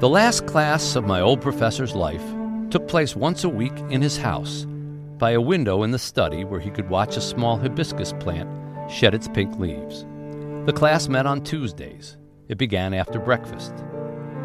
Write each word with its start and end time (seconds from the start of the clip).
The 0.00 0.08
last 0.08 0.46
class 0.46 0.94
of 0.94 1.06
my 1.06 1.20
old 1.20 1.40
professor's 1.40 1.96
life 1.96 2.22
took 2.70 2.86
place 2.86 3.16
once 3.16 3.42
a 3.42 3.48
week 3.48 3.76
in 3.90 4.00
his 4.00 4.16
house, 4.16 4.64
by 5.18 5.32
a 5.32 5.40
window 5.40 5.82
in 5.82 5.90
the 5.90 5.98
study 5.98 6.44
where 6.44 6.60
he 6.60 6.70
could 6.70 6.88
watch 6.88 7.16
a 7.16 7.20
small 7.20 7.56
hibiscus 7.56 8.12
plant 8.20 8.48
shed 8.88 9.12
its 9.12 9.26
pink 9.26 9.58
leaves. 9.58 10.06
The 10.66 10.72
class 10.72 11.08
met 11.08 11.26
on 11.26 11.42
Tuesdays. 11.42 12.16
It 12.46 12.58
began 12.58 12.94
after 12.94 13.18
breakfast. 13.18 13.74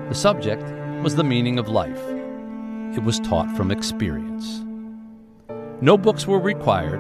The 0.09 0.15
subject 0.15 0.63
was 1.03 1.15
the 1.15 1.23
meaning 1.23 1.59
of 1.59 1.69
life. 1.69 2.01
It 2.97 3.03
was 3.03 3.19
taught 3.19 3.55
from 3.55 3.69
experience. 3.69 4.63
No 5.81 5.99
books 5.99 6.25
were 6.25 6.39
required, 6.39 6.99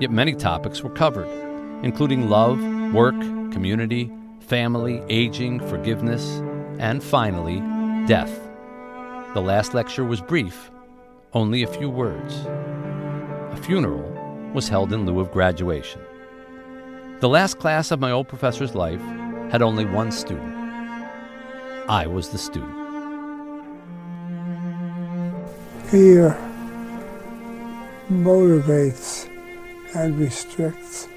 yet 0.00 0.12
many 0.12 0.36
topics 0.36 0.84
were 0.84 0.90
covered, 0.90 1.26
including 1.82 2.30
love, 2.30 2.62
work, 2.94 3.20
community, 3.50 4.12
family, 4.38 5.02
aging, 5.08 5.58
forgiveness, 5.68 6.40
and 6.78 7.02
finally, 7.02 7.60
death. 8.08 8.40
The 9.34 9.42
last 9.42 9.74
lecture 9.74 10.02
was 10.02 10.22
brief, 10.22 10.70
only 11.34 11.62
a 11.62 11.66
few 11.66 11.90
words. 11.90 12.36
A 13.52 13.58
funeral 13.62 14.10
was 14.54 14.66
held 14.66 14.94
in 14.94 15.04
lieu 15.04 15.20
of 15.20 15.30
graduation. 15.30 16.00
The 17.20 17.28
last 17.28 17.58
class 17.58 17.90
of 17.90 18.00
my 18.00 18.10
old 18.10 18.26
professor's 18.26 18.74
life 18.74 19.02
had 19.52 19.60
only 19.60 19.84
one 19.84 20.10
student. 20.10 20.54
I 21.86 22.06
was 22.06 22.30
the 22.30 22.38
student. 22.38 22.72
Fear 25.90 26.30
motivates 28.10 29.28
and 29.94 30.18
restricts 30.18 31.08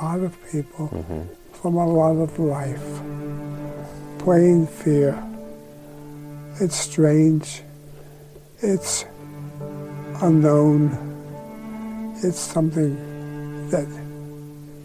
a 0.00 0.04
lot 0.04 0.20
of 0.20 0.36
people 0.50 0.88
mm-hmm. 0.88 1.22
from 1.52 1.76
a 1.76 1.86
lot 1.86 2.16
of 2.16 2.36
life. 2.40 3.00
Plain 4.18 4.66
fear. 4.66 5.29
It's 6.60 6.76
strange. 6.76 7.62
It's 8.58 9.06
unknown. 10.20 10.92
It's 12.22 12.38
something 12.38 13.70
that 13.70 13.88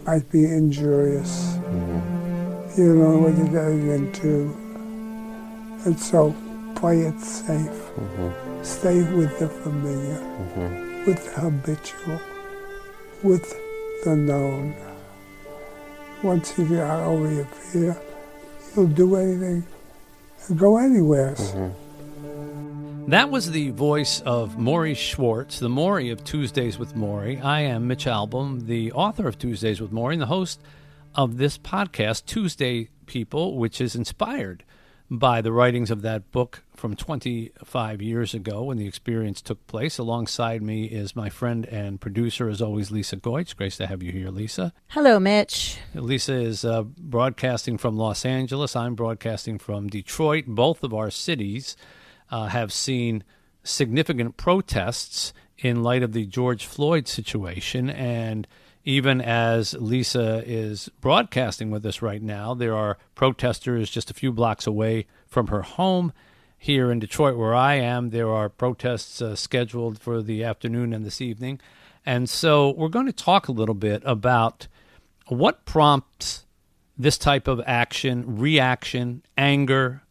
might 0.06 0.32
be 0.32 0.46
injurious. 0.46 1.58
Mm-hmm. 1.58 2.80
You 2.80 2.88
don't 2.88 3.00
know 3.02 3.18
what 3.18 3.38
you're 3.38 3.48
getting 3.48 3.92
into. 3.92 4.56
And 5.84 6.00
so 6.00 6.34
play 6.76 7.02
it 7.02 7.20
safe. 7.20 7.68
Mm-hmm. 7.68 8.64
Stay 8.64 9.04
with 9.14 9.38
the 9.40 9.50
familiar, 9.50 10.20
mm-hmm. 10.20 11.06
with 11.06 11.26
the 11.26 11.42
habitual, 11.42 12.22
with 13.22 13.54
the 14.06 14.16
known. 14.16 14.74
Once 16.24 16.58
you 16.58 16.70
get 16.70 16.90
over 16.90 17.30
your 17.30 17.44
fear, 17.44 18.02
you'll 18.74 18.88
do 18.88 19.18
anything 19.18 19.66
go 20.54 20.78
anywhere. 20.78 21.36
That 23.08 23.30
was 23.30 23.52
the 23.52 23.70
voice 23.72 24.22
of 24.22 24.56
Morrie 24.56 24.96
Schwartz, 24.96 25.60
the 25.60 25.70
Morrie 25.70 26.12
of 26.12 26.24
Tuesdays 26.24 26.80
with 26.80 26.96
Morrie. 26.96 27.44
I 27.44 27.62
am 27.62 27.88
Mitch 27.88 28.06
Albom, 28.06 28.66
the 28.66 28.92
author 28.94 29.28
of 29.28 29.38
Tuesdays 29.38 29.80
with 29.80 29.92
Morrie, 29.92 30.14
and 30.14 30.22
the 30.22 30.28
host 30.28 30.60
of 31.14 31.38
this 31.38 31.58
podcast, 31.58 32.26
Tuesday 32.26 32.90
People, 33.06 33.58
which 33.58 33.80
is 33.80 33.96
inspired 33.96 34.64
by 35.10 35.42
the 35.42 35.52
writings 35.52 35.92
of 35.92 36.02
that 36.02 36.32
book 36.32 36.64
from 36.76 36.96
25 36.96 38.02
years 38.02 38.34
ago 38.34 38.64
when 38.64 38.78
the 38.78 38.88
experience 38.88 39.42
took 39.42 39.66
place. 39.68 39.98
Alongside 39.98 40.62
me 40.62 40.86
is 40.86 41.16
my 41.16 41.30
friend 41.30 41.66
and 41.66 42.02
producer, 42.02 42.50
as 42.50 42.62
always, 42.62 42.92
Lisa 42.92 43.18
Goich. 43.18 43.56
Great 43.56 43.74
to 43.74 43.88
have 43.88 44.02
you 44.02 44.12
here, 44.12 44.30
Lisa. 44.30 44.74
Hello, 44.88 45.20
Mitch. 45.20 45.78
Lisa 45.94 46.34
is 46.34 46.66
uh, 46.66 46.84
broadcasting 46.84 47.78
from 47.78 47.98
Los 47.98 48.26
Angeles. 48.26 48.76
I'm 48.76 48.96
broadcasting 48.96 49.60
from 49.60 49.88
Detroit. 49.88 50.46
Both 50.48 50.84
of 50.84 50.94
our 50.94 51.12
cities 51.12 51.78
uh, 52.32 52.48
have 52.48 52.74
seen 52.74 53.24
significant 53.64 54.38
protests 54.38 55.34
in 55.58 55.84
light 55.84 56.04
of 56.04 56.14
the 56.14 56.26
George 56.26 56.66
Floyd 56.66 57.08
situation. 57.08 57.90
And 57.90 58.48
even 58.86 59.20
as 59.20 59.74
Lisa 59.74 60.44
is 60.46 60.90
broadcasting 61.02 61.72
with 61.72 61.86
us 61.86 62.04
right 62.04 62.22
now, 62.22 62.54
there 62.54 62.76
are 62.76 62.98
protesters 63.16 63.90
just 63.90 64.12
a 64.12 64.14
few 64.14 64.32
blocks 64.32 64.68
away 64.68 65.08
from 65.28 65.48
her 65.48 65.64
home. 65.64 66.14
Here 66.58 66.90
in 66.90 67.00
Detroit, 67.00 67.38
where 67.38 67.54
I 67.54 67.76
am, 67.76 68.10
there 68.10 68.30
are 68.30 68.50
protests 68.50 69.22
uh, 69.22 69.36
scheduled 69.36 70.00
for 70.00 70.22
the 70.22 70.44
afternoon 70.44 70.94
and 70.94 71.06
this 71.06 71.22
evening. 71.22 71.60
And 72.06 72.30
so 72.30 72.72
we're 72.72 72.88
going 72.88 73.06
to 73.08 73.12
talk 73.12 73.48
a 73.48 73.52
little 73.52 73.76
bit 73.76 74.02
about 74.06 74.68
what 75.28 75.66
prompts 75.66 76.46
this 76.98 77.18
type 77.18 77.48
of 77.48 77.62
action, 77.66 78.38
reaction, 78.38 79.24
anger, 79.38 80.04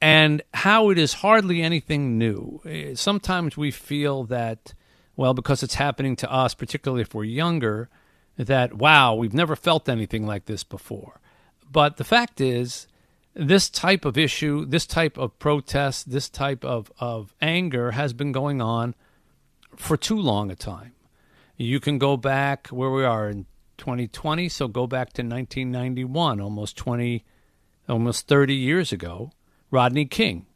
and 0.00 0.42
how 0.54 0.90
it 0.90 0.98
is 0.98 1.14
hardly 1.14 1.62
anything 1.62 2.18
new. 2.18 2.60
Sometimes 2.94 3.56
we 3.56 3.70
feel 3.70 4.24
that, 4.24 4.74
well, 5.16 5.34
because 5.34 5.62
it's 5.62 5.74
happening 5.74 6.16
to 6.16 6.32
us, 6.32 6.54
particularly 6.54 7.02
if 7.02 7.14
we're 7.14 7.24
younger, 7.24 7.88
that, 8.36 8.74
wow, 8.74 9.14
we've 9.14 9.34
never 9.34 9.56
felt 9.56 9.88
anything 9.88 10.26
like 10.26 10.46
this 10.46 10.64
before. 10.64 11.20
But 11.70 11.96
the 11.96 12.04
fact 12.04 12.40
is, 12.40 12.86
this 13.34 13.68
type 13.68 14.04
of 14.04 14.16
issue, 14.16 14.64
this 14.64 14.86
type 14.86 15.18
of 15.18 15.38
protest, 15.38 16.10
this 16.10 16.28
type 16.28 16.64
of, 16.64 16.92
of 16.98 17.34
anger 17.40 17.92
has 17.92 18.12
been 18.12 18.32
going 18.32 18.62
on 18.62 18.94
for 19.76 19.96
too 19.96 20.18
long 20.18 20.50
a 20.50 20.54
time. 20.54 20.92
You 21.56 21.80
can 21.80 21.98
go 21.98 22.16
back 22.16 22.68
where 22.68 22.90
we 22.90 23.04
are 23.04 23.28
in 23.28 23.46
2020, 23.78 24.48
so 24.48 24.68
go 24.68 24.86
back 24.86 25.12
to 25.14 25.22
1991, 25.22 26.40
almost 26.40 26.76
20, 26.76 27.24
almost 27.88 28.28
30 28.28 28.54
years 28.54 28.92
ago. 28.92 29.30
Rodney 29.70 30.04
King, 30.04 30.46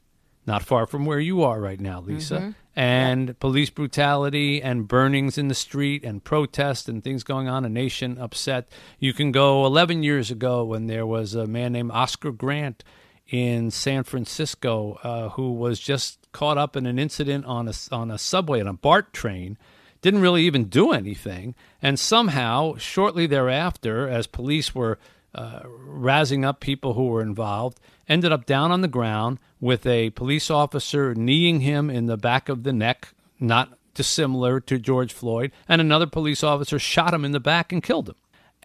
not 0.48 0.64
far 0.64 0.86
from 0.86 1.04
where 1.04 1.20
you 1.20 1.44
are 1.44 1.60
right 1.60 1.78
now, 1.78 2.00
Lisa, 2.00 2.54
and 2.74 3.38
police 3.38 3.70
brutality 3.70 4.60
and 4.60 4.88
burnings 4.88 5.38
in 5.38 5.46
the 5.46 5.54
street 5.54 6.02
and 6.04 6.24
protests 6.24 6.88
and 6.88 7.04
things 7.04 7.22
going 7.22 7.48
on, 7.48 7.64
a 7.64 7.68
nation 7.68 8.18
upset. 8.18 8.68
You 8.98 9.12
can 9.12 9.30
go 9.30 9.64
11 9.66 10.02
years 10.02 10.30
ago 10.32 10.64
when 10.64 10.86
there 10.88 11.06
was 11.06 11.34
a 11.34 11.46
man 11.46 11.72
named 11.72 11.92
Oscar 11.92 12.32
Grant 12.32 12.82
in 13.28 13.70
San 13.70 14.02
Francisco 14.04 14.98
uh, 15.02 15.28
who 15.30 15.52
was 15.52 15.78
just 15.78 16.18
caught 16.32 16.56
up 16.56 16.76
in 16.76 16.86
an 16.86 16.98
incident 16.98 17.44
on 17.44 17.68
a, 17.68 17.74
on 17.92 18.10
a 18.10 18.18
subway, 18.18 18.60
on 18.60 18.66
a 18.66 18.72
BART 18.72 19.12
train, 19.12 19.58
didn't 20.00 20.20
really 20.20 20.44
even 20.44 20.64
do 20.64 20.92
anything. 20.92 21.54
And 21.82 21.98
somehow, 21.98 22.76
shortly 22.76 23.26
thereafter, 23.26 24.08
as 24.08 24.26
police 24.26 24.74
were 24.74 24.98
uh, 25.34 25.60
razzing 25.64 26.44
up 26.44 26.60
people 26.60 26.94
who 26.94 27.08
were 27.08 27.20
involved, 27.20 27.78
ended 28.08 28.32
up 28.32 28.46
down 28.46 28.72
on 28.72 28.80
the 28.80 28.88
ground 28.88 29.38
with 29.60 29.86
a 29.86 30.10
police 30.10 30.50
officer 30.50 31.14
kneeing 31.14 31.60
him 31.60 31.90
in 31.90 32.06
the 32.06 32.16
back 32.16 32.48
of 32.48 32.62
the 32.62 32.72
neck, 32.72 33.08
not 33.38 33.78
dissimilar 33.94 34.60
to 34.60 34.78
George 34.78 35.12
Floyd, 35.12 35.52
and 35.68 35.80
another 35.80 36.06
police 36.06 36.42
officer 36.42 36.78
shot 36.78 37.12
him 37.12 37.24
in 37.24 37.32
the 37.32 37.40
back 37.40 37.72
and 37.72 37.82
killed 37.82 38.08
him. 38.08 38.16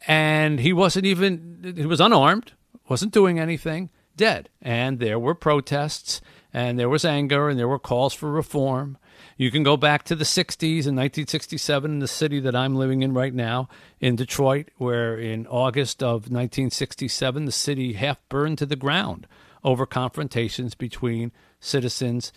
And 0.08 0.59
he 0.59 0.74
wasn't 0.74 1.06
even, 1.06 1.74
he 1.76 1.86
was 1.86 2.00
unarmed, 2.00 2.54
wasn't 2.88 3.14
doing 3.14 3.40
anything, 3.40 3.90
dead. 4.16 4.50
And 4.62 5.00
there 5.00 5.19
were 5.19 5.35
protests, 5.35 6.22
and 6.53 6.78
there 6.78 6.90
was 6.90 7.06
anger, 7.06 7.50
and 7.50 7.57
there 7.57 7.68
were 7.68 7.79
calls 7.79 8.13
for 8.13 8.31
reform. 8.31 8.97
You 9.38 9.51
can 9.51 9.63
go 9.63 9.78
back 9.78 10.03
to 10.03 10.16
the 10.16 10.25
60s 10.25 10.62
in 10.62 10.96
1967 10.96 11.91
in 11.91 12.00
the 12.00 12.07
city 12.07 12.40
that 12.41 12.56
I'm 12.56 12.75
living 12.75 13.01
in 13.01 13.13
right 13.13 13.34
now, 13.34 13.68
in 14.00 14.16
Detroit, 14.16 14.69
where 14.78 15.18
in 15.18 15.47
August 15.47 16.03
of 16.03 16.29
1967, 16.29 17.46
the 17.46 17.51
city 17.51 17.94
half 17.94 18.18
burned 18.29 18.59
to 18.59 18.66
the 18.66 18.75
ground 18.75 19.28
over 19.63 19.85
confrontations 19.85 20.75
between 20.75 21.31
citizens, 21.59 22.31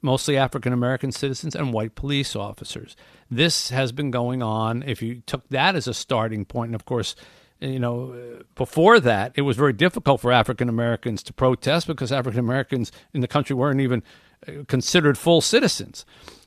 mostly 0.00 0.36
African 0.36 0.72
American 0.72 1.12
citizens, 1.12 1.54
and 1.54 1.72
white 1.72 1.94
police 1.94 2.34
officers. 2.34 2.96
This 3.30 3.70
has 3.70 3.92
been 3.92 4.10
going 4.10 4.42
on. 4.42 4.82
If 4.84 5.02
you 5.02 5.22
took 5.26 5.48
that 5.48 5.74
as 5.74 5.86
a 5.86 5.94
starting 5.94 6.44
point, 6.44 6.68
and 6.68 6.74
of 6.74 6.84
course, 6.84 7.14
you 7.62 7.78
know, 7.78 8.42
before 8.54 9.00
that, 9.00 9.32
it 9.36 9.42
was 9.42 9.56
very 9.56 9.72
difficult 9.72 10.20
for 10.20 10.32
African 10.32 10.68
Americans 10.68 11.22
to 11.24 11.32
protest 11.32 11.86
because 11.86 12.10
African 12.12 12.40
Americans 12.40 12.90
in 13.14 13.20
the 13.20 13.28
country 13.28 13.54
weren't 13.54 13.80
even 13.80 14.02
uh, 14.46 14.64
considered 14.66 15.16
full 15.16 15.40
citizens. 15.40 16.04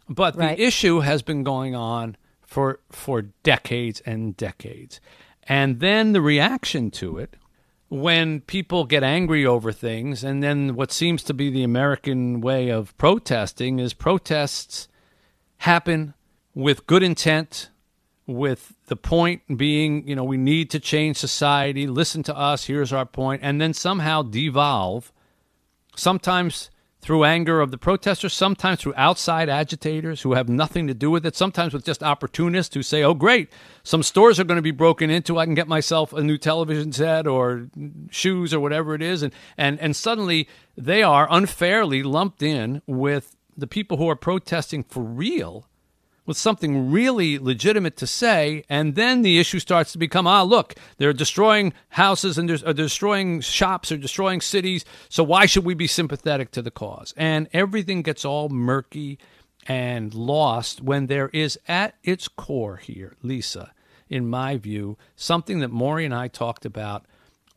But 0.09 0.35
Right. 0.35 0.57
the 0.57 0.63
issue 0.63 0.99
has 0.99 1.21
been 1.21 1.43
going 1.43 1.73
on 1.73 2.17
for 2.41 2.79
for 2.91 3.23
decades 3.43 4.01
and 4.05 4.35
decades. 4.37 4.99
And 5.43 5.79
then 5.79 6.13
the 6.13 6.21
reaction 6.21 6.91
to 6.91 7.17
it 7.17 7.35
when 7.87 8.41
people 8.41 8.85
get 8.85 9.03
angry 9.03 9.45
over 9.45 9.71
things 9.71 10.23
and 10.23 10.41
then 10.43 10.75
what 10.75 10.91
seems 10.91 11.23
to 11.23 11.33
be 11.33 11.49
the 11.49 11.63
American 11.63 12.41
way 12.41 12.69
of 12.69 12.97
protesting 12.97 13.79
is 13.79 13.93
protests 13.93 14.87
happen 15.59 16.13
with 16.53 16.87
good 16.87 17.03
intent 17.03 17.69
with 18.27 18.73
the 18.87 18.95
point 18.95 19.57
being, 19.57 20.07
you 20.07 20.15
know, 20.15 20.23
we 20.23 20.37
need 20.37 20.69
to 20.71 20.79
change 20.79 21.17
society, 21.17 21.87
listen 21.87 22.23
to 22.23 22.35
us, 22.35 22.65
here's 22.65 22.91
our 22.91 23.05
point, 23.05 23.41
and 23.43 23.61
then 23.61 23.73
somehow 23.73 24.21
devolve, 24.23 25.11
sometimes 25.95 26.69
through 27.01 27.23
anger 27.23 27.61
of 27.61 27.69
the 27.69 27.77
protesters, 27.77 28.33
sometimes 28.33 28.79
through 28.79 28.93
outside 28.97 29.47
agitators 29.47 30.23
who 30.23 30.33
have 30.33 30.49
nothing 30.49 30.87
to 30.87 30.93
do 30.95 31.11
with 31.11 31.23
it, 31.23 31.35
sometimes 31.35 31.71
with 31.71 31.85
just 31.85 32.01
opportunists 32.01 32.73
who 32.73 32.81
say, 32.81 33.03
oh, 33.03 33.13
great, 33.13 33.47
some 33.83 34.01
stores 34.01 34.39
are 34.39 34.43
going 34.43 34.55
to 34.55 34.63
be 34.63 34.71
broken 34.71 35.11
into. 35.11 35.37
I 35.37 35.45
can 35.45 35.53
get 35.53 35.67
myself 35.67 36.13
a 36.13 36.23
new 36.23 36.39
television 36.39 36.91
set 36.91 37.27
or 37.27 37.67
shoes 38.09 38.55
or 38.55 38.59
whatever 38.59 38.95
it 38.95 39.03
is. 39.03 39.21
And, 39.21 39.31
and, 39.55 39.79
and 39.79 39.95
suddenly 39.95 40.49
they 40.75 41.03
are 41.03 41.27
unfairly 41.29 42.01
lumped 42.01 42.41
in 42.41 42.81
with 42.87 43.35
the 43.55 43.67
people 43.67 43.97
who 43.97 44.09
are 44.09 44.15
protesting 44.15 44.83
for 44.83 45.03
real 45.03 45.67
with 46.25 46.37
something 46.37 46.91
really 46.91 47.37
legitimate 47.37 47.97
to 47.97 48.07
say, 48.07 48.63
and 48.69 48.95
then 48.95 49.21
the 49.21 49.39
issue 49.39 49.59
starts 49.59 49.91
to 49.91 49.97
become 49.97 50.27
ah, 50.27 50.43
look, 50.43 50.75
they're 50.97 51.13
destroying 51.13 51.73
houses 51.89 52.37
and 52.37 52.49
they're, 52.49 52.73
destroying 52.73 53.41
shops 53.41 53.91
or 53.91 53.97
destroying 53.97 54.41
cities, 54.41 54.85
so 55.09 55.23
why 55.23 55.45
should 55.45 55.65
we 55.65 55.73
be 55.73 55.87
sympathetic 55.87 56.51
to 56.51 56.61
the 56.61 56.71
cause? 56.71 57.13
And 57.15 57.47
everything 57.53 58.01
gets 58.01 58.25
all 58.25 58.49
murky 58.49 59.19
and 59.67 60.13
lost 60.13 60.81
when 60.81 61.07
there 61.07 61.29
is 61.29 61.59
at 61.67 61.95
its 62.03 62.27
core 62.27 62.77
here, 62.77 63.15
Lisa, 63.21 63.71
in 64.09 64.27
my 64.27 64.57
view, 64.57 64.97
something 65.15 65.59
that 65.59 65.71
Morrie 65.71 66.05
and 66.05 66.13
I 66.13 66.27
talked 66.27 66.65
about 66.65 67.05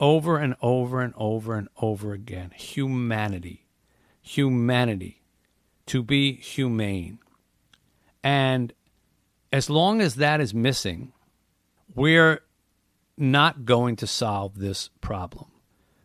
over 0.00 0.38
and 0.38 0.54
over 0.62 1.02
and 1.02 1.12
over 1.16 1.56
and 1.56 1.68
over 1.80 2.12
again 2.12 2.52
humanity. 2.56 3.66
Humanity. 4.22 5.22
To 5.86 6.02
be 6.02 6.34
humane 6.34 7.18
and 8.28 8.74
as 9.50 9.70
long 9.70 10.02
as 10.02 10.16
that 10.16 10.38
is 10.38 10.52
missing, 10.52 11.14
we're 11.94 12.42
not 13.16 13.64
going 13.64 13.96
to 13.96 14.06
solve 14.06 14.58
this 14.58 14.90
problem. 15.00 15.46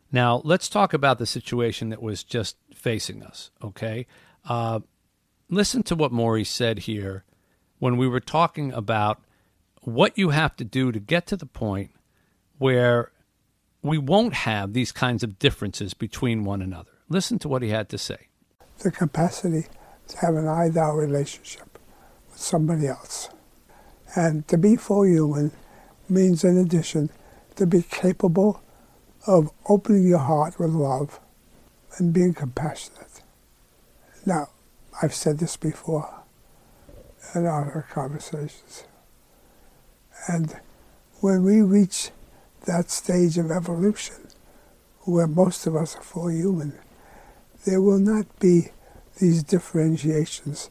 Now, 0.09 0.41
let's 0.45 0.69
talk 0.69 0.93
about 0.93 1.19
the 1.19 1.25
situation 1.25 1.89
that 1.89 2.01
was 2.01 2.23
just 2.23 2.55
facing 2.73 3.23
us, 3.23 3.51
okay? 3.61 4.07
Uh, 4.47 4.79
listen 5.49 5.83
to 5.83 5.95
what 5.95 6.13
Morrie 6.13 6.47
said 6.47 6.79
here 6.79 7.25
when 7.79 7.97
we 7.97 8.07
were 8.07 8.21
talking 8.21 8.71
about 8.71 9.21
what 9.81 10.17
you 10.17 10.29
have 10.29 10.55
to 10.55 10.63
do 10.63 10.93
to 10.93 11.01
get 11.01 11.27
to 11.27 11.35
the 11.35 11.45
point 11.45 11.91
where 12.57 13.11
we 13.81 13.97
won't 13.97 14.33
have 14.33 14.71
these 14.71 14.93
kinds 14.93 15.23
of 15.23 15.39
differences 15.39 15.93
between 15.93 16.45
one 16.45 16.61
another. 16.61 16.91
Listen 17.09 17.37
to 17.39 17.49
what 17.49 17.63
he 17.63 17.67
had 17.67 17.89
to 17.89 17.97
say. 17.97 18.29
The 18.77 18.91
capacity 18.91 19.67
to 20.07 20.17
have 20.19 20.35
an 20.35 20.47
I-thou 20.47 20.95
relationship 20.95 21.72
somebody 22.43 22.87
else. 22.87 23.29
And 24.15 24.47
to 24.47 24.57
be 24.57 24.75
full 24.75 25.05
human 25.05 25.51
means, 26.09 26.43
in 26.43 26.57
addition, 26.57 27.09
to 27.55 27.65
be 27.65 27.81
capable 27.81 28.61
of 29.25 29.51
opening 29.67 30.07
your 30.07 30.19
heart 30.19 30.59
with 30.59 30.71
love 30.71 31.19
and 31.97 32.13
being 32.13 32.33
compassionate. 32.33 33.21
Now, 34.25 34.49
I've 35.01 35.13
said 35.13 35.39
this 35.39 35.57
before 35.57 36.23
in 37.33 37.45
our 37.45 37.87
conversations. 37.91 38.83
And 40.27 40.59
when 41.19 41.43
we 41.43 41.61
reach 41.61 42.11
that 42.65 42.89
stage 42.89 43.37
of 43.37 43.51
evolution, 43.51 44.27
where 45.01 45.27
most 45.27 45.65
of 45.67 45.75
us 45.75 45.95
are 45.95 46.01
full 46.01 46.29
human, 46.29 46.77
there 47.65 47.81
will 47.81 47.99
not 47.99 48.39
be 48.39 48.69
these 49.19 49.43
differentiations 49.43 50.69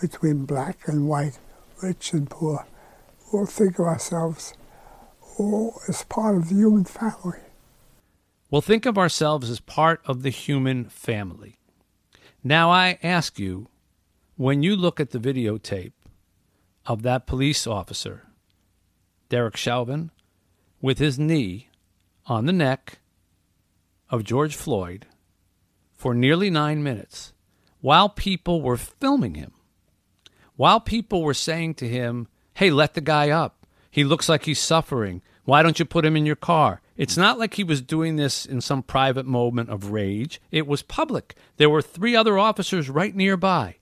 between 0.00 0.44
black 0.44 0.86
and 0.86 1.08
white, 1.08 1.38
rich 1.82 2.12
and 2.12 2.28
poor. 2.28 2.66
We'll 3.32 3.46
think 3.46 3.78
of 3.78 3.86
ourselves 3.86 4.54
all 5.38 5.80
as 5.88 6.04
part 6.04 6.36
of 6.36 6.48
the 6.48 6.54
human 6.54 6.84
family. 6.84 7.38
We'll 8.50 8.62
think 8.62 8.86
of 8.86 8.96
ourselves 8.96 9.50
as 9.50 9.60
part 9.60 10.00
of 10.06 10.22
the 10.22 10.30
human 10.30 10.84
family. 10.84 11.58
Now, 12.44 12.70
I 12.70 12.98
ask 13.02 13.38
you, 13.38 13.68
when 14.36 14.62
you 14.62 14.76
look 14.76 15.00
at 15.00 15.10
the 15.10 15.18
videotape 15.18 15.92
of 16.86 17.02
that 17.02 17.26
police 17.26 17.66
officer, 17.66 18.28
Derek 19.28 19.56
Chauvin, 19.56 20.10
with 20.80 20.98
his 20.98 21.18
knee 21.18 21.70
on 22.26 22.46
the 22.46 22.52
neck 22.52 23.00
of 24.10 24.22
George 24.22 24.54
Floyd 24.54 25.06
for 25.92 26.14
nearly 26.14 26.50
nine 26.50 26.82
minutes, 26.82 27.32
while 27.80 28.08
people 28.08 28.62
were 28.62 28.76
filming 28.76 29.34
him, 29.34 29.52
while 30.56 30.80
people 30.80 31.22
were 31.22 31.34
saying 31.34 31.74
to 31.74 31.88
him, 31.88 32.28
Hey, 32.54 32.70
let 32.70 32.94
the 32.94 33.00
guy 33.00 33.30
up. 33.30 33.66
He 33.90 34.04
looks 34.04 34.28
like 34.28 34.44
he's 34.44 34.58
suffering. 34.58 35.22
Why 35.44 35.62
don't 35.62 35.78
you 35.78 35.84
put 35.84 36.04
him 36.04 36.16
in 36.16 36.26
your 36.26 36.36
car? 36.36 36.80
It's 36.96 37.16
not 37.16 37.38
like 37.38 37.54
he 37.54 37.64
was 37.64 37.82
doing 37.82 38.16
this 38.16 38.46
in 38.46 38.60
some 38.60 38.82
private 38.82 39.26
moment 39.26 39.68
of 39.70 39.90
rage. 39.90 40.40
It 40.50 40.66
was 40.66 40.82
public. 40.82 41.34
There 41.56 41.70
were 41.70 41.82
three 41.82 42.16
other 42.16 42.38
officers 42.38 42.88
right 42.88 43.14
nearby. 43.14 43.76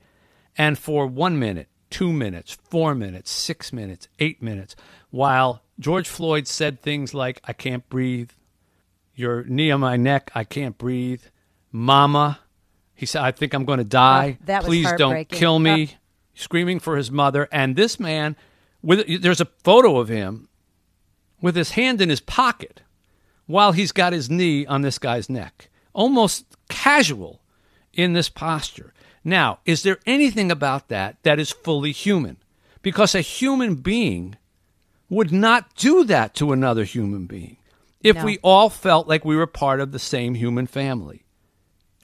And 0.59 0.79
for 0.79 1.07
one 1.07 1.39
minute, 1.39 1.69
two 1.91 2.13
minutes, 2.13 2.59
four 2.69 2.95
minutes, 2.95 3.31
six 3.31 3.73
minutes, 3.73 4.09
eight 4.19 4.43
minutes, 4.43 4.77
while 5.11 5.63
George 5.79 6.09
Floyd 6.09 6.47
said 6.49 6.81
things 6.81 7.15
like, 7.15 7.41
I 7.45 7.53
can't 7.53 7.89
breathe, 7.89 8.31
your 9.15 9.45
knee 9.45 9.71
on 9.71 9.81
my 9.81 9.97
neck, 9.97 10.31
I 10.35 10.45
can't 10.45 10.77
breathe, 10.77 11.23
Mama, 11.71 12.41
he 12.95 13.07
said, 13.07 13.23
I 13.23 13.33
think 13.33 13.55
I'm 13.55 13.65
going 13.65 13.79
to 13.79 13.85
die. 13.85 14.39
Oh, 14.41 14.45
Please 14.67 14.87
don't 14.99 15.29
kill 15.29 15.59
me 15.59 15.97
screaming 16.35 16.81
for 16.81 16.97
his 16.97 17.11
mother. 17.11 17.49
And 17.53 17.77
this 17.77 17.99
man, 17.99 18.37
with 18.83 19.23
there's 19.23 19.41
a 19.41 19.49
photo 19.63 19.99
of 19.99 20.09
him 20.09 20.49
with 21.41 21.57
his 21.57 21.73
hand 21.73 22.01
in 22.01 22.09
his 22.09 22.21
pocket 22.21 22.81
while 23.47 23.73
he's 23.73 23.93
got 23.93 24.13
his 24.13 24.31
knee 24.31 24.65
on 24.67 24.83
this 24.83 24.99
guy's 24.99 25.29
neck, 25.29 25.69
almost 25.93 26.47
casual 26.69 27.43
in 27.93 28.13
this 28.15 28.29
posture. 28.29 28.93
Now, 29.23 29.59
is 29.65 29.83
there 29.83 29.99
anything 30.07 30.51
about 30.51 30.89
that 30.89 31.23
that 31.23 31.39
is 31.39 31.51
fully 31.51 31.93
human? 31.93 32.39
Because 32.83 33.15
a 33.15 33.21
human 33.21 33.77
being 33.77 34.37
would 35.09 35.33
not 35.33 35.75
do 35.77 36.05
that 36.05 36.35
to 36.35 36.53
another 36.53 36.85
human 36.85 37.27
being 37.27 37.57
if 38.05 38.17
no. 38.17 38.25
we 38.25 38.39
all 38.43 38.69
felt 38.69 39.09
like 39.09 39.25
we 39.25 39.35
were 39.35 39.47
part 39.47 39.81
of 39.81 39.91
the 39.91 39.99
same 39.99 40.35
human 40.35 40.67
family. 40.67 41.25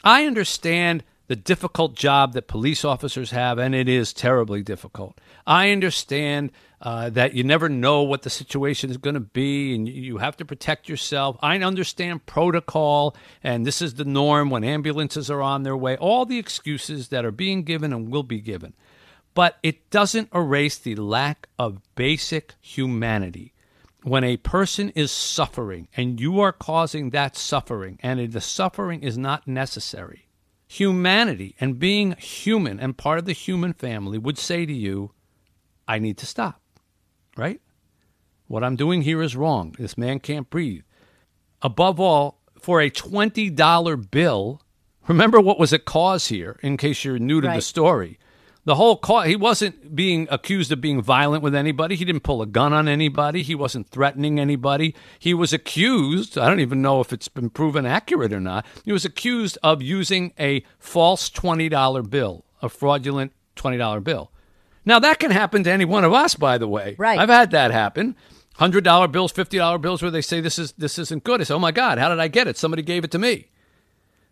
I 0.02 0.24
understand 0.24 1.04
the 1.30 1.36
difficult 1.36 1.94
job 1.94 2.32
that 2.32 2.48
police 2.48 2.84
officers 2.84 3.30
have, 3.30 3.56
and 3.56 3.72
it 3.72 3.88
is 3.88 4.12
terribly 4.12 4.64
difficult. 4.64 5.16
I 5.46 5.70
understand 5.70 6.50
uh, 6.82 7.08
that 7.10 7.34
you 7.34 7.44
never 7.44 7.68
know 7.68 8.02
what 8.02 8.22
the 8.22 8.30
situation 8.30 8.90
is 8.90 8.96
going 8.96 9.14
to 9.14 9.20
be, 9.20 9.72
and 9.76 9.88
you 9.88 10.18
have 10.18 10.36
to 10.38 10.44
protect 10.44 10.88
yourself. 10.88 11.36
I 11.40 11.56
understand 11.58 12.26
protocol, 12.26 13.14
and 13.44 13.64
this 13.64 13.80
is 13.80 13.94
the 13.94 14.04
norm 14.04 14.50
when 14.50 14.64
ambulances 14.64 15.30
are 15.30 15.40
on 15.40 15.62
their 15.62 15.76
way, 15.76 15.96
all 15.98 16.26
the 16.26 16.40
excuses 16.40 17.10
that 17.10 17.24
are 17.24 17.30
being 17.30 17.62
given 17.62 17.92
and 17.92 18.10
will 18.10 18.24
be 18.24 18.40
given. 18.40 18.74
But 19.32 19.56
it 19.62 19.88
doesn't 19.90 20.30
erase 20.34 20.78
the 20.78 20.96
lack 20.96 21.48
of 21.60 21.78
basic 21.94 22.54
humanity. 22.60 23.54
When 24.02 24.24
a 24.24 24.38
person 24.38 24.90
is 24.96 25.12
suffering 25.12 25.86
and 25.96 26.18
you 26.20 26.40
are 26.40 26.50
causing 26.50 27.10
that 27.10 27.36
suffering, 27.36 28.00
and 28.02 28.32
the 28.32 28.40
suffering 28.40 29.04
is 29.04 29.16
not 29.16 29.46
necessary, 29.46 30.26
humanity 30.70 31.56
and 31.58 31.80
being 31.80 32.12
human 32.12 32.78
and 32.78 32.96
part 32.96 33.18
of 33.18 33.24
the 33.24 33.32
human 33.32 33.72
family 33.72 34.16
would 34.16 34.38
say 34.38 34.64
to 34.64 34.72
you, 34.72 35.10
I 35.88 35.98
need 35.98 36.16
to 36.18 36.26
stop, 36.26 36.62
right? 37.36 37.60
What 38.46 38.62
I'm 38.62 38.76
doing 38.76 39.02
here 39.02 39.20
is 39.20 39.34
wrong. 39.34 39.74
This 39.80 39.98
man 39.98 40.20
can't 40.20 40.48
breathe. 40.48 40.84
Above 41.60 41.98
all, 41.98 42.38
for 42.60 42.80
a 42.80 42.88
$20 42.88 44.10
bill, 44.12 44.62
remember 45.08 45.40
what 45.40 45.58
was 45.58 45.72
at 45.72 45.86
cause 45.86 46.28
here, 46.28 46.60
in 46.62 46.76
case 46.76 47.04
you're 47.04 47.18
new 47.18 47.40
to 47.40 47.48
right. 47.48 47.56
the 47.56 47.62
story. 47.62 48.20
The 48.70 48.76
whole 48.76 48.96
call, 48.96 49.22
he 49.22 49.34
wasn't 49.34 49.96
being 49.96 50.28
accused 50.30 50.70
of 50.70 50.80
being 50.80 51.02
violent 51.02 51.42
with 51.42 51.56
anybody. 51.56 51.96
He 51.96 52.04
didn't 52.04 52.22
pull 52.22 52.40
a 52.40 52.46
gun 52.46 52.72
on 52.72 52.86
anybody. 52.86 53.42
He 53.42 53.56
wasn't 53.56 53.88
threatening 53.88 54.38
anybody. 54.38 54.94
He 55.18 55.34
was 55.34 55.52
accused, 55.52 56.38
I 56.38 56.48
don't 56.48 56.60
even 56.60 56.80
know 56.80 57.00
if 57.00 57.12
it's 57.12 57.26
been 57.26 57.50
proven 57.50 57.84
accurate 57.84 58.32
or 58.32 58.38
not. 58.38 58.64
He 58.84 58.92
was 58.92 59.04
accused 59.04 59.58
of 59.64 59.82
using 59.82 60.32
a 60.38 60.64
false 60.78 61.28
$20 61.30 62.08
bill, 62.08 62.44
a 62.62 62.68
fraudulent 62.68 63.32
$20 63.56 64.04
bill. 64.04 64.30
Now, 64.84 65.00
that 65.00 65.18
can 65.18 65.32
happen 65.32 65.64
to 65.64 65.72
any 65.72 65.84
one 65.84 66.04
of 66.04 66.12
us, 66.12 66.36
by 66.36 66.56
the 66.56 66.68
way. 66.68 66.94
Right. 66.96 67.18
I've 67.18 67.28
had 67.28 67.50
that 67.50 67.72
happen. 67.72 68.14
$100 68.60 69.10
bills, 69.10 69.32
$50 69.32 69.80
bills 69.80 70.00
where 70.00 70.12
they 70.12 70.22
say 70.22 70.40
this, 70.40 70.60
is, 70.60 70.74
this 70.78 70.96
isn't 70.96 71.24
good. 71.24 71.40
I 71.40 71.44
say, 71.44 71.54
oh 71.54 71.58
my 71.58 71.72
God, 71.72 71.98
how 71.98 72.08
did 72.08 72.20
I 72.20 72.28
get 72.28 72.46
it? 72.46 72.56
Somebody 72.56 72.82
gave 72.82 73.02
it 73.02 73.10
to 73.10 73.18
me. 73.18 73.48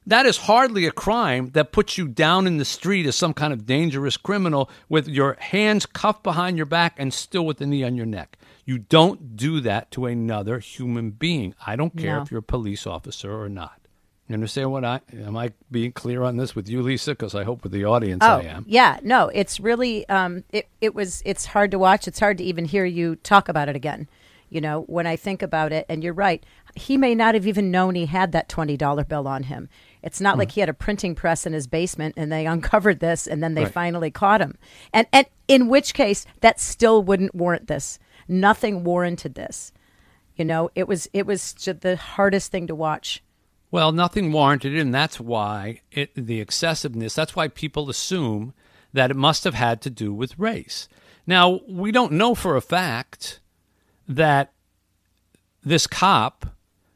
That 0.09 0.25
is 0.25 0.38
hardly 0.38 0.87
a 0.87 0.91
crime 0.91 1.50
that 1.50 1.71
puts 1.71 1.99
you 1.99 2.09
down 2.09 2.47
in 2.47 2.57
the 2.57 2.65
street 2.65 3.05
as 3.05 3.15
some 3.15 3.35
kind 3.35 3.53
of 3.53 3.67
dangerous 3.67 4.17
criminal 4.17 4.71
with 4.88 5.07
your 5.07 5.37
hands 5.38 5.85
cuffed 5.85 6.23
behind 6.23 6.57
your 6.57 6.65
back 6.65 6.95
and 6.97 7.12
still 7.12 7.45
with 7.45 7.59
the 7.59 7.67
knee 7.67 7.85
on 7.85 7.95
your 7.95 8.07
neck. 8.07 8.38
You 8.65 8.79
don't 8.79 9.37
do 9.37 9.61
that 9.61 9.91
to 9.91 10.07
another 10.07 10.61
human 10.61 11.11
being. 11.11 11.55
I 11.67 11.77
don't 11.77 11.95
care 11.95 12.17
no. 12.17 12.23
if 12.23 12.31
you're 12.31 12.38
a 12.38 12.43
police 12.43 12.87
officer 12.87 13.38
or 13.38 13.50
not. 13.50 13.83
You 14.29 14.33
understand 14.33 14.73
what 14.73 14.83
I 14.83 15.03
am? 15.12 15.37
I 15.37 15.53
being 15.71 15.93
clear 15.93 16.23
on 16.23 16.38
this 16.38 16.57
with 16.57 16.71
you, 16.71 16.81
Lisa? 16.81 17.11
Because 17.11 17.35
I 17.35 17.45
hope 17.45 17.62
with 17.62 17.73
the 17.73 17.85
audience 17.85 18.25
oh, 18.25 18.38
I 18.38 18.45
am. 18.45 18.65
Yeah, 18.67 19.00
no, 19.03 19.29
it's 19.29 19.61
really 19.61 20.09
um, 20.09 20.43
it. 20.50 20.69
It 20.81 20.95
was. 20.95 21.23
It's 21.27 21.45
hard 21.45 21.71
to 21.73 21.79
watch. 21.79 22.09
It's 22.09 22.21
hard 22.21 22.38
to 22.38 22.45
even 22.45 22.65
hear 22.65 22.87
you 22.87 23.17
talk 23.17 23.50
about 23.50 23.69
it 23.69 23.77
again. 23.77 24.09
You 24.50 24.62
know, 24.62 24.83
when 24.83 25.07
I 25.07 25.17
think 25.17 25.43
about 25.43 25.73
it, 25.73 25.85
and 25.88 26.03
you're 26.03 26.15
right, 26.15 26.45
he 26.75 26.97
may 26.97 27.15
not 27.15 27.35
have 27.35 27.47
even 27.47 27.71
known 27.71 27.95
he 27.95 28.07
had 28.07 28.33
that 28.33 28.50
twenty 28.50 28.77
dollar 28.77 29.05
bill 29.05 29.27
on 29.29 29.45
him 29.45 29.69
It's 30.02 30.21
not 30.21 30.38
like 30.38 30.50
hmm. 30.50 30.55
he 30.55 30.61
had 30.61 30.69
a 30.69 30.75
printing 30.75 31.14
press 31.14 31.47
in 31.47 31.52
his 31.52 31.67
basement 31.67 32.14
and 32.17 32.31
they 32.31 32.47
uncovered 32.55 33.00
this 33.00 33.26
and 33.26 33.43
then 33.43 33.55
they 33.55 33.64
Right. 33.64 33.73
finally 33.73 34.11
caught 34.11 34.40
him. 34.40 34.57
And 34.93 35.07
and 35.12 35.26
in 35.49 35.69
which 35.69 35.95
case 35.95 36.26
that 36.40 36.61
still 36.61 37.02
wouldn't 37.02 37.35
warrant 37.35 37.67
this. 37.67 37.99
Nothing 38.28 38.85
warranted 38.85 39.35
this. 39.35 39.73
You 40.37 40.45
know, 40.45 40.71
it 40.75 40.87
was 40.87 41.09
it 41.12 41.26
was 41.26 41.52
the 41.55 41.97
hardest 41.97 42.52
thing 42.52 42.67
to 42.69 42.75
watch. 42.75 43.23
Well, 43.71 43.93
nothing 43.93 44.33
warranted 44.33 44.75
it, 44.75 44.81
and 44.81 44.95
that's 44.95 45.21
why 45.21 45.83
it, 45.90 46.14
the 46.14 46.40
excessiveness, 46.40 47.14
that's 47.14 47.37
why 47.37 47.49
people 47.49 47.90
assume 47.90 48.55
that 48.95 49.11
it 49.11 49.17
must 49.17 49.45
have 49.45 49.55
had 49.55 49.83
to 49.83 49.90
do 49.90 50.14
with 50.14 50.38
race. 50.38 50.88
Now, 51.26 51.61
we 51.69 51.93
don't 51.93 52.12
know 52.12 52.35
for 52.35 52.57
a 52.57 52.62
fact 52.62 53.40
that 54.09 54.52
this 55.62 55.87
cop 55.87 56.47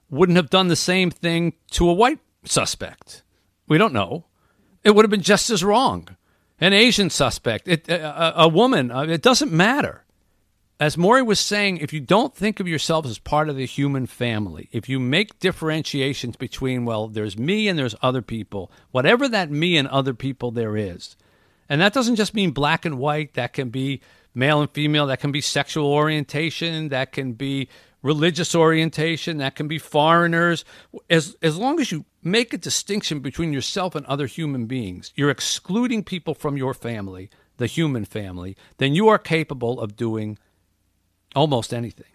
wouldn't 0.09 0.37
have 0.37 0.49
done 0.49 0.69
the 0.69 0.77
same 0.77 1.11
thing 1.11 1.53
to 1.73 1.91
a 1.91 1.93
white 1.93 2.21
suspect. 2.45 3.23
We 3.69 3.79
don't 3.79 3.93
know. 3.93 4.25
It 4.85 4.95
would 4.95 5.05
have 5.05 5.11
been 5.11 5.23
just 5.23 5.51
as 5.51 5.63
wrong. 5.63 6.17
An 6.61 6.73
Asian 6.73 7.11
suspect, 7.11 7.67
it, 7.67 7.89
a, 7.89 8.43
a 8.43 8.49
woman, 8.49 8.93
uh, 8.93 9.03
it 9.03 9.23
doesn't 9.23 9.51
matter 9.51 10.05
as 10.83 10.97
Morrie 10.97 11.25
was 11.25 11.39
saying, 11.39 11.77
if 11.77 11.93
you 11.93 12.01
don't 12.01 12.35
think 12.35 12.59
of 12.59 12.67
yourselves 12.67 13.09
as 13.09 13.21
part 13.21 13.49
of 13.49 13.55
the 13.55 13.67
human 13.67 14.05
family, 14.05 14.69
if 14.73 14.89
you 14.89 14.99
make 14.99 15.39
differentiations 15.39 16.35
between, 16.35 16.85
well, 16.85 17.07
there's 17.07 17.39
me 17.39 17.69
and 17.69 17.79
there's 17.79 17.95
other 18.03 18.21
people, 18.21 18.69
whatever 18.91 19.29
that 19.29 19.49
me 19.49 19.77
and 19.77 19.87
other 19.87 20.13
people 20.13 20.51
there 20.51 20.77
is, 20.77 21.17
and 21.69 21.81
that 21.81 21.93
doesn't 21.93 22.17
just 22.17 22.35
mean 22.35 22.51
black 22.51 22.85
and 22.85 22.99
white, 22.99 23.35
that 23.35 23.53
can 23.53 23.69
be 23.69 24.01
male 24.35 24.61
and 24.61 24.73
female, 24.73 25.07
that 25.07 25.21
can 25.21 25.31
be 25.31 25.41
sexual 25.41 25.87
orientation, 25.87 26.89
that 26.89 27.13
can 27.13 27.35
be 27.35 27.69
religious 28.03 28.55
orientation, 28.55 29.39
that 29.39 29.55
can 29.55 29.69
be 29.69 29.79
foreigners. 29.79 30.65
As, 31.09 31.37
as 31.43 31.57
long 31.57 31.81
as 31.81 31.93
you 31.93 32.05
make 32.23 32.53
a 32.53 32.59
distinction 32.59 33.21
between 33.21 33.53
yourself 33.53 33.95
and 33.95 34.05
other 34.07 34.27
human 34.27 34.67
beings, 34.67 35.13
you're 35.15 35.31
excluding 35.31 36.05
people 36.05 36.35
from 36.35 36.57
your 36.57 36.75
family, 36.75 37.31
the 37.57 37.67
human 37.67 38.05
family, 38.05 38.57
then 38.79 38.95
you 38.95 39.09
are 39.09 39.19
capable 39.19 39.81
of 39.81 39.97
doing 39.97 40.39
almost 41.35 41.73
anything. 41.73 42.07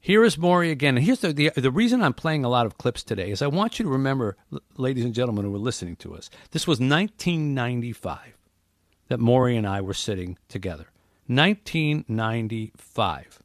Here 0.00 0.24
is 0.24 0.36
Morrie 0.36 0.70
again. 0.70 0.96
And 0.96 1.04
here's 1.04 1.20
the, 1.20 1.32
the 1.32 1.50
the 1.50 1.70
reason 1.70 2.02
I'm 2.02 2.14
playing 2.14 2.44
a 2.44 2.48
lot 2.48 2.66
of 2.66 2.78
clips 2.78 3.02
today 3.02 3.30
is 3.30 3.42
I 3.42 3.48
want 3.48 3.78
you 3.78 3.84
to 3.84 3.90
remember, 3.90 4.36
ladies 4.76 5.04
and 5.04 5.12
gentlemen 5.12 5.44
who 5.44 5.54
are 5.54 5.58
listening 5.58 5.96
to 5.96 6.14
us, 6.14 6.30
this 6.52 6.66
was 6.66 6.78
1995 6.78 8.38
that 9.08 9.20
Morrie 9.20 9.58
and 9.58 9.66
I 9.66 9.80
were 9.80 9.94
sitting 9.94 10.38
together. 10.48 10.86
1995. 11.26 13.40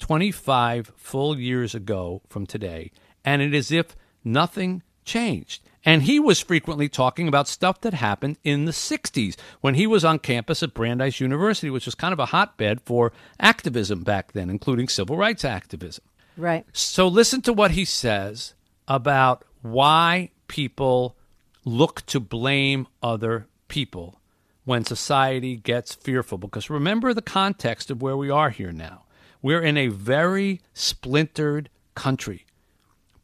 25 0.00 0.92
full 0.96 1.38
years 1.38 1.74
ago 1.74 2.22
from 2.28 2.46
today, 2.46 2.90
and 3.24 3.40
it 3.40 3.54
is 3.54 3.68
as 3.68 3.72
if 3.72 3.96
nothing 4.24 4.82
changed. 5.04 5.62
And 5.84 6.02
he 6.02 6.20
was 6.20 6.40
frequently 6.40 6.88
talking 6.88 7.26
about 7.26 7.48
stuff 7.48 7.80
that 7.82 7.94
happened 7.94 8.36
in 8.44 8.66
the 8.66 8.72
60s 8.72 9.36
when 9.60 9.74
he 9.74 9.86
was 9.86 10.04
on 10.04 10.18
campus 10.18 10.62
at 10.62 10.74
Brandeis 10.74 11.20
University, 11.20 11.70
which 11.70 11.86
was 11.86 11.94
kind 11.94 12.12
of 12.12 12.18
a 12.18 12.26
hotbed 12.26 12.82
for 12.82 13.12
activism 13.38 14.02
back 14.02 14.32
then, 14.32 14.50
including 14.50 14.88
civil 14.88 15.16
rights 15.16 15.44
activism. 15.44 16.04
Right. 16.36 16.66
So 16.72 17.08
listen 17.08 17.40
to 17.42 17.52
what 17.52 17.70
he 17.72 17.84
says 17.84 18.54
about 18.88 19.44
why 19.62 20.30
people 20.48 21.16
look 21.64 22.04
to 22.06 22.20
blame 22.20 22.86
other 23.02 23.46
people 23.68 24.20
when 24.64 24.84
society 24.84 25.56
gets 25.56 25.94
fearful. 25.94 26.38
Because 26.38 26.68
remember 26.68 27.14
the 27.14 27.22
context 27.22 27.90
of 27.90 28.02
where 28.02 28.16
we 28.16 28.30
are 28.30 28.50
here 28.50 28.72
now. 28.72 29.04
We're 29.42 29.62
in 29.62 29.76
a 29.76 29.88
very 29.88 30.60
splintered 30.74 31.70
country. 31.94 32.46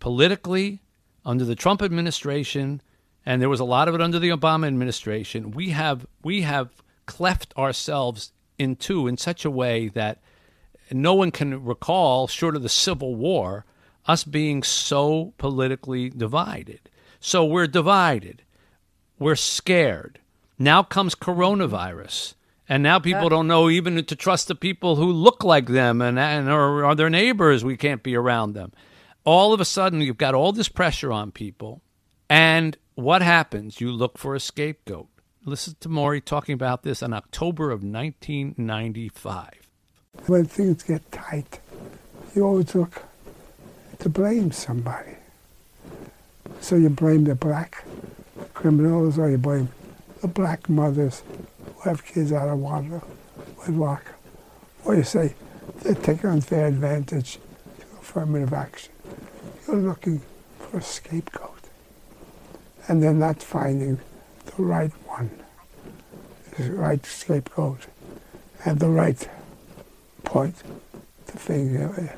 Politically, 0.01 0.81
under 1.25 1.45
the 1.45 1.55
Trump 1.55 1.83
administration, 1.83 2.81
and 3.25 3.43
there 3.43 3.49
was 3.49 3.61
a 3.61 3.65
lot 3.65 3.89
of 3.89 3.95
it 3.95 4.01
under 4.01 4.19
the 4.19 4.31
Obama 4.31 4.67
administration, 4.67 5.51
we 5.51 5.71
have 5.71 6.07
we 6.23 6.43
have 6.43 6.83
cleft 7.07 7.53
ourselves 7.57 8.33
in 8.59 8.77
two 8.77 9.07
in 9.07 9.17
such 9.17 9.45
a 9.45 9.51
way 9.51 9.89
that 9.89 10.21
no 10.93 11.15
one 11.15 11.31
can 11.31 11.65
recall, 11.65 12.29
short 12.29 12.57
of 12.57 12.63
the 12.63 12.69
Civil 12.69 13.15
War, 13.15 13.65
us 14.07 14.25
being 14.25 14.63
so 14.63 15.35
politically 15.37 16.11
divided. 16.11 16.89
So 17.21 17.45
we're 17.45 17.67
divided. 17.67 18.43
We're 19.19 19.37
scared. 19.37 20.21
Now 20.59 20.83
comes 20.83 21.15
coronavirus. 21.15 22.35
And 22.69 22.83
now 22.83 22.99
people 22.99 23.29
don't 23.29 23.47
know 23.47 23.71
even 23.71 24.05
to 24.05 24.17
trust 24.17 24.49
the 24.49 24.55
people 24.55 24.97
who 24.97 25.13
look 25.13 25.45
like 25.45 25.67
them 25.67 26.03
and, 26.03 26.19
and 26.19 26.49
or 26.49 26.85
are 26.85 26.95
their 26.95 27.11
neighbors. 27.11 27.65
We 27.65 27.77
can't 27.77 28.03
be 28.03 28.17
around 28.17 28.55
them. 28.55 28.73
All 29.25 29.53
of 29.53 29.61
a 29.61 29.65
sudden, 29.65 30.01
you've 30.01 30.19
got 30.19 30.35
all 30.35 30.53
this 30.53 30.69
pressure 30.69 31.13
on 31.13 31.31
people. 31.31 31.83
And 32.29 32.77
what 32.95 33.23
happens? 33.23 33.81
You 33.81 33.93
look 33.93 34.19
for 34.19 34.35
a 34.35 34.41
scapegoat. 34.41 35.09
Listen 35.45 35.77
to 35.79 35.89
Morrie 35.89 36.25
talking 36.25 36.55
about 36.55 36.83
this 36.83 37.03
in 37.03 37.13
October 37.13 37.71
of 37.71 37.85
1995. 37.85 39.71
When 40.27 40.45
things 40.45 40.83
get 40.83 41.13
tight, 41.13 41.61
you 42.35 42.45
always 42.45 42.75
look 42.75 43.05
to 44.01 44.09
blame 44.09 44.51
somebody. 44.51 45.17
So 46.61 46.75
you 46.75 46.89
blame 46.89 47.25
the 47.25 47.37
black 47.37 47.85
criminals 48.55 49.19
or 49.19 49.31
you 49.31 49.39
blame 49.39 49.69
the 50.21 50.29
black 50.29 50.69
mothers 50.69 51.23
have 51.87 52.05
kids 52.05 52.33
out 52.33 52.49
of 52.49 52.59
water 52.59 53.03
wedlock. 53.59 54.05
Or 54.85 54.95
you 54.95 55.03
say 55.03 55.35
they 55.83 55.95
take 55.95 56.25
unfair 56.25 56.67
advantage 56.67 57.39
to 57.79 57.87
affirmative 58.01 58.53
action. 58.53 58.93
You're 59.67 59.77
looking 59.77 60.21
for 60.59 60.79
a 60.79 60.83
scapegoat. 60.83 61.53
And 62.89 63.03
they're 63.03 63.13
not 63.13 63.43
finding 63.43 63.99
the 64.45 64.63
right 64.63 64.93
one, 65.07 65.31
the 66.57 66.73
right 66.73 67.05
scapegoat, 67.05 67.87
and 68.65 68.79
the 68.79 68.89
right 68.89 69.29
point 70.25 70.63
the 71.27 71.39
finger, 71.39 72.13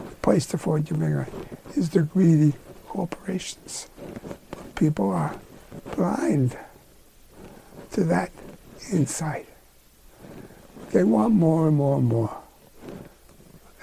uh, 0.00 0.04
place 0.22 0.46
to 0.46 0.58
point 0.58 0.90
your 0.90 0.98
finger 0.98 1.28
is 1.74 1.90
the 1.90 2.02
greedy 2.02 2.52
corporations. 2.88 3.88
But 4.50 4.74
people 4.74 5.10
are 5.10 5.36
blind 5.94 6.58
to 7.92 8.04
that 8.04 8.30
insight. 8.92 9.46
They 10.92 11.04
want 11.04 11.34
more 11.34 11.68
and 11.68 11.76
more 11.76 11.98
and 11.98 12.06
more. 12.06 12.36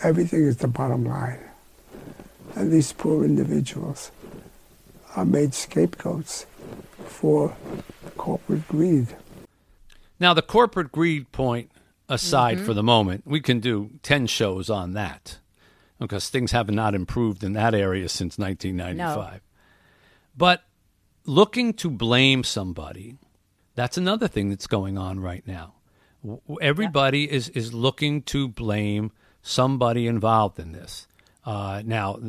Everything 0.03 0.43
is 0.43 0.57
the 0.57 0.67
bottom 0.67 1.05
line. 1.05 1.39
And 2.55 2.71
these 2.71 2.91
poor 2.91 3.23
individuals 3.23 4.11
are 5.15 5.25
made 5.25 5.53
scapegoats 5.53 6.45
for 7.05 7.55
corporate 8.17 8.67
greed. 8.67 9.15
Now, 10.19 10.33
the 10.33 10.41
corporate 10.41 10.91
greed 10.91 11.31
point 11.31 11.71
aside 12.09 12.57
mm-hmm. 12.57 12.65
for 12.65 12.73
the 12.73 12.83
moment, 12.83 13.23
we 13.25 13.39
can 13.39 13.59
do 13.59 13.91
10 14.03 14.27
shows 14.27 14.69
on 14.69 14.93
that 14.93 15.37
because 15.99 16.29
things 16.29 16.51
have 16.51 16.69
not 16.69 16.93
improved 16.93 17.43
in 17.43 17.53
that 17.53 17.73
area 17.73 18.09
since 18.09 18.37
1995. 18.37 19.41
But 20.35 20.63
looking 21.25 21.73
to 21.73 21.89
blame 21.89 22.43
somebody, 22.43 23.17
that's 23.77 23.95
another 23.95 24.27
thing 24.27 24.49
that's 24.49 24.65
going 24.65 24.97
on 24.97 25.19
right 25.19 25.45
now. 25.45 25.75
Everybody 26.59 27.31
is, 27.31 27.49
is 27.49 27.75
looking 27.75 28.23
to 28.23 28.47
blame 28.47 29.11
somebody 29.43 30.07
involved 30.07 30.57
in 30.57 30.71
this. 30.71 31.07
Uh, 31.45 31.83
now, 31.85 32.19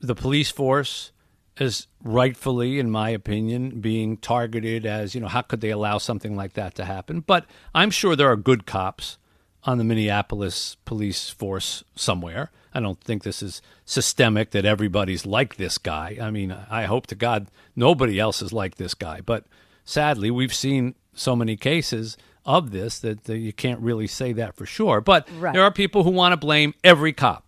the 0.00 0.14
police 0.14 0.50
force 0.50 1.12
is 1.58 1.88
rightfully, 2.02 2.78
in 2.78 2.90
my 2.90 3.10
opinion, 3.10 3.80
being 3.80 4.16
targeted 4.16 4.86
as, 4.86 5.14
you 5.14 5.20
know, 5.20 5.28
how 5.28 5.42
could 5.42 5.60
they 5.60 5.68
allow 5.68 5.98
something 5.98 6.34
like 6.34 6.54
that 6.54 6.74
to 6.76 6.86
happen? 6.86 7.20
But 7.20 7.44
I'm 7.74 7.90
sure 7.90 8.16
there 8.16 8.32
are 8.32 8.36
good 8.36 8.64
cops 8.64 9.18
on 9.64 9.76
the 9.76 9.84
Minneapolis 9.84 10.78
police 10.86 11.28
force 11.28 11.84
somewhere. 11.94 12.50
I 12.72 12.80
don't 12.80 13.00
think 13.00 13.24
this 13.24 13.42
is 13.42 13.60
systemic 13.84 14.52
that 14.52 14.64
everybody's 14.64 15.26
like 15.26 15.56
this 15.56 15.76
guy. 15.76 16.16
I 16.20 16.30
mean, 16.30 16.50
I 16.50 16.84
hope 16.84 17.06
to 17.08 17.14
God 17.14 17.48
nobody 17.76 18.18
else 18.18 18.40
is 18.40 18.54
like 18.54 18.76
this 18.76 18.94
guy. 18.94 19.20
But 19.20 19.44
sadly, 19.84 20.30
we've 20.30 20.54
seen 20.54 20.94
so 21.14 21.36
many 21.36 21.56
cases 21.56 22.16
of 22.44 22.70
this 22.72 22.98
that, 22.98 23.24
that 23.24 23.38
you 23.38 23.52
can't 23.52 23.80
really 23.80 24.06
say 24.06 24.32
that 24.32 24.54
for 24.56 24.66
sure. 24.66 25.00
But 25.00 25.28
Right. 25.38 25.52
there 25.54 25.62
are 25.62 25.70
people 25.70 26.04
who 26.04 26.10
want 26.10 26.32
to 26.32 26.36
blame 26.36 26.74
every 26.82 27.12
cop, 27.12 27.44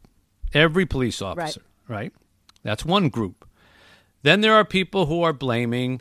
every 0.55 0.87
police 0.87 1.21
officer, 1.21 1.63
right? 1.89 2.13
That's 2.63 2.85
one 2.85 3.09
group. 3.09 3.47
Then 4.23 4.41
there 4.41 4.55
are 4.55 4.65
people 4.65 5.07
who 5.07 5.23
are 5.23 5.33
blaming 5.33 6.01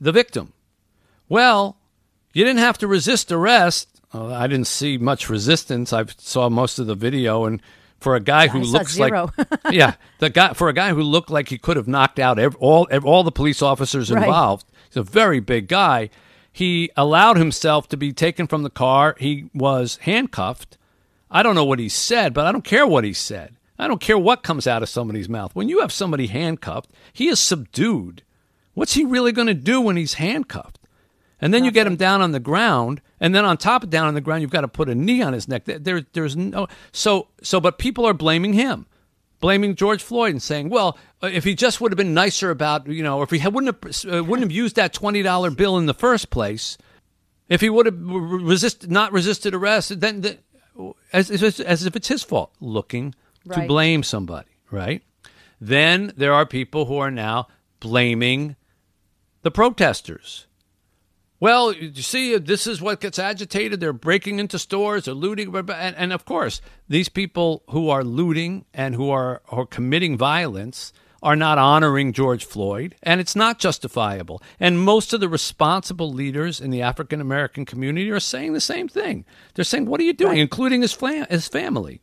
the 0.00 0.12
victim. 0.12 0.52
Well, 1.28 1.76
you 2.32 2.44
didn't 2.44 2.58
have 2.60 2.78
to 2.78 2.86
resist 2.88 3.30
arrest. 3.30 4.00
Uh, 4.12 4.26
I 4.34 4.46
didn't 4.48 4.66
see 4.66 4.98
much 4.98 5.30
resistance. 5.30 5.92
I 5.92 6.04
saw 6.18 6.48
most 6.48 6.78
of 6.78 6.86
the 6.86 6.94
video, 6.96 7.44
and 7.44 7.62
for 8.00 8.16
a 8.16 8.20
guy 8.20 8.48
who 8.48 8.60
I 8.60 8.62
looks 8.62 8.98
like 8.98 9.12
yeah, 9.70 9.94
the 10.18 10.30
guy 10.30 10.54
for 10.54 10.68
a 10.68 10.72
guy 10.72 10.90
who 10.90 11.02
looked 11.02 11.30
like 11.30 11.48
he 11.48 11.58
could 11.58 11.76
have 11.76 11.86
knocked 11.86 12.18
out 12.18 12.38
ev 12.38 12.56
all 12.56 12.88
all 13.04 13.22
the 13.22 13.30
police 13.32 13.62
officers 13.62 14.10
Right. 14.10 14.22
involved. 14.24 14.66
He's 14.88 14.96
a 14.96 15.02
very 15.02 15.40
big 15.40 15.68
guy. 15.68 16.10
He 16.52 16.90
allowed 16.96 17.36
himself 17.36 17.88
to 17.90 17.96
be 17.96 18.12
taken 18.12 18.46
from 18.48 18.64
the 18.64 18.70
car. 18.70 19.14
He 19.20 19.48
was 19.54 19.98
handcuffed. 20.02 20.76
I 21.30 21.44
don't 21.44 21.54
know 21.54 21.64
what 21.64 21.78
he 21.78 21.88
said, 21.88 22.34
but 22.34 22.46
I 22.46 22.50
don't 22.52 22.64
care 22.64 22.86
what 22.86 23.04
he 23.04 23.12
said. 23.12 23.54
I 23.78 23.86
don't 23.86 24.00
care 24.00 24.18
what 24.18 24.42
comes 24.42 24.66
out 24.66 24.82
of 24.82 24.88
somebody's 24.88 25.28
mouth. 25.28 25.54
When 25.54 25.68
you 25.68 25.78
have 25.80 25.92
somebody 25.92 26.26
handcuffed, 26.26 26.90
he 27.12 27.28
is 27.28 27.38
subdued 27.38 28.22
What's 28.74 28.94
he 28.94 29.04
really 29.04 29.30
going 29.32 29.46
to 29.48 29.54
do 29.54 29.80
when 29.80 29.96
he's 29.96 30.14
handcuffed? 30.14 30.78
And 31.40 31.54
then 31.54 31.64
you 31.64 31.70
get 31.70 31.86
him 31.86 31.96
down 31.96 32.20
on 32.20 32.32
the 32.32 32.40
ground, 32.40 33.00
and 33.18 33.34
then 33.34 33.44
on 33.44 33.56
top 33.56 33.82
of 33.82 33.90
down 33.90 34.06
on 34.06 34.14
the 34.14 34.20
ground, 34.20 34.42
you've 34.42 34.50
got 34.50 34.60
to 34.60 34.68
put 34.68 34.88
a 34.88 34.94
knee 34.94 35.22
on 35.22 35.32
his 35.32 35.48
neck. 35.48 35.64
There, 35.64 36.02
there's 36.12 36.36
no 36.36 36.68
so 36.92 37.28
so, 37.42 37.60
but 37.60 37.78
people 37.78 38.06
are 38.06 38.14
blaming 38.14 38.52
him, 38.52 38.86
blaming 39.40 39.74
George 39.74 40.02
Floyd, 40.02 40.32
and 40.32 40.42
saying, 40.42 40.68
"Well, 40.68 40.98
uh, 41.22 41.28
if 41.28 41.44
he 41.44 41.54
just 41.54 41.80
would 41.80 41.92
have 41.92 41.96
been 41.96 42.12
nicer 42.12 42.50
about, 42.50 42.86
you 42.88 43.02
know, 43.02 43.22
if 43.22 43.30
he 43.30 43.46
wouldn't 43.46 43.74
have 43.84 44.14
uh, 44.14 44.22
wouldn't 44.22 44.44
have 44.44 44.52
used 44.52 44.76
that 44.76 44.92
twenty 44.92 45.22
dollar 45.22 45.50
bill 45.50 45.78
in 45.78 45.86
the 45.86 45.94
first 45.94 46.28
place, 46.28 46.76
if 47.48 47.60
he 47.60 47.70
would 47.70 47.86
have 47.86 47.98
resist 47.98 48.88
not 48.88 49.12
resisted 49.12 49.54
arrest, 49.54 50.00
then, 50.00 50.20
then 50.20 50.38
as, 51.12 51.30
as, 51.30 51.60
as 51.60 51.86
if 51.86 51.96
it's 51.96 52.08
his 52.08 52.22
fault, 52.22 52.52
looking 52.60 53.14
right. 53.44 53.62
to 53.62 53.66
blame 53.66 54.02
somebody, 54.02 54.50
right? 54.70 55.02
Then 55.60 56.12
there 56.16 56.32
are 56.32 56.46
people 56.46 56.86
who 56.86 56.98
are 56.98 57.10
now 57.10 57.48
blaming 57.80 58.56
the 59.42 59.50
protesters 59.50 60.46
well, 61.40 61.72
you 61.72 62.02
see, 62.02 62.36
this 62.36 62.66
is 62.66 62.80
what 62.80 63.00
gets 63.00 63.18
agitated. 63.18 63.80
They're 63.80 63.92
breaking 63.92 64.38
into 64.38 64.58
stores, 64.58 65.06
they're 65.06 65.14
looting, 65.14 65.54
and, 65.54 65.96
and 65.96 66.12
of 66.12 66.24
course, 66.26 66.60
these 66.88 67.08
people 67.08 67.62
who 67.70 67.88
are 67.88 68.04
looting 68.04 68.66
and 68.74 68.94
who 68.94 69.10
are, 69.10 69.42
are 69.48 69.66
committing 69.66 70.18
violence 70.18 70.92
are 71.22 71.36
not 71.36 71.58
honoring 71.58 72.12
George 72.12 72.44
Floyd, 72.44 72.94
and 73.02 73.20
it's 73.20 73.36
not 73.36 73.58
justifiable. 73.58 74.42
And 74.58 74.78
most 74.78 75.12
of 75.12 75.20
the 75.20 75.28
responsible 75.28 76.12
leaders 76.12 76.60
in 76.60 76.70
the 76.70 76.82
African 76.82 77.20
American 77.20 77.64
community 77.64 78.10
are 78.10 78.20
saying 78.20 78.52
the 78.52 78.60
same 78.60 78.88
thing. 78.88 79.24
They're 79.54 79.64
saying, 79.64 79.86
"What 79.86 80.00
are 80.00 80.04
you 80.04 80.12
doing?" 80.12 80.32
Right. 80.32 80.40
Including 80.40 80.82
his 80.82 80.92
fam- 80.92 81.26
his 81.28 81.48
family. 81.48 82.00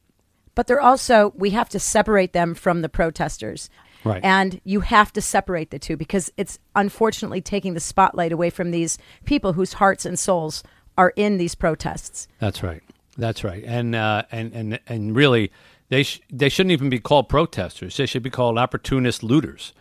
But 0.53 0.67
they're 0.67 0.81
also 0.81 1.33
we 1.35 1.51
have 1.51 1.69
to 1.69 1.79
separate 1.79 2.33
them 2.33 2.53
from 2.53 2.81
the 2.81 2.89
protesters. 2.89 3.69
Right. 4.03 4.23
And 4.23 4.61
you 4.63 4.81
have 4.81 5.11
to 5.13 5.21
separate 5.21 5.71
the 5.71 5.79
two 5.79 5.97
because 5.97 6.31
it's 6.37 6.59
unfortunately 6.75 7.41
taking 7.41 7.73
the 7.73 7.79
spotlight 7.79 8.31
away 8.31 8.49
from 8.49 8.71
these 8.71 8.97
people 9.25 9.53
whose 9.53 9.73
hearts 9.73 10.05
and 10.05 10.17
souls 10.17 10.63
are 10.97 11.13
in 11.15 11.37
these 11.37 11.55
protests. 11.55 12.27
That's 12.39 12.63
right. 12.63 12.81
That's 13.17 13.43
right. 13.43 13.63
And 13.65 13.95
uh, 13.95 14.23
and 14.31 14.53
and 14.53 14.79
and 14.87 15.15
really, 15.15 15.51
they 15.89 16.03
sh- 16.03 16.21
they 16.31 16.49
shouldn't 16.49 16.71
even 16.71 16.89
be 16.89 16.99
called 16.99 17.29
protesters. 17.29 17.97
They 17.97 18.05
should 18.05 18.23
be 18.23 18.29
called 18.29 18.57
opportunist 18.57 19.23
looters. 19.23 19.73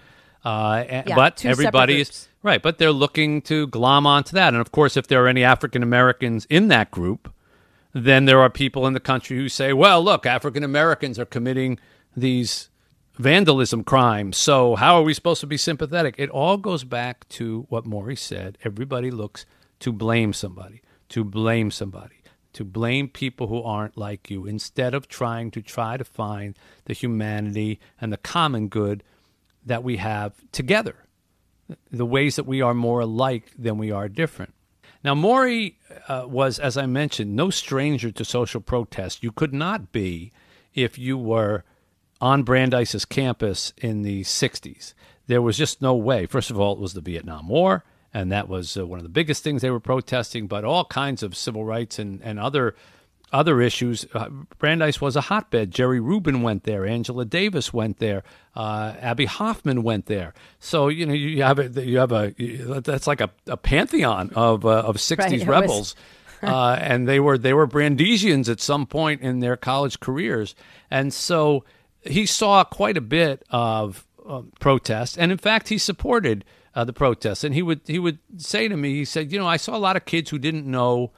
Uh, 0.45 0.85
yeah, 0.89 1.15
but 1.15 1.45
everybody 1.45 2.01
is 2.01 2.29
right. 2.43 2.63
But 2.63 2.79
they're 2.79 2.93
looking 2.93 3.43
to 3.43 3.67
glom 3.67 4.07
onto 4.07 4.33
that. 4.33 4.49
And 4.49 4.61
of 4.61 4.73
course, 4.73 4.97
if 4.97 5.09
there 5.09 5.25
are 5.25 5.29
any 5.29 5.45
African 5.45 5.83
Americans 5.83 6.47
in 6.49 6.69
that 6.69 6.91
group, 6.91 7.33
then 7.93 8.25
there 8.25 8.41
are 8.41 8.49
people 8.49 8.87
in 8.87 8.95
the 8.95 9.01
country 9.01 9.37
who 9.37 9.49
say, 9.49 9.73
"Well, 9.73 10.03
look, 10.03 10.25
African 10.25 10.63
Americans 10.63 11.19
are 11.19 11.25
committing 11.27 11.79
these 12.17 12.71
vandalism 13.17 13.85
crime. 13.85 14.33
So 14.33 14.77
how 14.77 14.97
are 14.97 15.03
we 15.03 15.15
supposed 15.15 15.41
to 15.41 15.47
be 15.47 15.57
sympathetic? 15.57 16.15
It 16.19 16.31
all 16.31 16.57
goes 16.57 16.85
back 16.85 17.29
to 17.31 17.67
what 17.69 17.85
Morrie 17.85 18.19
said. 18.19 18.59
Everybody 18.65 19.11
looks 19.11 19.47
to 19.81 19.93
blame 19.93 20.33
somebody, 20.33 20.83
to 21.11 21.25
blame 21.25 21.71
somebody, 21.71 22.23
to 22.53 22.65
blame 22.65 23.09
people 23.09 23.49
who 23.49 23.63
aren't 23.63 23.97
like 23.97 24.31
you, 24.31 24.47
instead 24.47 24.95
of 24.95 25.09
trying 25.09 25.51
to 25.51 25.63
try 25.63 25.97
to 25.97 26.05
find 26.05 26.57
the 26.85 26.95
humanity 26.95 27.79
and 28.01 28.13
the 28.13 28.17
common 28.19 28.69
good 28.69 29.03
that 29.65 29.83
we 29.83 29.97
have 29.97 30.33
together, 30.53 30.97
the 31.91 32.07
ways 32.07 32.37
that 32.37 32.47
we 32.47 32.63
are 32.63 32.75
more 32.75 33.01
alike 33.01 33.51
than 33.59 33.77
we 33.77 33.91
are 33.91 34.09
different. 34.09 34.55
Now, 35.05 35.15
Morrie 35.15 35.75
uh, 36.09 36.25
was, 36.27 36.59
as 36.59 36.77
I 36.77 36.87
mentioned, 36.87 37.37
no 37.37 37.51
stranger 37.51 38.11
to 38.11 38.25
social 38.25 38.61
protest. 38.61 39.23
You 39.23 39.33
could 39.33 39.53
not 39.53 39.93
be 39.93 40.33
if 40.75 40.99
you 40.99 41.19
were 41.19 41.65
on 42.21 42.43
Brandeis's 42.43 43.05
campus 43.05 43.73
in 43.77 44.03
the 44.03 44.23
60s. 44.23 44.95
There 45.27 45.43
was 45.43 45.57
just 45.57 45.83
no 45.83 45.95
way. 45.95 46.27
First 46.27 46.51
of 46.51 46.59
all, 46.59 46.73
it 46.73 46.79
was 46.79 46.95
the 46.95 47.01
Vietnam 47.01 47.49
War, 47.49 47.85
and 48.15 48.31
that 48.33 48.49
was 48.49 48.77
uh, 48.77 48.87
one 48.87 48.99
of 48.99 49.03
the 49.03 49.09
biggest 49.09 49.43
things 49.43 49.63
they 49.63 49.71
were 49.71 49.81
protesting, 49.81 50.47
but 50.47 50.65
all 50.65 50.85
kinds 50.85 51.23
of 51.23 51.37
civil 51.37 51.65
rights 51.65 51.99
and, 51.99 52.23
and 52.23 52.39
other 52.39 52.75
other 53.33 53.61
issues. 53.61 54.07
Uh, 54.15 54.29
Brandeis 54.59 55.01
was 55.01 55.17
a 55.17 55.23
hotbed. 55.23 55.71
Jerry 55.73 55.99
Rubin 56.01 56.43
went 56.43 56.63
there. 56.63 56.87
Angela 56.87 57.25
Davis 57.25 57.73
went 57.73 57.99
there. 57.99 58.23
Uh, 58.55 58.95
Abbie 59.01 59.27
Hoffman 59.27 59.83
went 59.83 60.07
there. 60.07 60.33
So 60.61 60.89
you 60.89 61.07
know 61.07 61.13
you 61.13 61.43
have 61.43 61.59
a 61.59 61.85
you 61.85 61.99
have 61.99 62.13
a 62.13 62.31
that's 62.81 63.07
like 63.07 63.21
a, 63.21 63.31
a 63.47 63.57
pantheon 63.57 64.31
of 64.35 64.65
uh, 64.65 64.83
of 64.83 64.97
'60s 64.97 65.41
right, 65.41 65.49
rebels. 65.49 65.95
uh, 66.43 66.79
and 66.81 67.09
they 67.09 67.19
were 67.19 67.39
they 67.39 67.53
were 67.55 67.67
Brandeisians 67.67 68.49
at 68.49 68.61
some 68.61 68.87
point 68.87 69.23
in 69.23 69.41
their 69.41 69.57
college 69.57 70.01
careers, 70.01 70.55
and 70.91 71.13
so 71.13 71.65
he 72.09 72.27
saw 72.27 72.65
quite 72.65 72.97
a 72.97 73.03
bit 73.03 73.45
of 73.51 74.07
uh, 74.27 74.43
protest, 74.61 75.17
and 75.19 75.33
in 75.33 75.39
fact, 75.39 75.69
he 75.69 75.79
supported 75.79 76.45
uh, 76.75 76.85
the 76.85 76.93
protests. 76.93 77.43
And 77.43 77.55
he 77.55 77.63
would 77.63 77.81
he 77.87 77.99
would 77.99 78.19
say 78.37 78.69
to 78.69 78.77
me, 78.77 78.95
he 78.95 79.05
said, 79.05 79.33
"You 79.33 79.39
know, 79.39 79.47
I 79.47 79.57
saw 79.57 79.77
a 79.77 79.79
lot 79.79 79.97
of 79.97 80.05
kids 80.05 80.31
who 80.31 80.39
didn't 80.39 80.67
know 80.67 81.13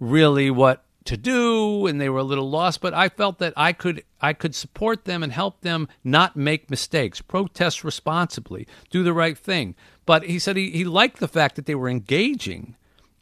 really 0.00 0.50
what 0.50 0.84
to 1.04 1.16
do, 1.16 1.86
and 1.86 2.00
they 2.00 2.08
were 2.08 2.20
a 2.20 2.24
little 2.24 2.50
lost. 2.50 2.80
But 2.80 2.94
I 2.94 3.08
felt 3.08 3.38
that 3.38 3.52
I 3.56 3.72
could 3.72 4.04
I 4.20 4.32
could 4.32 4.54
support 4.54 5.04
them 5.04 5.22
and 5.22 5.32
help 5.32 5.60
them 5.60 5.88
not 6.02 6.36
make 6.36 6.70
mistakes, 6.70 7.20
protest 7.20 7.84
responsibly, 7.84 8.66
do 8.90 9.02
the 9.02 9.12
right 9.12 9.38
thing." 9.38 9.74
But 10.06 10.24
he 10.24 10.38
said 10.38 10.56
he, 10.56 10.70
he 10.70 10.84
liked 10.84 11.18
the 11.18 11.28
fact 11.28 11.56
that 11.56 11.66
they 11.66 11.74
were 11.74 11.88
engaging 11.88 12.76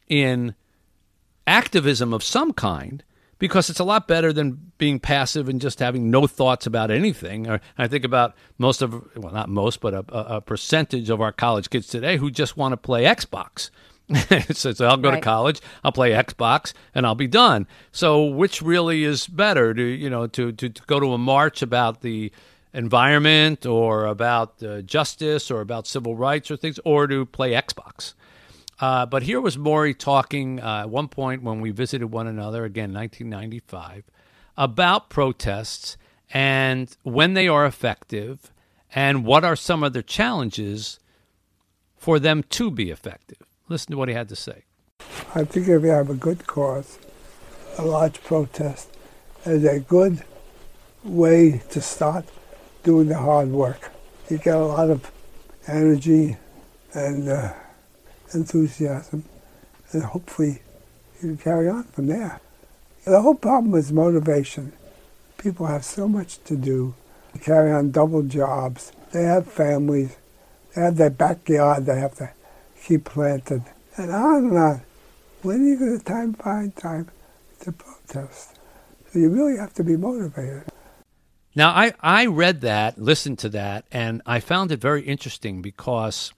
in 0.07 0.55
activism 1.47 2.13
of 2.13 2.23
some 2.23 2.53
kind 2.53 3.03
because 3.43 3.69
it's 3.69 3.81
a 3.81 3.83
lot 3.83 4.07
better 4.07 4.31
than 4.31 4.71
being 4.77 5.01
passive 5.01 5.49
and 5.49 5.59
just 5.59 5.79
having 5.79 6.09
no 6.09 6.25
thoughts 6.25 6.65
about 6.65 6.89
anything. 6.89 7.45
Or 7.45 7.59
I 7.77 7.89
think 7.89 8.05
about 8.05 8.35
most 8.57 8.81
of, 8.81 8.93
well, 9.17 9.33
not 9.33 9.49
most, 9.49 9.81
but 9.81 9.93
a, 9.93 10.35
a 10.35 10.39
percentage 10.39 11.09
of 11.09 11.19
our 11.19 11.33
college 11.33 11.69
kids 11.69 11.87
today 11.87 12.15
who 12.15 12.31
just 12.31 12.55
want 12.55 12.71
to 12.71 12.77
play 12.77 13.03
Xbox. 13.03 13.69
so, 14.55 14.71
so, 14.71 14.87
I'll 14.87 14.95
go 14.95 15.09
right. 15.09 15.15
to 15.15 15.21
college, 15.21 15.59
I'll 15.83 15.91
play 15.91 16.11
Xbox, 16.11 16.71
and 16.95 17.05
I'll 17.05 17.15
be 17.15 17.27
done. 17.27 17.67
So 17.91 18.23
which 18.23 18.61
really 18.61 19.03
is 19.03 19.27
better 19.27 19.73
to 19.73 19.83
you 19.83 20.09
know 20.09 20.25
to 20.27 20.53
to, 20.53 20.69
to 20.69 20.81
go 20.83 21.01
to 21.01 21.11
a 21.11 21.17
march 21.17 21.61
about 21.61 21.99
the 21.99 22.31
environment 22.73 23.65
or 23.65 24.05
about 24.05 24.63
uh, 24.63 24.83
justice 24.83 25.51
or 25.51 25.59
about 25.59 25.85
civil 25.85 26.15
rights 26.15 26.49
or 26.49 26.55
things, 26.55 26.79
or 26.85 27.07
to 27.07 27.25
play 27.25 27.51
Xbox? 27.51 28.13
Uh, 28.83 29.05
but 29.05 29.23
here 29.23 29.39
was 29.39 29.55
Morrie 29.55 29.97
talking 29.97 30.59
uh, 30.59 30.81
at 30.81 30.89
one 30.89 31.07
point 31.07 31.41
when 31.41 31.61
we 31.61 31.71
visited 31.71 32.07
one 32.07 32.27
another, 32.27 32.65
again, 32.65 32.91
1995, 32.91 34.03
about 34.57 35.09
protests 35.09 35.95
and 36.33 36.97
when 37.03 37.33
they 37.33 37.47
are 37.47 37.65
effective 37.65 38.51
and 38.93 39.23
what 39.23 39.45
are 39.45 39.55
some 39.55 39.85
of 39.85 39.93
the 39.93 40.03
challenges 40.03 40.99
for 41.95 42.19
them 42.19 42.43
to 42.49 42.69
be 42.69 42.91
effective. 42.91 43.37
Listen 43.69 43.91
to 43.91 43.97
what 43.97 44.09
he 44.09 44.15
had 44.15 44.27
to 44.27 44.35
say. 44.35 44.65
I 45.33 45.45
think 45.45 45.69
if 45.69 45.81
you 45.81 45.87
have 45.87 46.09
a 46.09 46.15
good 46.15 46.45
cause, 46.45 46.99
a 47.77 47.85
large 47.85 48.21
protest 48.21 48.89
is 49.45 49.63
a 49.63 49.79
good 49.79 50.25
way 51.05 51.61
to 51.69 51.79
start 51.79 52.25
doing 52.83 53.07
the 53.07 53.17
hard 53.17 53.47
work. 53.47 53.93
You 54.29 54.39
get 54.39 54.57
a 54.57 54.65
lot 54.65 54.89
of 54.89 55.09
energy 55.69 56.35
and 56.93 57.29
uh, 57.29 57.53
enthusiasm, 58.33 59.23
and 59.91 60.03
hopefully 60.03 60.61
you 61.21 61.37
carry 61.37 61.69
on 61.69 61.83
from 61.83 62.07
there. 62.07 62.39
The 63.05 63.21
whole 63.21 63.35
problem 63.35 63.75
is 63.75 63.91
motivation. 63.91 64.73
People 65.37 65.65
have 65.65 65.83
so 65.83 66.07
much 66.07 66.43
to 66.45 66.55
do, 66.55 66.95
they 67.33 67.39
carry 67.39 67.71
on 67.71 67.91
double 67.91 68.23
jobs, 68.23 68.91
they 69.11 69.23
have 69.23 69.51
families, 69.51 70.15
they 70.73 70.81
have 70.81 70.97
their 70.97 71.09
backyard 71.09 71.85
they 71.85 71.99
have 71.99 72.15
to 72.15 72.31
keep 72.81 73.05
planted, 73.05 73.63
and 73.97 74.11
on 74.11 74.45
and 74.45 74.57
on. 74.57 74.81
When 75.41 75.61
are 75.61 75.65
you 75.65 75.77
going 75.77 75.99
to 75.99 76.05
time 76.05 76.33
find 76.33 76.75
time 76.75 77.09
to 77.61 77.71
protest? 77.71 78.57
So 79.11 79.19
you 79.19 79.29
really 79.29 79.57
have 79.57 79.73
to 79.75 79.83
be 79.83 79.97
motivated. 79.97 80.63
Now, 81.55 81.69
I, 81.69 81.93
I 81.99 82.25
read 82.25 82.61
that, 82.61 82.97
listened 82.97 83.37
to 83.39 83.49
that, 83.49 83.85
and 83.91 84.21
I 84.25 84.39
found 84.39 84.71
it 84.71 84.81
very 84.81 85.03
interesting 85.03 85.61
because 85.61 86.33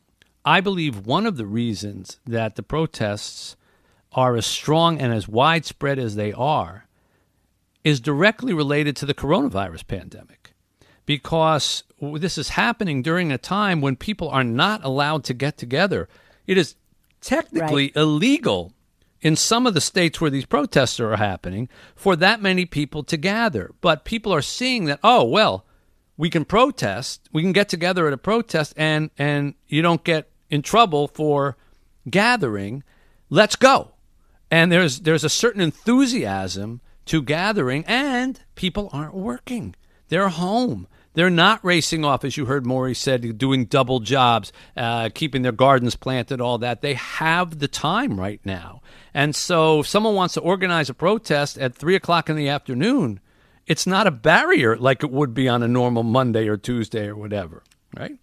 I 0.45 0.61
believe 0.61 1.07
one 1.07 1.25
of 1.25 1.37
the 1.37 1.47
reasons 1.47 2.19
that 2.25 2.55
the 2.55 2.63
protests 2.63 3.55
are 4.11 4.35
as 4.35 4.45
strong 4.45 5.01
and 5.01 5.11
as 5.11 5.27
widespread 5.27 5.97
as 5.97 6.15
they 6.15 6.31
are 6.31 6.85
is 7.83 7.99
directly 7.99 8.53
related 8.53 8.95
to 8.97 9.05
the 9.05 9.13
coronavirus 9.13 9.87
pandemic. 9.87 10.53
Because 11.05 11.83
this 11.99 12.37
is 12.37 12.49
happening 12.49 13.01
during 13.01 13.31
a 13.31 13.37
time 13.37 13.81
when 13.81 13.95
people 13.95 14.29
are 14.29 14.43
not 14.43 14.83
allowed 14.83 15.23
to 15.25 15.33
get 15.33 15.57
together. 15.57 16.07
It 16.47 16.57
is 16.57 16.75
technically 17.21 17.85
right. 17.85 17.95
illegal 17.95 18.73
in 19.21 19.35
some 19.35 19.65
of 19.65 19.73
the 19.73 19.81
states 19.81 20.21
where 20.21 20.29
these 20.29 20.45
protests 20.45 20.99
are 20.99 21.15
happening 21.15 21.69
for 21.95 22.15
that 22.15 22.41
many 22.41 22.65
people 22.65 23.03
to 23.03 23.17
gather. 23.17 23.71
But 23.81 24.05
people 24.05 24.31
are 24.33 24.41
seeing 24.41 24.85
that, 24.85 24.99
oh, 25.03 25.23
well, 25.23 25.65
we 26.17 26.29
can 26.29 26.45
protest, 26.45 27.27
we 27.33 27.41
can 27.41 27.51
get 27.51 27.67
together 27.69 28.07
at 28.07 28.13
a 28.13 28.17
protest 28.17 28.73
and 28.77 29.09
and 29.17 29.55
you 29.67 29.81
don't 29.81 30.03
get 30.03 30.29
in 30.49 30.61
trouble 30.61 31.07
for 31.07 31.57
gathering, 32.09 32.83
let's 33.29 33.55
go. 33.55 33.91
And 34.51 34.71
there's 34.71 35.01
there's 35.01 35.23
a 35.23 35.29
certain 35.29 35.61
enthusiasm 35.61 36.81
to 37.05 37.21
gathering 37.21 37.83
and 37.87 38.39
people 38.55 38.89
aren't 38.93 39.15
working. 39.15 39.75
They're 40.09 40.29
home. 40.29 40.87
They're 41.13 41.29
not 41.29 41.63
racing 41.63 42.03
off, 42.03 42.25
as 42.25 42.35
you 42.35 42.45
heard 42.45 42.65
Morrie 42.65 42.95
said, 42.95 43.37
doing 43.37 43.65
double 43.65 44.01
jobs, 44.01 44.51
uh, 44.75 45.09
keeping 45.13 45.43
their 45.43 45.53
gardens 45.53 45.95
planted, 45.95 46.41
all 46.41 46.57
that. 46.57 46.81
They 46.81 46.95
have 46.95 47.59
the 47.59 47.69
time 47.69 48.19
right 48.19 48.41
now. 48.43 48.81
And 49.13 49.33
so 49.33 49.79
if 49.79 49.87
someone 49.87 50.13
wants 50.13 50.33
to 50.33 50.41
organize 50.41 50.89
a 50.89 50.93
protest 50.93 51.57
at 51.57 51.73
3 51.73 51.95
o'clock 51.95 52.29
in 52.29 52.35
the 52.35 52.49
afternoon, 52.49 53.21
it's 53.65 53.87
not 53.87 54.07
a 54.07 54.11
barrier 54.11 54.75
like 54.75 55.03
it 55.03 55.11
would 55.11 55.33
be 55.33 55.47
on 55.47 55.63
a 55.63 55.69
normal 55.69 56.03
Monday 56.03 56.49
or 56.49 56.57
Tuesday 56.57 57.07
or 57.07 57.15
whatever, 57.15 57.63
right? 57.97 58.19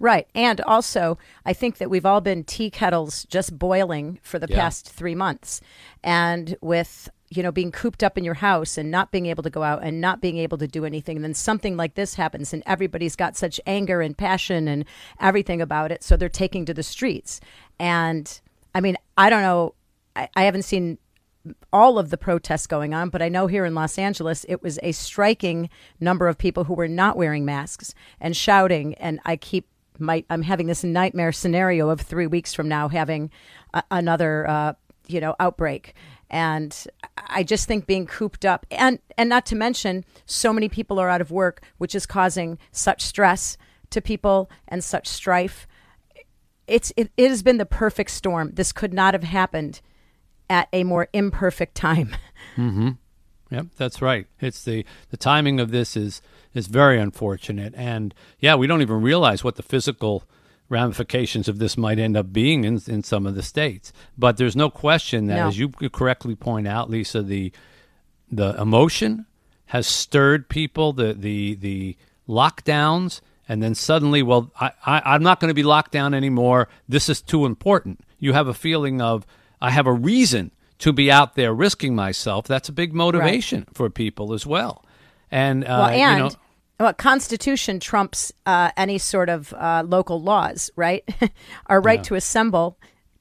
Right. 0.00 0.26
And 0.34 0.62
also, 0.62 1.18
I 1.44 1.52
think 1.52 1.76
that 1.76 1.90
we've 1.90 2.06
all 2.06 2.22
been 2.22 2.42
tea 2.42 2.70
kettles 2.70 3.24
just 3.24 3.58
boiling 3.58 4.18
for 4.22 4.38
the 4.38 4.46
Yeah. 4.48 4.56
past 4.56 4.88
three 4.88 5.14
months. 5.14 5.60
And 6.02 6.56
with, 6.62 7.10
you 7.28 7.42
know, 7.42 7.52
being 7.52 7.70
cooped 7.70 8.02
up 8.02 8.16
in 8.16 8.24
your 8.24 8.34
house 8.34 8.78
and 8.78 8.90
not 8.90 9.12
being 9.12 9.26
able 9.26 9.42
to 9.42 9.50
go 9.50 9.62
out 9.62 9.82
and 9.82 10.00
not 10.00 10.22
being 10.22 10.38
able 10.38 10.56
to 10.56 10.66
do 10.66 10.86
anything, 10.86 11.16
and 11.16 11.24
then 11.24 11.34
something 11.34 11.76
like 11.76 11.96
this 11.96 12.14
happens 12.14 12.54
and 12.54 12.62
everybody's 12.64 13.14
got 13.14 13.36
such 13.36 13.60
anger 13.66 14.00
and 14.00 14.16
passion 14.16 14.66
and 14.68 14.86
everything 15.20 15.60
about 15.60 15.92
it. 15.92 16.02
So 16.02 16.16
they're 16.16 16.30
taking 16.30 16.64
to 16.64 16.72
the 16.74 16.82
streets. 16.82 17.38
And 17.78 18.40
I 18.74 18.80
mean, 18.80 18.96
I 19.18 19.28
don't 19.28 19.42
know. 19.42 19.74
I, 20.16 20.28
I 20.34 20.42
haven't 20.44 20.62
seen 20.62 20.96
all 21.72 21.98
of 21.98 22.08
the 22.08 22.18
protests 22.18 22.66
going 22.66 22.94
on, 22.94 23.10
but 23.10 23.20
I 23.20 23.28
know 23.28 23.48
here 23.48 23.66
in 23.66 23.74
Los 23.74 23.98
Angeles 23.98 24.46
it 24.48 24.62
was 24.62 24.78
a 24.82 24.92
striking 24.92 25.68
number 26.00 26.26
of 26.26 26.38
people 26.38 26.64
who 26.64 26.74
were 26.74 26.88
not 26.88 27.18
wearing 27.18 27.44
masks 27.44 27.94
and 28.18 28.34
shouting. 28.34 28.94
And 28.94 29.20
I 29.26 29.36
keep 29.36 29.66
my 30.00 30.24
I'm 30.30 30.42
having 30.42 30.66
this 30.66 30.84
nightmare 30.84 31.32
scenario 31.32 31.88
of 31.90 32.00
three 32.00 32.26
weeks 32.26 32.54
from 32.54 32.68
now 32.68 32.88
having 32.88 33.30
a, 33.74 33.82
another 33.90 34.48
uh, 34.48 34.72
you 35.06 35.20
know 35.20 35.34
outbreak. 35.40 35.94
And 36.30 36.76
I 37.16 37.42
just 37.42 37.66
think 37.66 37.86
being 37.86 38.06
cooped 38.06 38.44
up 38.44 38.66
and 38.70 38.98
and 39.18 39.28
not 39.28 39.46
to 39.46 39.56
mention 39.56 40.04
so 40.26 40.52
many 40.52 40.68
people 40.68 40.98
are 40.98 41.08
out 41.08 41.20
of 41.20 41.30
work, 41.30 41.62
which 41.78 41.94
is 41.94 42.06
causing 42.06 42.58
such 42.72 43.02
stress 43.02 43.56
to 43.90 44.00
people 44.00 44.50
and 44.68 44.82
such 44.82 45.06
strife. 45.06 45.66
It's 46.66 46.92
it, 46.96 47.10
it 47.16 47.28
has 47.28 47.42
been 47.42 47.58
the 47.58 47.66
perfect 47.66 48.10
storm. 48.10 48.52
This 48.54 48.72
could 48.72 48.94
not 48.94 49.14
have 49.14 49.24
happened 49.24 49.80
at 50.48 50.68
a 50.72 50.84
more 50.84 51.08
imperfect 51.12 51.74
time. 51.74 52.14
Yep, 53.50 53.66
that's 53.76 54.00
right. 54.00 54.26
It's 54.40 54.62
the 54.64 54.84
the 55.10 55.16
timing 55.16 55.58
of 55.60 55.70
this 55.70 55.96
is 55.96 56.22
is 56.54 56.66
very 56.66 56.98
unfortunate, 57.00 57.74
and 57.76 58.14
yeah, 58.38 58.54
we 58.54 58.66
don't 58.66 58.82
even 58.82 59.02
realize 59.02 59.42
what 59.44 59.56
the 59.56 59.62
physical 59.62 60.24
ramifications 60.68 61.48
of 61.48 61.58
this 61.58 61.76
might 61.76 61.98
end 61.98 62.16
up 62.16 62.32
being 62.32 62.64
in 62.64 62.80
in 62.86 63.02
some 63.02 63.26
of 63.26 63.34
the 63.34 63.42
states. 63.42 63.92
But 64.16 64.36
there's 64.36 64.54
no 64.56 64.70
question 64.70 65.26
that, 65.26 65.36
No. 65.36 65.48
as 65.48 65.58
you 65.58 65.68
correctly 65.70 66.36
point 66.36 66.68
out, 66.68 66.88
Lisa, 66.90 67.22
the 67.22 67.52
the 68.30 68.54
emotion 68.60 69.26
has 69.66 69.86
stirred 69.86 70.48
people. 70.48 70.92
The 70.92 71.12
the 71.14 71.54
the 71.56 71.96
lockdowns, 72.28 73.20
and 73.48 73.62
then 73.62 73.74
suddenly, 73.74 74.22
well, 74.22 74.50
I, 74.60 74.70
I 74.86 75.02
I'm 75.14 75.22
not 75.22 75.40
going 75.40 75.50
to 75.50 75.54
be 75.54 75.62
locked 75.64 75.92
down 75.92 76.14
anymore. 76.14 76.68
This 76.88 77.08
is 77.08 77.20
too 77.20 77.46
important. 77.46 78.00
You 78.18 78.32
have 78.32 78.46
a 78.48 78.54
feeling 78.54 79.00
of 79.00 79.26
I 79.60 79.70
have 79.70 79.86
a 79.86 79.92
reason 79.92 80.52
to 80.80 80.92
be 80.92 81.10
out 81.10 81.34
there 81.34 81.54
risking 81.54 81.94
myself. 81.94 82.46
That's 82.46 82.68
a 82.68 82.72
big 82.72 82.92
motivation 82.92 83.66
for 83.72 83.88
people 83.88 84.32
as 84.32 84.44
well. 84.44 84.84
And, 85.30 85.64
uh, 85.64 85.66
well, 85.68 85.88
and 85.88 86.18
you 86.18 86.24
know, 86.24 86.30
well, 86.80 86.94
Constitution 86.94 87.78
trumps 87.78 88.32
uh, 88.46 88.70
any 88.76 88.98
sort 88.98 89.28
of 89.28 89.52
uh, 89.52 89.84
local 89.86 90.20
laws, 90.20 90.70
right? 90.76 91.04
Our 91.66 91.80
right 91.80 92.02
to 92.04 92.14
assemble 92.14 92.78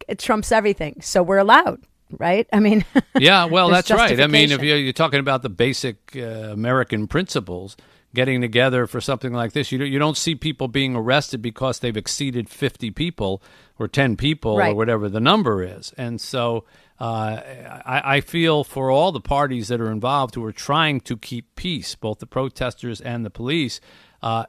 it 0.07 0.17
trumps 0.17 0.51
everything, 0.51 1.01
so 1.01 1.21
we're 1.21 1.37
allowed, 1.37 1.83
right? 2.17 2.47
I 2.51 2.59
mean, 2.59 2.83
yeah, 3.19 3.45
well, 3.45 3.69
that's 3.69 3.91
right. 3.91 4.19
I 4.19 4.27
mean, 4.27 4.51
if 4.51 4.63
you're, 4.63 4.77
you're 4.77 4.93
talking 4.93 5.19
about 5.19 5.43
the 5.43 5.49
basic 5.49 6.15
uh, 6.15 6.19
American 6.19 7.07
principles, 7.07 7.77
getting 8.15 8.41
together 8.41 8.87
for 8.87 9.01
something 9.01 9.33
like 9.33 9.51
this, 9.51 9.71
you 9.71 9.83
you 9.83 9.99
don't 9.99 10.17
see 10.17 10.35
people 10.35 10.67
being 10.67 10.95
arrested 10.95 11.41
because 11.41 11.79
they've 11.79 11.97
exceeded 11.97 12.49
50 12.49 12.91
people 12.91 13.43
or 13.77 13.87
10 13.87 14.15
people 14.17 14.59
or 14.59 14.73
whatever 14.73 15.09
the 15.09 15.19
number 15.19 15.63
is. 15.63 15.93
And 15.97 16.19
so 16.19 16.65
uh, 16.99 17.41
I, 17.85 18.01
I 18.15 18.21
feel 18.21 18.63
for 18.63 18.91
all 18.91 19.11
the 19.11 19.21
parties 19.21 19.69
that 19.69 19.79
are 19.79 19.91
involved 19.91 20.35
who 20.35 20.43
are 20.43 20.51
trying 20.51 20.99
to 21.01 21.17
keep 21.17 21.55
peace, 21.55 21.95
both 21.95 22.19
the 22.19 22.27
protesters 22.27 22.99
and 22.99 23.25
the 23.25 23.29
police. 23.29 23.79
Uh, 24.21 24.45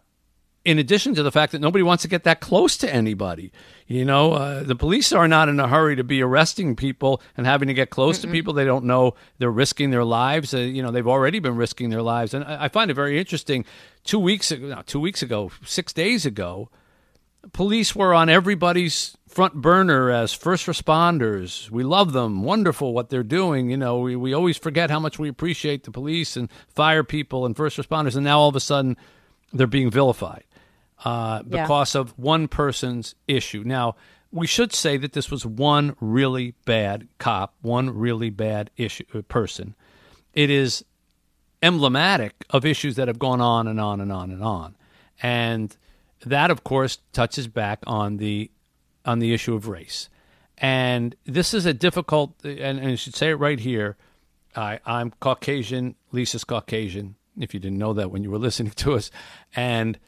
in 0.65 0.79
addition 0.79 1.15
to 1.15 1.23
the 1.23 1.33
fact 1.33 1.53
that 1.53 1.61
nobody 1.61 1.83
wants 1.83 2.03
to 2.03 2.09
get 2.09 2.25
that 2.25 2.41
close 2.41 2.77
to 2.77 2.93
anybody. 2.93 3.51
You 3.87 4.05
know, 4.05 4.33
uh, 4.33 4.63
the 4.63 4.77
police 4.77 5.11
are 5.11 5.27
not 5.27 5.49
in 5.49 5.59
a 5.59 5.67
hurry 5.67 5.97
to 5.97 6.05
be 6.05 6.23
arresting 6.23 6.77
people 6.77 7.23
and 7.37 7.47
having 7.47 7.69
to 7.69 7.75
get 7.75 7.89
close 7.89 8.19
to 8.21 8.29
people 8.29 8.53
they 8.53 8.67
don't 8.67 8.85
know. 8.85 9.15
They're 9.39 9.51
risking 9.51 9.91
their 9.91 10.05
lives. 10.05 10.53
Uh, 10.53 10.59
you 10.59 10.83
know, 10.83 10.91
they've 10.91 11.07
already 11.07 11.39
been 11.39 11.57
risking 11.57 11.89
their 11.89 12.03
lives. 12.03 12.35
And 12.35 12.45
I, 12.45 12.65
I 12.65 12.69
find 12.69 12.91
it 12.91 12.95
very 12.95 13.19
interesting. 13.19 13.65
Two 14.05 14.19
weeks 14.19 14.51
ago, 14.51 14.67
no, 14.67 14.83
two 14.83 15.01
weeks 15.01 15.23
ago, 15.23 15.51
six 15.65 15.95
days 15.95 16.27
ago, 16.27 16.69
police 17.53 17.97
were 17.97 18.13
on 18.13 18.29
everybody's 18.29 19.17
front 19.31 19.55
burner 19.55 20.11
as 20.11 20.33
first 20.33 20.67
responders. 20.67 21.71
We 21.71 21.85
love 21.85 22.13
them. 22.13 22.43
Wonderful 22.43 22.93
what 22.93 23.11
they're 23.11 23.23
doing. 23.23 23.71
You 23.71 23.77
know, 23.77 24.01
we, 24.01 24.17
we 24.17 24.33
always 24.35 24.59
forget 24.59 24.91
how 24.91 24.99
much 24.99 25.19
we 25.19 25.29
appreciate 25.29 25.85
the 25.85 25.93
police 25.93 26.37
and 26.37 26.51
fire 26.69 27.05
people 27.05 27.47
and 27.47 27.57
first 27.57 27.79
responders. 27.79 28.17
And 28.17 28.25
now 28.25 28.41
all 28.41 28.49
of 28.49 28.57
a 28.57 28.61
sudden, 28.61 28.97
they're 29.53 29.67
being 29.69 29.91
vilified 29.91 30.45
uh, 31.05 31.43
Yeah. 31.47 31.63
because 31.63 31.95
of 31.95 32.11
one 32.19 32.49
person's 32.49 33.15
issue. 33.29 33.63
Now, 33.65 33.95
we 34.33 34.47
should 34.49 34.73
say 34.73 34.97
that 34.97 35.13
this 35.13 35.31
was 35.31 35.47
one 35.47 35.97
really 36.01 36.55
bad 36.65 37.07
cop, 37.19 37.55
one 37.63 37.91
really 37.91 38.31
bad 38.31 38.71
issue 38.77 39.05
uh, 39.15 39.23
person. 39.23 39.75
It 40.35 40.51
is 40.51 40.85
emblematic 41.63 42.45
of 42.51 42.65
issues 42.65 42.97
that 42.97 43.09
have 43.09 43.19
gone 43.19 43.41
on 43.41 43.69
and 43.69 43.81
on 43.81 44.01
and 44.01 44.13
on 44.13 44.31
and 44.31 44.43
on, 44.43 44.77
and 45.23 45.77
that, 46.25 46.51
of 46.51 46.63
course, 46.65 46.99
touches 47.13 47.49
back 47.49 47.81
on 47.87 48.17
the 48.19 48.51
on 49.05 49.19
the 49.19 49.33
issue 49.33 49.55
of 49.55 49.69
race. 49.69 50.09
And 50.59 51.17
this 51.25 51.55
is 51.55 51.67
a 51.67 51.73
difficult, 51.73 52.35
and, 52.45 52.79
and 52.79 52.89
I 52.89 52.95
should 52.95 53.15
say 53.15 53.31
it 53.31 53.35
right 53.35 53.59
here. 53.59 53.97
I, 54.55 54.81
I'm 54.85 55.13
Caucasian. 55.21 55.95
Lisa's 56.13 56.45
Caucasian. 56.45 57.17
If 57.39 57.55
you 57.55 57.61
didn't 57.61 57.79
know 57.79 57.95
that 57.95 58.11
when 58.11 58.23
you 58.23 58.31
were 58.31 58.39
listening 58.47 58.73
to 58.73 58.95
us, 58.95 59.11
and 59.57 59.99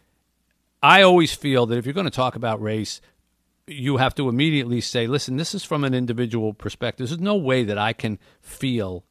I 0.83 1.03
always 1.03 1.33
feel 1.33 1.67
that 1.67 1.79
if 1.79 1.87
you're 1.87 1.95
going 1.95 2.05
to 2.05 2.11
talk 2.11 2.37
about 2.37 2.61
race, 2.61 3.01
you 3.67 3.99
have 3.99 4.15
to 4.17 4.29
immediately 4.29 4.81
say, 4.81 5.07
listen, 5.07 5.37
this 5.37 5.55
is 5.55 5.65
from 5.65 5.85
an 5.85 5.95
individual 5.95 6.53
perspective. 6.53 7.09
There's 7.09 7.21
no 7.21 7.37
way 7.37 7.65
that 7.65 7.79
I 7.79 7.93
can 7.93 8.19
feel 8.41 9.05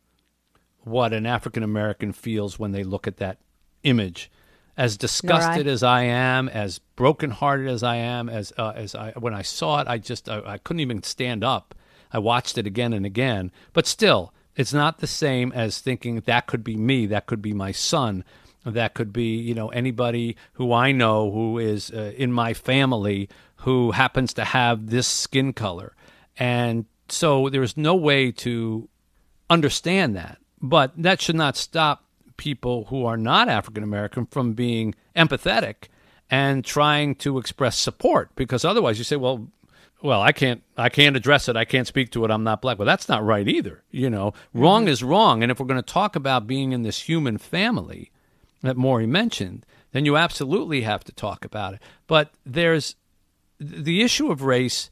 what 0.83 1.13
an 1.13 1.25
African 1.25 1.63
American 1.63 2.11
feels 2.11 2.59
when 2.59 2.71
they 2.71 2.83
look 2.83 3.07
at 3.07 3.17
that 3.17 3.37
image. 3.83 4.29
As 4.77 4.97
disgusted 4.97 5.67
as 5.67 5.83
I 5.83 6.03
am, 6.03 6.47
as 6.47 6.79
brokenhearted 6.95 7.67
as 7.67 7.83
I 7.83 7.97
am, 7.97 8.29
as 8.29 8.53
uh, 8.57 8.71
as 8.75 8.95
I 8.95 9.11
when 9.11 9.33
I 9.33 9.41
saw 9.41 9.81
it, 9.81 9.87
I 9.87 9.97
just 9.97 10.29
I, 10.29 10.41
I 10.45 10.57
couldn't 10.57 10.79
even 10.79 11.03
stand 11.03 11.43
up. 11.43 11.75
I 12.11 12.19
watched 12.19 12.57
it 12.57 12.67
again 12.67 12.93
and 12.93 13.05
again, 13.05 13.51
but 13.73 13.85
still, 13.85 14.33
it's 14.55 14.73
not 14.73 14.99
the 14.99 15.07
same 15.07 15.51
as 15.53 15.79
thinking 15.79 16.19
that 16.21 16.47
could 16.47 16.63
be 16.63 16.75
me, 16.75 17.05
that 17.07 17.25
could 17.25 17.41
be 17.41 17.53
my 17.53 17.71
son, 17.71 18.23
that 18.65 18.93
could 18.93 19.11
be 19.13 19.35
you 19.35 19.53
know 19.53 19.69
anybody 19.69 20.37
who 20.53 20.71
I 20.73 20.91
know 20.91 21.31
who 21.31 21.57
is 21.57 21.91
uh, 21.91 22.13
in 22.17 22.31
my 22.31 22.53
family 22.53 23.29
who 23.57 23.91
happens 23.91 24.33
to 24.33 24.45
have 24.45 24.89
this 24.89 25.07
skin 25.07 25.53
color, 25.53 25.95
and 26.37 26.85
so 27.09 27.49
there's 27.49 27.75
no 27.75 27.95
way 27.95 28.31
to 28.31 28.87
understand 29.49 30.15
that. 30.15 30.37
But 30.61 30.93
that 31.01 31.21
should 31.21 31.35
not 31.35 31.57
stop 31.57 32.05
people 32.37 32.85
who 32.85 33.05
are 33.05 33.17
not 33.17 33.49
African 33.49 33.83
American 33.83 34.25
from 34.25 34.53
being 34.53 34.95
empathetic 35.15 35.87
and 36.29 36.63
trying 36.63 37.15
to 37.15 37.37
express 37.37 37.77
support 37.77 38.33
because 38.35 38.63
otherwise 38.63 38.97
you 38.97 39.03
say, 39.03 39.17
well, 39.17 39.47
well, 40.01 40.21
I 40.21 40.31
can't 40.31 40.63
I 40.77 40.89
can't 40.89 41.15
address 41.15 41.47
it. 41.47 41.55
I 41.55 41.65
can't 41.65 41.87
speak 41.87 42.11
to 42.11 42.25
it. 42.25 42.31
I'm 42.31 42.43
not 42.43 42.61
black. 42.61 42.79
Well, 42.79 42.85
that's 42.85 43.09
not 43.09 43.23
right 43.23 43.47
either. 43.47 43.83
You 43.91 44.09
know, 44.09 44.31
mm-hmm. 44.31 44.61
wrong 44.61 44.87
is 44.87 45.03
wrong. 45.03 45.43
And 45.43 45.51
if 45.51 45.59
we're 45.59 45.67
going 45.67 45.81
to 45.81 45.93
talk 45.93 46.15
about 46.15 46.47
being 46.47 46.71
in 46.71 46.81
this 46.81 47.01
human 47.01 47.37
family 47.37 48.11
that 48.61 48.77
Morrie 48.77 49.07
mentioned, 49.07 49.65
then 49.91 50.05
you 50.05 50.17
absolutely 50.17 50.81
have 50.81 51.03
to 51.03 51.11
talk 51.11 51.45
about 51.45 51.75
it. 51.75 51.81
But 52.07 52.31
there's 52.45 52.95
the 53.59 54.01
issue 54.01 54.31
of 54.31 54.41
race 54.41 54.89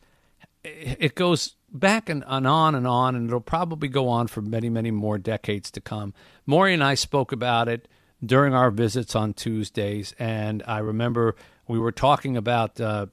it 0.63 1.15
goes 1.15 1.56
back 1.71 2.10
and, 2.10 2.23
and 2.27 2.47
on 2.47 2.75
and 2.75 2.88
on, 2.88 3.15
and 3.15 3.27
it'll 3.27 3.41
probably 3.41 3.88
go 3.88 4.08
on 4.08 4.27
for 4.27 4.41
many, 4.41 4.69
many 4.69 4.91
more 4.91 5.17
decades 5.17 5.71
to 5.71 5.82
come. 5.82 6.13
Morrie 6.47 6.73
and 6.73 6.84
I 6.84 6.95
spoke 6.95 7.32
about 7.32 7.67
it 7.67 7.88
during 8.25 8.53
our 8.53 8.71
visits 8.71 9.15
on 9.15 9.34
Tuesdays, 9.34 10.13
and 10.19 10.63
I 10.67 10.79
remember 10.79 11.36
we 11.67 11.79
were 11.79 11.91
talking 11.91 12.36
about 12.36 12.79
uh, 12.82 13.08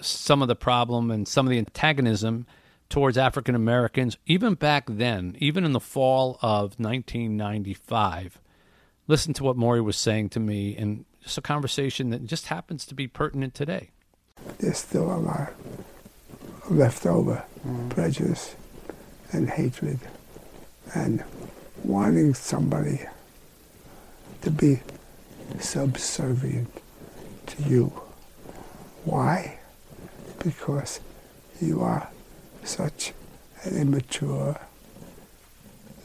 some 0.00 0.42
of 0.42 0.48
the 0.48 0.56
problem 0.56 1.10
and 1.10 1.26
some 1.26 1.46
of 1.46 1.50
the 1.50 1.58
antagonism 1.58 2.46
towards 2.88 3.16
African 3.16 3.54
Americans, 3.54 4.18
even 4.26 4.54
back 4.54 4.84
then, 4.86 5.36
even 5.38 5.64
in 5.64 5.72
the 5.72 5.80
fall 5.80 6.38
of 6.42 6.78
1995. 6.78 8.38
Listen 9.08 9.32
to 9.34 9.44
what 9.44 9.56
Morrie 9.56 9.82
was 9.82 9.96
saying 9.96 10.28
to 10.30 10.40
me, 10.40 10.76
and 10.76 11.04
just 11.22 11.38
a 11.38 11.42
conversation 11.42 12.10
that 12.10 12.26
just 12.26 12.48
happens 12.48 12.84
to 12.86 12.94
be 12.94 13.08
pertinent 13.08 13.54
today. 13.54 13.90
There's 14.58 14.78
still 14.78 15.10
a 15.12 15.16
lot 15.16 15.54
left 16.70 17.06
over 17.06 17.44
prejudice 17.90 18.54
and 19.32 19.50
hatred 19.50 19.98
and 20.94 21.24
wanting 21.84 22.34
somebody 22.34 23.00
to 24.42 24.50
be 24.50 24.80
subservient 25.58 26.70
to 27.46 27.62
you. 27.62 27.86
Why? 29.04 29.58
Because 30.42 31.00
you 31.60 31.80
are 31.82 32.08
such 32.64 33.12
an 33.64 33.76
immature, 33.76 34.60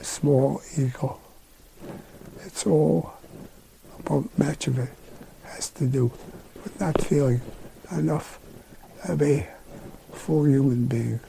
small 0.02 0.62
ego. 0.78 1.20
It's 2.46 2.66
all 2.66 3.14
about 4.00 4.26
much 4.38 4.68
of 4.68 4.80
it 4.80 4.90
has 5.46 5.70
to 5.72 5.86
do 5.86 6.12
with 6.64 6.80
not 6.80 7.02
feeling 7.02 7.42
enough 7.92 8.40
of 9.06 9.22
a 9.22 9.48
full 10.28 10.46
human 10.46 10.88
being, 10.88 11.22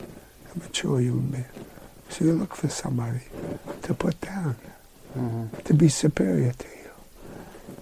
a 0.52 0.58
mature 0.58 0.98
human 0.98 1.30
being. 1.30 1.44
So 2.08 2.24
you 2.24 2.32
look 2.32 2.56
for 2.56 2.68
somebody 2.68 3.20
to 3.82 3.94
put 3.94 4.20
down, 4.20 4.56
mm-hmm. 5.16 5.56
to 5.56 5.72
be 5.72 5.88
superior 5.88 6.52
to 6.52 6.66
you. 6.66 6.90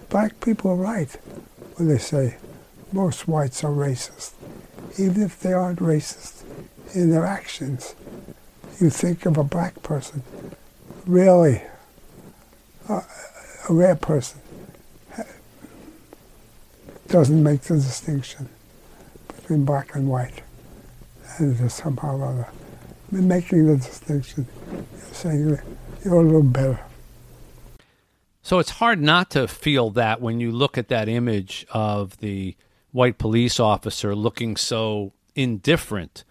Black 0.09 0.39
people 0.41 0.69
are 0.69 0.75
right 0.75 1.11
when 1.75 1.87
they 1.87 1.97
say 1.97 2.37
most 2.91 3.27
whites 3.27 3.63
are 3.63 3.71
racist. 3.71 4.33
Even 4.99 5.23
if 5.23 5.39
they 5.39 5.53
aren't 5.53 5.79
racist 5.79 6.43
in 6.93 7.09
their 7.09 7.25
actions, 7.25 7.95
you 8.79 8.91
think 8.91 9.25
of 9.25 9.37
a 9.37 9.43
black 9.43 9.81
person, 9.81 10.21
really, 11.07 11.63
uh, 12.87 13.01
a 13.67 13.73
rare 13.73 13.95
person, 13.95 14.39
doesn't 17.07 17.41
make 17.41 17.61
the 17.61 17.73
distinction 17.73 18.49
between 19.29 19.65
black 19.65 19.95
and 19.95 20.07
white, 20.07 20.43
and 21.39 21.71
somehow 21.71 22.17
or 22.17 22.25
other 22.25 22.47
making 23.11 23.67
the 23.67 23.77
distinction, 23.77 24.47
saying 25.11 25.57
you're 26.03 26.15
a 26.15 26.21
little 26.21 26.43
better. 26.43 26.79
So 28.41 28.59
it's 28.59 28.71
hard 28.71 29.01
not 29.01 29.29
to 29.31 29.47
feel 29.47 29.89
that 29.91 30.21
when 30.21 30.39
you 30.39 30.51
look 30.51 30.77
at 30.77 30.87
that 30.89 31.09
image 31.09 31.65
of 31.71 32.17
the 32.17 32.55
white 32.91 33.17
police 33.17 33.59
officer 33.59 34.15
looking 34.15 34.55
so 34.55 35.13
indifferent 35.35 36.23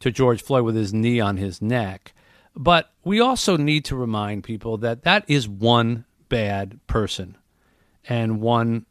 to 0.00 0.10
George 0.10 0.42
Floyd 0.42 0.64
with 0.64 0.74
his 0.74 0.94
knee 0.94 1.20
on 1.20 1.36
his 1.36 1.60
neck. 1.60 2.14
But 2.56 2.90
we 3.04 3.20
also 3.20 3.56
need 3.56 3.84
to 3.86 3.96
remind 3.96 4.44
people 4.44 4.78
that 4.78 5.02
that 5.02 5.24
is 5.28 5.48
one 5.48 6.04
bad 6.28 6.80
person 6.86 7.36
and 8.08 8.40
one 8.40 8.86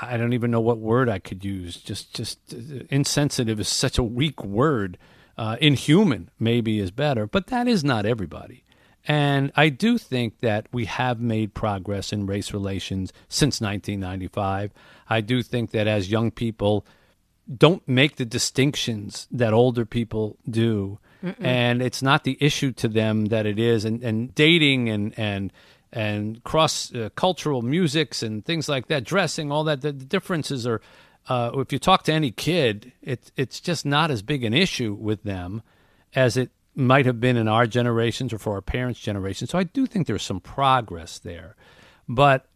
I 0.00 0.16
don't 0.16 0.32
even 0.32 0.50
know 0.50 0.60
what 0.60 0.78
word 0.78 1.08
I 1.08 1.18
could 1.18 1.44
use. 1.44 1.76
Just 1.76 2.14
just 2.14 2.38
uh, 2.52 2.84
insensitive 2.90 3.60
is 3.60 3.68
such 3.68 3.98
a 3.98 4.02
weak 4.02 4.42
word 4.44 4.98
uh, 5.38 5.56
inhuman 5.60 6.30
maybe 6.38 6.78
is 6.78 6.90
better, 6.90 7.26
but 7.26 7.48
that 7.48 7.68
is 7.68 7.84
not 7.84 8.06
everybody. 8.06 8.64
And 9.08 9.52
I 9.54 9.68
do 9.68 9.98
think 9.98 10.40
that 10.40 10.66
we 10.72 10.86
have 10.86 11.20
made 11.20 11.54
progress 11.54 12.12
in 12.12 12.26
race 12.26 12.52
relations 12.52 13.12
since 13.28 13.60
1995. 13.60 14.72
I 15.08 15.20
do 15.20 15.42
think 15.42 15.70
that 15.70 15.86
as 15.86 16.10
young 16.10 16.32
people 16.32 16.84
don't 17.54 17.86
make 17.86 18.16
the 18.16 18.24
distinctions 18.24 19.28
that 19.30 19.52
older 19.52 19.84
people 19.84 20.36
do, 20.48 20.98
Mm-mm. 21.22 21.36
and 21.40 21.80
it's 21.80 22.02
not 22.02 22.24
the 22.24 22.36
issue 22.40 22.72
to 22.72 22.88
them 22.88 23.26
that 23.26 23.46
it 23.46 23.58
is, 23.58 23.84
and, 23.84 24.02
and 24.02 24.34
dating 24.34 24.88
and 24.88 25.16
and 25.16 25.52
and 25.96 26.44
cross 26.44 26.94
uh, 26.94 27.08
cultural 27.16 27.62
musics 27.62 28.22
and 28.22 28.44
things 28.44 28.68
like 28.68 28.88
that, 28.88 29.02
dressing, 29.02 29.50
all 29.50 29.64
that. 29.64 29.80
The, 29.80 29.92
the 29.92 30.04
differences 30.04 30.66
are 30.66 30.82
uh, 31.26 31.50
if 31.54 31.72
you 31.72 31.78
talk 31.78 32.02
to 32.04 32.12
any 32.12 32.30
kid, 32.30 32.92
it, 33.00 33.32
it's 33.34 33.60
just 33.60 33.86
not 33.86 34.10
as 34.10 34.20
big 34.20 34.44
an 34.44 34.52
issue 34.52 34.92
with 34.92 35.22
them 35.22 35.62
as 36.14 36.36
it 36.36 36.50
might 36.74 37.06
have 37.06 37.18
been 37.18 37.38
in 37.38 37.48
our 37.48 37.66
generations 37.66 38.34
or 38.34 38.38
for 38.38 38.54
our 38.54 38.60
parents' 38.60 39.00
generation. 39.00 39.46
So 39.46 39.58
I 39.58 39.64
do 39.64 39.86
think 39.86 40.06
there's 40.06 40.22
some 40.22 40.38
progress 40.38 41.18
there. 41.18 41.56
But 42.06 42.46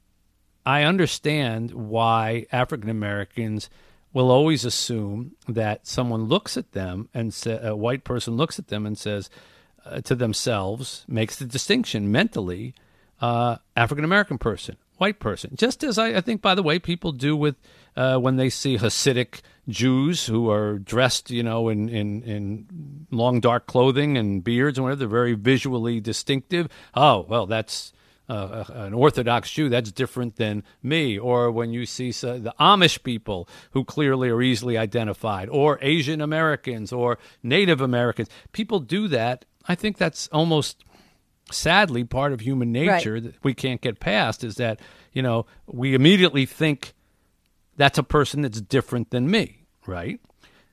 I 0.67 0.83
understand 0.83 1.71
why 1.73 2.47
African 2.53 2.91
Americans 2.91 3.71
will 4.13 4.31
always 4.31 4.67
assume 4.67 5.33
that 5.49 5.87
someone 5.87 6.25
looks 6.25 6.59
at 6.59 6.73
them 6.73 7.09
and 7.15 7.33
sa- 7.33 7.59
a 7.63 7.75
white 7.75 8.05
person 8.05 8.37
looks 8.37 8.59
at 8.59 8.69
them 8.69 8.85
and 8.85 8.99
says 8.99 9.31
uh, 9.87 10.03
to 10.03 10.15
themselves, 10.15 11.07
makes 11.09 11.37
the 11.37 11.47
distinction 11.47 12.13
mentally, 12.13 12.75
uh, 13.21 13.57
African 13.77 14.05
American 14.05 14.39
person, 14.39 14.77
white 14.99 15.21
person. 15.21 15.53
Just 15.57 15.85
as 15.85 15.99
I, 15.99 16.17
I, 16.17 16.21
think, 16.21 16.41
by 16.41 16.55
the 16.55 16.63
way, 16.63 16.79
people 16.79 17.13
do 17.13 17.37
with 17.37 17.57
uh, 17.97 18.19
when 18.19 18.37
they 18.37 18.51
see 18.51 18.79
Hasidic 18.79 19.41
Jews 19.69 20.27
who 20.27 20.51
are 20.51 20.79
dressed, 20.79 21.31
you 21.31 21.43
know, 21.43 21.69
in, 21.69 21.89
in, 21.89 22.23
in 22.23 23.07
long 23.11 23.41
dark 23.41 23.67
clothing 23.67 24.17
and 24.17 24.43
beards 24.43 24.79
and 24.79 24.85
whatever. 24.85 25.01
They're 25.01 25.09
very 25.09 25.35
visually 25.35 26.01
distinctive. 26.01 26.69
Oh, 26.95 27.27
well, 27.29 27.47
that's 27.47 27.93
uh, 28.29 28.65
an 28.69 28.95
Orthodox 28.95 29.51
Jew. 29.51 29.69
That's 29.69 29.91
different 29.91 30.37
than 30.37 30.63
me. 30.83 31.19
Or 31.19 31.51
when 31.51 31.73
you 31.73 31.85
see 31.85 32.11
uh, 32.11 32.39
the 32.39 32.55
Amish 32.61 33.03
people 33.03 33.49
who 33.73 33.85
clearly 33.85 34.31
are 34.31 34.41
easily 34.41 34.79
identified, 34.79 35.49
or 35.49 35.79
Asian 35.83 36.21
Americans, 36.21 36.93
or 36.93 37.19
Native 37.43 37.81
Americans. 37.81 38.29
People 38.53 38.81
do 38.81 39.09
that. 39.09 39.45
I 39.67 39.75
think 39.75 39.99
that's 39.99 40.29
almost 40.29 40.85
sadly 41.51 42.05
part 42.05 42.33
of 42.33 42.41
human 42.41 42.73
nature 42.73 43.15
right. 43.15 43.23
that 43.25 43.35
we 43.43 43.55
can't 43.55 43.81
get 43.81 44.01
past 44.01 44.45
is 44.45 44.57
that 44.57 44.81
you 45.13 45.23
know 45.23 45.47
we 45.67 45.95
immediately 45.95 46.47
think 46.47 46.95
that's 47.77 47.99
a 47.99 48.03
person 48.03 48.43
that's 48.43 48.61
different 48.61 49.11
than 49.11 49.31
me, 49.31 49.65
right? 49.87 50.21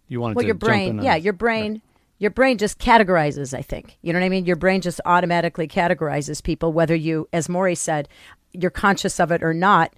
You 0.08 0.22
want 0.22 0.36
well, 0.36 0.44
to 0.44 0.48
your 0.48 0.56
brain, 0.56 1.02
yeah, 1.02 1.16
your 1.16 1.34
brain. 1.34 1.74
Right. 1.74 1.82
Your 2.20 2.32
brain 2.32 2.58
just 2.58 2.80
categorizes, 2.80 3.56
I 3.56 3.62
think. 3.62 4.00
You 4.02 4.12
know 4.12 4.18
what 4.20 4.26
I 4.26 4.30
mean? 4.30 4.48
Your 4.48 4.56
brain 4.56 4.82
just 4.82 5.00
automatically 5.06 5.68
categorizes 5.68 6.42
people, 6.42 6.74
whether 6.74 6.96
you, 6.96 7.30
as 7.32 7.48
Morrie 7.48 7.78
said, 7.78 8.10
you're 8.54 8.72
conscious 8.72 9.20
of 9.20 9.32
it 9.32 9.44
or 9.44 9.54
not, 9.54 9.94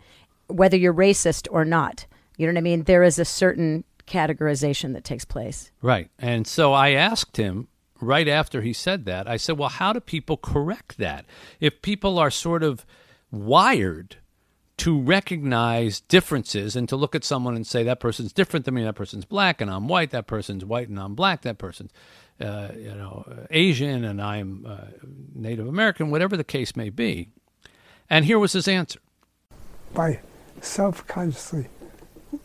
whether 0.47 0.75
you're 0.75 0.93
racist 0.93 1.47
or 1.49 1.63
not. 1.63 2.05
You 2.35 2.45
know 2.45 2.51
what 2.51 2.57
I 2.57 2.61
mean? 2.61 2.83
There 2.83 3.03
is 3.03 3.19
a 3.19 3.25
certain 3.25 3.85
categorization 4.05 4.91
that 4.93 5.05
takes 5.05 5.23
place. 5.23 5.71
Right. 5.81 6.09
And 6.19 6.45
so 6.45 6.73
I 6.73 6.91
asked 6.91 7.37
him 7.37 7.68
right 8.01 8.27
after 8.27 8.61
he 8.61 8.73
said 8.73 9.05
that, 9.05 9.27
I 9.27 9.37
said, 9.37 9.57
well, 9.57 9.69
how 9.69 9.93
do 9.93 9.99
people 9.99 10.37
correct 10.37 10.97
that? 10.97 11.25
If 11.59 11.81
people 11.81 12.17
are 12.19 12.31
sort 12.31 12.63
of 12.63 12.85
wired 13.31 14.17
to 14.77 14.97
recognize 14.97 15.99
differences 15.99 16.75
and 16.75 16.87
to 16.87 16.95
look 16.95 17.13
at 17.13 17.25
someone 17.25 17.55
and 17.55 17.67
say 17.67 17.83
that 17.83 17.99
person's 17.99 18.31
different 18.31 18.65
than 18.65 18.75
me, 18.75 18.83
that 18.83 18.95
person's 18.95 19.25
black 19.25 19.59
and 19.59 19.69
I'm 19.69 19.89
white, 19.89 20.11
that 20.11 20.25
person's 20.25 20.63
white 20.63 20.87
and 20.87 20.97
I'm 20.97 21.15
black, 21.15 21.41
that 21.41 21.57
person's 21.57 21.91
uh, 22.39 22.69
you 22.73 22.95
know 22.95 23.25
Asian 23.51 24.05
and 24.05 24.21
I'm 24.21 24.65
uh, 24.65 24.85
Native 25.35 25.67
American, 25.67 26.11
whatever 26.11 26.37
the 26.37 26.45
case 26.45 26.77
may 26.77 26.89
be. 26.89 27.27
And 28.09 28.23
here 28.23 28.39
was 28.39 28.53
his 28.53 28.69
answer: 28.69 29.01
by 29.93 30.21
self-consciously 30.61 31.67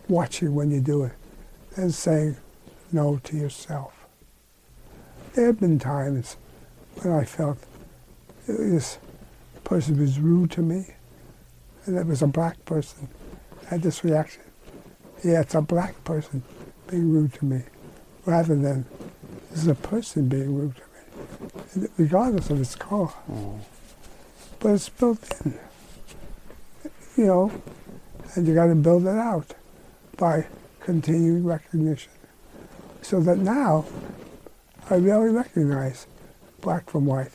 watching 0.08 0.56
when 0.56 0.72
you 0.72 0.80
do 0.80 1.04
it 1.04 1.12
and 1.76 1.94
saying 1.94 2.36
no 2.90 3.20
to 3.22 3.36
yourself. 3.36 3.93
There 5.34 5.46
have 5.46 5.58
been 5.58 5.80
times 5.80 6.36
when 7.02 7.12
I 7.12 7.24
felt 7.24 7.58
this 8.46 8.98
person 9.64 9.98
was 9.98 10.20
rude 10.20 10.52
to 10.52 10.62
me 10.62 10.86
and 11.86 11.98
it 11.98 12.06
was 12.06 12.22
a 12.22 12.28
black 12.28 12.64
person. 12.64 13.08
I 13.66 13.70
had 13.70 13.82
this 13.82 14.04
reaction. 14.04 14.42
Yeah, 15.24 15.40
it's 15.40 15.56
a 15.56 15.60
black 15.60 16.04
person 16.04 16.44
being 16.86 17.10
rude 17.12 17.34
to 17.34 17.44
me, 17.46 17.62
rather 18.26 18.54
than 18.54 18.84
this 19.50 19.62
is 19.62 19.66
a 19.66 19.74
person 19.74 20.28
being 20.28 20.54
rude 20.54 20.76
to 20.76 21.80
me, 21.80 21.88
regardless 21.96 22.50
of 22.50 22.60
its 22.60 22.76
color. 22.76 23.12
Mm. 23.28 23.58
But 24.60 24.68
it's 24.68 24.88
built 24.88 25.18
in, 25.44 25.58
you 27.16 27.26
know, 27.26 27.52
and 28.36 28.46
you 28.46 28.54
got 28.54 28.66
to 28.66 28.74
build 28.76 29.02
it 29.02 29.18
out 29.18 29.54
by 30.16 30.46
continuing 30.80 31.44
recognition. 31.44 32.12
So 33.02 33.20
that 33.20 33.38
now 33.38 33.84
I 34.90 34.96
really 34.96 35.30
recognize 35.30 36.06
black 36.60 36.90
from 36.90 37.06
white. 37.06 37.32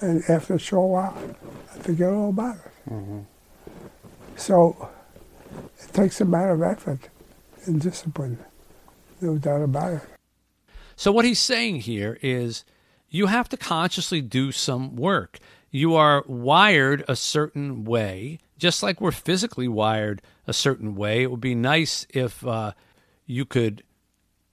And 0.00 0.22
after 0.28 0.54
a 0.54 0.58
short 0.58 0.90
while, 0.90 1.36
I 1.74 1.78
forget 1.78 2.10
all 2.10 2.30
about 2.30 2.56
it. 2.56 2.90
Mm-hmm. 2.90 3.20
So 4.36 4.88
it 5.78 5.92
takes 5.92 6.20
a 6.20 6.24
matter 6.24 6.52
of 6.52 6.62
effort 6.62 7.08
and 7.66 7.80
discipline, 7.80 8.38
no 9.20 9.36
doubt 9.36 9.62
about 9.62 9.92
it. 9.94 10.02
So 10.96 11.12
what 11.12 11.24
he's 11.24 11.38
saying 11.38 11.80
here 11.80 12.18
is 12.22 12.64
you 13.08 13.26
have 13.26 13.48
to 13.50 13.56
consciously 13.56 14.20
do 14.20 14.52
some 14.52 14.96
work. 14.96 15.38
You 15.70 15.94
are 15.94 16.24
wired 16.26 17.04
a 17.08 17.16
certain 17.16 17.84
way, 17.84 18.38
just 18.58 18.82
like 18.82 19.00
we're 19.00 19.12
physically 19.12 19.68
wired 19.68 20.22
a 20.46 20.52
certain 20.52 20.94
way. 20.94 21.22
It 21.22 21.30
would 21.30 21.40
be 21.40 21.54
nice 21.54 22.06
if 22.10 22.46
uh, 22.46 22.72
you 23.26 23.44
could, 23.44 23.82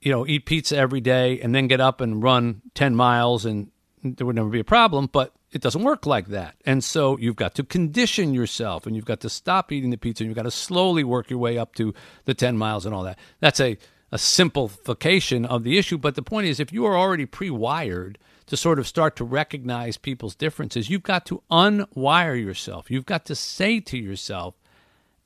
you 0.07 0.13
know, 0.13 0.25
eat 0.25 0.45
pizza 0.45 0.77
every 0.77 1.01
day 1.01 1.41
and 1.41 1.53
then 1.53 1.67
get 1.67 1.81
up 1.81 1.99
and 1.99 2.23
run 2.23 2.61
10 2.75 2.95
miles 2.95 3.43
and 3.43 3.69
there 4.01 4.25
would 4.25 4.37
never 4.37 4.47
be 4.47 4.61
a 4.61 4.63
problem. 4.63 5.09
But 5.11 5.33
it 5.51 5.59
doesn't 5.59 5.83
work 5.83 6.05
like 6.05 6.27
that. 6.27 6.55
And 6.65 6.81
so 6.81 7.17
you've 7.17 7.35
got 7.35 7.55
to 7.55 7.63
condition 7.65 8.33
yourself 8.33 8.85
and 8.85 8.95
you've 8.95 9.03
got 9.03 9.19
to 9.19 9.29
stop 9.29 9.69
eating 9.69 9.89
the 9.89 9.97
pizza 9.97 10.23
and 10.23 10.29
you've 10.29 10.37
got 10.37 10.43
to 10.43 10.51
slowly 10.51 11.03
work 11.03 11.29
your 11.29 11.39
way 11.39 11.57
up 11.57 11.75
to 11.75 11.93
the 12.23 12.33
10 12.33 12.57
miles 12.57 12.85
and 12.85 12.95
all 12.95 13.03
that. 13.03 13.19
That's 13.41 13.59
a, 13.59 13.77
a 14.09 14.17
simplification 14.17 15.43
of 15.43 15.65
the 15.65 15.77
issue. 15.77 15.97
But 15.97 16.15
the 16.15 16.21
point 16.21 16.47
is, 16.47 16.61
if 16.61 16.71
you 16.71 16.85
are 16.85 16.97
already 16.97 17.25
pre 17.25 17.49
wired 17.49 18.17
to 18.45 18.55
sort 18.55 18.79
of 18.79 18.87
start 18.87 19.17
to 19.17 19.25
recognize 19.25 19.97
people's 19.97 20.35
differences, 20.35 20.89
you've 20.89 21.03
got 21.03 21.25
to 21.25 21.43
unwire 21.51 22.41
yourself. 22.41 22.89
You've 22.89 23.05
got 23.05 23.25
to 23.25 23.35
say 23.35 23.81
to 23.81 23.97
yourself, 23.97 24.55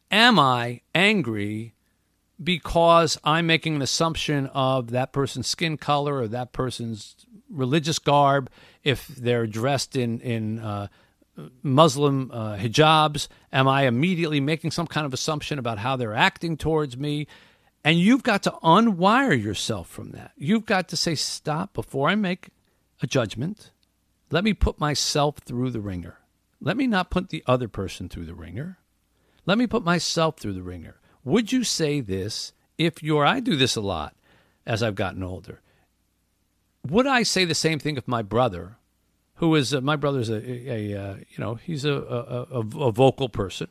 am 0.09 0.39
I 0.39 0.81
angry 0.95 1.75
because 2.43 3.17
I'm 3.23 3.45
making 3.47 3.75
an 3.75 3.81
assumption 3.81 4.47
of 4.47 4.91
that 4.91 5.13
person's 5.13 5.47
skin 5.47 5.77
color 5.77 6.17
or 6.17 6.27
that 6.29 6.53
person's 6.53 7.15
religious 7.49 7.99
garb, 7.99 8.49
if 8.83 9.07
they're 9.07 9.47
dressed 9.47 9.95
in 9.95 10.19
in 10.21 10.59
uh, 10.59 10.87
Muslim 11.63 12.31
uh, 12.31 12.57
hijabs, 12.57 13.27
am 13.51 13.67
I 13.67 13.83
immediately 13.83 14.39
making 14.39 14.71
some 14.71 14.87
kind 14.87 15.05
of 15.05 15.13
assumption 15.13 15.59
about 15.59 15.77
how 15.77 15.95
they're 15.95 16.15
acting 16.15 16.57
towards 16.57 16.97
me? 16.97 17.27
And 17.83 17.97
you've 17.97 18.23
got 18.23 18.43
to 18.43 18.51
unwire 18.63 19.41
yourself 19.41 19.87
from 19.87 20.11
that. 20.11 20.33
You've 20.37 20.65
got 20.65 20.87
to 20.89 20.97
say, 20.97 21.15
stop 21.15 21.73
before 21.73 22.09
I 22.09 22.15
make 22.15 22.49
a 23.01 23.07
judgment. 23.07 23.71
Let 24.29 24.43
me 24.43 24.53
put 24.53 24.79
myself 24.79 25.37
through 25.39 25.71
the 25.71 25.81
wringer. 25.81 26.19
Let 26.59 26.77
me 26.77 26.85
not 26.85 27.09
put 27.09 27.29
the 27.29 27.43
other 27.47 27.67
person 27.67 28.07
through 28.07 28.25
the 28.25 28.35
wringer. 28.35 28.77
Let 29.47 29.57
me 29.57 29.65
put 29.65 29.83
myself 29.83 30.37
through 30.37 30.53
the 30.53 30.61
wringer. 30.61 31.00
Would 31.23 31.51
you 31.51 31.63
say 31.63 32.01
this 32.01 32.53
if 32.77 33.03
you're, 33.03 33.25
I 33.25 33.39
do 33.39 33.55
this 33.55 33.75
a 33.75 33.81
lot 33.81 34.15
as 34.65 34.81
I've 34.81 34.95
gotten 34.95 35.23
older. 35.23 35.61
Would 36.87 37.07
I 37.07 37.23
say 37.23 37.45
the 37.45 37.55
same 37.55 37.79
thing 37.79 37.97
if 37.97 38.07
my 38.07 38.21
brother, 38.21 38.77
who 39.35 39.53
is, 39.55 39.73
uh, 39.73 39.81
my 39.81 39.95
brother's 39.95 40.29
a, 40.29 40.35
a, 40.35 40.93
a 40.93 41.01
uh, 41.01 41.15
you 41.15 41.37
know, 41.37 41.55
he's 41.55 41.85
a, 41.85 41.93
a, 41.93 42.59
a 42.59 42.91
vocal 42.91 43.29
person. 43.29 43.67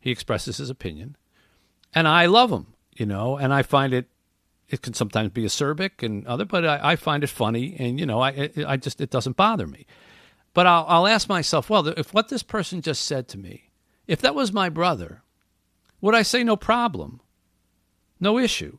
He 0.00 0.10
expresses 0.10 0.58
his 0.58 0.70
opinion. 0.70 1.16
And 1.94 2.06
I 2.06 2.26
love 2.26 2.50
him, 2.50 2.66
you 2.92 3.06
know, 3.06 3.36
and 3.36 3.52
I 3.52 3.62
find 3.62 3.92
it 3.92 4.08
it 4.68 4.82
can 4.82 4.94
sometimes 4.94 5.30
be 5.30 5.44
acerbic 5.44 6.02
and 6.02 6.26
other, 6.26 6.44
but 6.44 6.64
I, 6.64 6.92
I, 6.92 6.96
find 6.96 7.22
it 7.22 7.28
funny, 7.28 7.76
and 7.78 8.00
you 8.00 8.06
know, 8.06 8.20
I 8.20 8.50
I 8.66 8.78
just 8.78 9.00
it 9.00 9.10
doesn't 9.10 9.36
bother 9.36 9.66
me. 9.66 9.86
But 10.54 10.66
I'll, 10.66 10.86
I'll 10.88 11.06
ask 11.06 11.28
myself, 11.28 11.68
well, 11.68 11.86
if 11.88 12.14
what 12.14 12.28
this 12.28 12.42
person 12.42 12.80
just 12.80 13.04
said 13.04 13.28
to 13.28 13.38
me, 13.38 13.70
if 14.06 14.22
that 14.22 14.34
was 14.34 14.52
my 14.52 14.70
brother, 14.70 15.22
would 16.04 16.14
I 16.14 16.20
say 16.20 16.44
no 16.44 16.54
problem, 16.54 17.22
no 18.20 18.38
issue? 18.38 18.76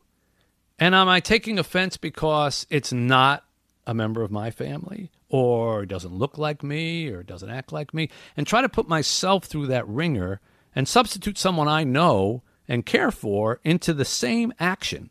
And 0.78 0.94
am 0.94 1.10
I 1.10 1.20
taking 1.20 1.58
offense 1.58 1.98
because 1.98 2.68
it's 2.70 2.94
not 2.94 3.44
a 3.88 3.96
member 3.96 4.22
of 4.22 4.30
my 4.30 4.52
family, 4.52 5.10
or 5.28 5.88
doesn't 5.88 6.14
look 6.14 6.38
like 6.38 6.62
me, 6.62 7.08
or 7.08 7.24
doesn't 7.24 7.50
act 7.50 7.72
like 7.72 7.96
me, 7.96 8.12
and 8.38 8.46
try 8.46 8.62
to 8.62 8.70
put 8.70 8.88
myself 8.88 9.46
through 9.46 9.66
that 9.66 9.88
wringer 9.88 10.40
and 10.76 10.88
substitute 10.88 11.40
someone 11.40 11.68
I 11.68 11.84
know 11.84 12.44
and 12.68 12.86
care 12.86 13.10
for 13.10 13.60
into 13.64 13.92
the 13.92 14.06
same 14.06 14.54
action 14.60 15.10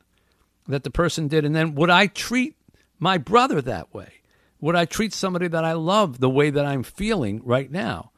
that 0.69 0.85
the 0.85 0.93
person 0.93 1.27
did? 1.27 1.45
And 1.45 1.57
then 1.57 1.75
would 1.75 1.91
I 1.91 2.07
treat 2.07 2.55
my 3.01 3.19
brother 3.19 3.61
that 3.63 3.93
way? 3.93 4.21
Would 4.61 4.77
I 4.77 4.85
treat 4.85 5.13
somebody 5.13 5.49
that 5.49 5.65
I 5.65 5.73
love 5.73 6.21
the 6.21 6.31
way 6.31 6.51
that 6.51 6.65
I'm 6.65 6.85
feeling 6.85 7.41
right 7.45 7.73
now? 7.73 8.13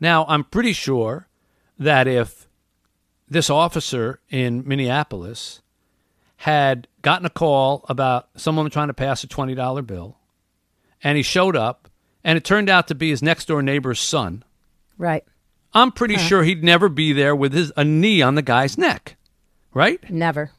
Now, 0.00 0.24
I'm 0.26 0.42
pretty 0.42 0.72
sure 0.72 1.28
that 1.78 2.08
if 2.08 2.45
this 3.28 3.50
officer 3.50 4.20
in 4.30 4.66
Minneapolis 4.66 5.62
had 6.38 6.86
gotten 7.02 7.26
a 7.26 7.30
call 7.30 7.84
about 7.88 8.28
someone 8.36 8.68
trying 8.70 8.88
to 8.88 8.94
pass 8.94 9.24
a 9.24 9.26
$20 9.26 9.86
bill 9.86 10.18
and 11.02 11.16
he 11.16 11.22
showed 11.22 11.56
up 11.56 11.88
and 12.24 12.36
it 12.36 12.44
turned 12.44 12.68
out 12.68 12.88
to 12.88 12.94
be 12.94 13.10
his 13.10 13.22
next 13.22 13.46
door 13.46 13.62
neighbor's 13.62 14.00
son. 14.00 14.44
Right. 14.98 15.24
I'm 15.72 15.92
pretty 15.92 16.14
huh. 16.14 16.20
sure 16.20 16.42
he'd 16.42 16.64
never 16.64 16.88
be 16.88 17.12
there 17.12 17.36
with 17.36 17.52
his 17.52 17.72
a 17.76 17.84
knee 17.84 18.22
on 18.22 18.34
the 18.34 18.42
guy's 18.42 18.76
neck. 18.78 19.16
Right? 19.72 20.10
Never. 20.10 20.52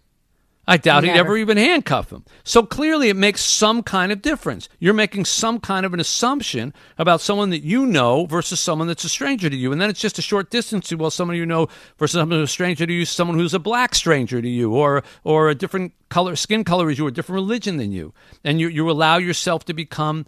I 0.70 0.76
doubt 0.76 1.04
Never. 1.04 1.14
he'd 1.14 1.20
ever 1.20 1.38
even 1.38 1.56
handcuff 1.56 2.12
him. 2.12 2.26
So 2.44 2.62
clearly, 2.62 3.08
it 3.08 3.16
makes 3.16 3.42
some 3.42 3.84
kind 3.84 4.12
of 4.12 4.22
difference. 4.22 4.68
You're 4.80 4.94
making 4.94 5.24
some 5.24 5.62
kind 5.62 5.86
of 5.86 5.94
an 5.94 6.02
assumption 6.02 6.74
about 6.98 7.22
someone 7.22 7.52
that 7.52 7.64
you 7.64 7.86
know 7.86 8.26
versus 8.26 8.60
someone 8.60 8.88
that's 8.88 9.06
a 9.06 9.10
stranger 9.10 9.50
to 9.50 9.56
you. 9.56 9.72
And 9.72 9.80
then 9.80 9.90
it's 9.90 10.02
just 10.02 10.20
a 10.20 10.22
short 10.22 10.50
distance 10.50 10.90
to, 10.90 10.98
well, 10.98 11.10
someone 11.10 11.38
you 11.38 11.46
know 11.46 11.70
versus 11.98 12.20
someone 12.20 12.40
who's 12.40 12.50
a 12.50 12.52
stranger 12.52 12.86
to 12.86 12.92
you, 12.92 13.06
someone 13.06 13.38
who's 13.38 13.54
a 13.54 13.60
black 13.60 13.96
stranger 13.96 14.42
to 14.42 14.50
you, 14.50 14.74
or, 14.74 15.04
or 15.24 15.48
a 15.50 15.56
different 15.56 15.94
color, 16.10 16.36
skin 16.36 16.66
color 16.66 16.90
as 16.90 16.98
you, 16.98 17.06
or 17.06 17.10
a 17.10 17.14
different 17.14 17.38
religion 17.38 17.78
than 17.78 17.94
you. 17.94 18.14
And 18.44 18.60
you, 18.60 18.68
you 18.68 18.92
allow 18.92 19.18
yourself 19.18 19.64
to 19.66 19.74
become 19.74 20.26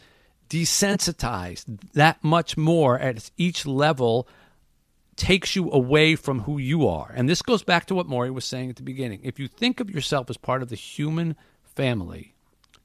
desensitized 0.49 1.65
that 1.93 2.23
much 2.23 2.58
more 2.58 2.97
at 2.97 3.30
each 3.38 3.65
level 3.65 4.28
takes 5.19 5.55
you 5.55 5.69
away 5.71 6.15
from 6.15 6.41
who 6.41 6.58
you 6.58 6.88
are. 6.88 7.12
And 7.13 7.29
this 7.29 7.43
goes 7.43 7.62
back 7.62 7.86
to 7.88 7.95
what 7.95 8.08
Morrie 8.08 8.34
was 8.34 8.45
saying 8.45 8.71
at 8.71 8.77
the 8.77 8.84
beginning. 8.84 9.19
If 9.21 9.38
you 9.38 9.47
think 9.47 9.79
of 9.79 9.91
yourself 9.91 10.29
as 10.29 10.38
part 10.38 10.63
of 10.63 10.69
the 10.69 10.75
human 10.75 11.36
family, 11.63 12.34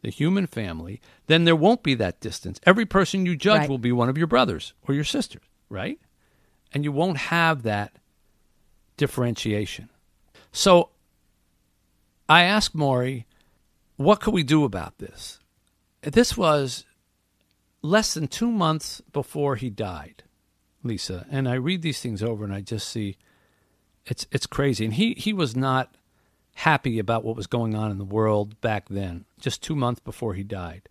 the 0.02 0.10
human 0.10 0.46
family, 0.46 1.00
then 1.28 1.44
there 1.44 1.56
won't 1.56 1.82
be 1.82 1.94
that 1.94 2.20
distance. 2.20 2.60
Every 2.66 2.84
person 2.84 3.24
you 3.24 3.36
judge 3.36 3.60
right. 3.60 3.68
will 3.68 3.78
be 3.78 3.92
one 3.92 4.08
of 4.08 4.18
your 4.18 4.26
brothers 4.26 4.74
or 4.86 4.94
your 4.94 5.04
sisters, 5.04 5.44
right? 5.70 5.98
And 6.72 6.84
you 6.84 6.92
won't 6.92 7.16
have 7.18 7.62
that 7.62 7.92
differentiation. 8.96 9.88
So 10.52 10.90
I 12.28 12.42
asked 12.42 12.76
Morrie, 12.76 13.24
what 13.96 14.20
could 14.20 14.34
we 14.34 14.42
do 14.42 14.64
about 14.64 14.98
this? 14.98 15.38
This 16.02 16.36
was 16.36 16.84
less 17.80 18.14
than 18.14 18.26
two 18.26 18.50
months 18.50 19.00
before 19.12 19.54
he 19.56 19.70
died. 19.70 20.23
Lisa, 20.84 21.26
and 21.30 21.48
I 21.48 21.54
read 21.54 21.82
these 21.82 22.00
things 22.00 22.22
over 22.22 22.44
and 22.44 22.52
I 22.52 22.60
just 22.60 22.88
see 22.88 23.16
it's 24.06 24.26
it's 24.30 24.46
crazy. 24.46 24.84
And 24.84 24.94
he 24.94 25.14
he 25.14 25.32
was 25.32 25.56
not 25.56 25.96
happy 26.56 26.98
about 26.98 27.24
what 27.24 27.36
was 27.36 27.46
going 27.46 27.74
on 27.74 27.90
in 27.90 27.98
the 27.98 28.04
world 28.04 28.60
back 28.60 28.88
then, 28.88 29.24
just 29.40 29.62
2 29.62 29.74
months 29.74 30.00
before 30.00 30.34
he 30.34 30.44
died. 30.44 30.88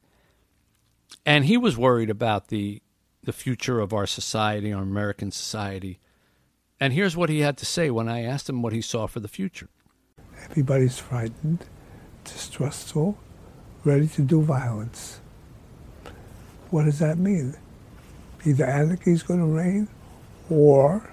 And 1.26 1.46
he 1.46 1.58
was 1.58 1.78
worried 1.78 2.10
about 2.10 2.48
the 2.48 2.82
the 3.24 3.34
future 3.34 3.80
of 3.80 3.94
our 3.94 4.06
society, 4.08 4.74
our 4.74 4.84
American 4.84 5.32
society. 5.32 6.00
And 6.80 6.92
here's 6.92 7.16
what 7.16 7.30
he 7.30 7.40
had 7.40 7.58
to 7.58 7.66
say 7.66 7.90
when 7.90 8.10
I 8.10 8.24
asked 8.24 8.50
him 8.50 8.62
what 8.62 8.74
he 8.74 8.82
saw 8.82 9.08
for 9.08 9.22
the 9.22 9.30
future. 9.30 9.70
Everybody's 10.50 11.00
frightened, 11.00 11.66
distrustful, 12.26 13.18
ready 13.86 14.08
to 14.08 14.22
do 14.22 14.42
violence. 14.42 15.22
What 16.70 16.84
does 16.84 17.00
that 17.00 17.18
mean? 17.18 17.56
Either 18.46 18.66
anarchy 18.66 19.12
is 19.12 19.24
going 19.24 19.40
to 19.40 19.46
reign 19.46 19.88
or 20.50 21.10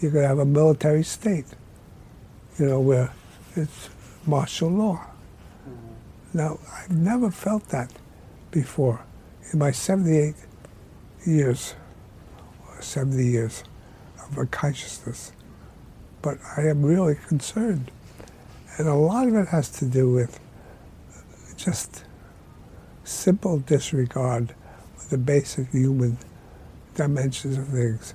you're 0.00 0.10
going 0.10 0.22
to 0.22 0.28
have 0.28 0.38
a 0.38 0.44
military 0.44 1.02
state, 1.02 1.46
you 2.58 2.66
know, 2.66 2.80
where 2.80 3.12
it's 3.56 3.88
martial 4.26 4.68
law. 4.68 4.96
Mm-hmm. 5.68 6.38
Now, 6.38 6.58
I've 6.72 6.90
never 6.90 7.30
felt 7.30 7.68
that 7.68 7.92
before 8.50 9.04
in 9.52 9.58
my 9.58 9.70
78 9.70 10.34
years, 11.26 11.74
or 12.66 12.80
70 12.80 13.24
years 13.24 13.64
of 14.24 14.38
a 14.38 14.46
consciousness. 14.46 15.32
But 16.22 16.38
I 16.56 16.62
am 16.62 16.84
really 16.84 17.16
concerned. 17.26 17.90
And 18.76 18.88
a 18.88 18.94
lot 18.94 19.26
of 19.26 19.34
it 19.34 19.48
has 19.48 19.68
to 19.70 19.86
do 19.86 20.10
with 20.10 20.38
just 21.56 22.04
simple 23.04 23.58
disregard 23.58 24.54
the 25.10 25.18
basic 25.18 25.68
human 25.70 26.18
dimensions 26.94 27.56
of 27.56 27.68
things. 27.68 28.14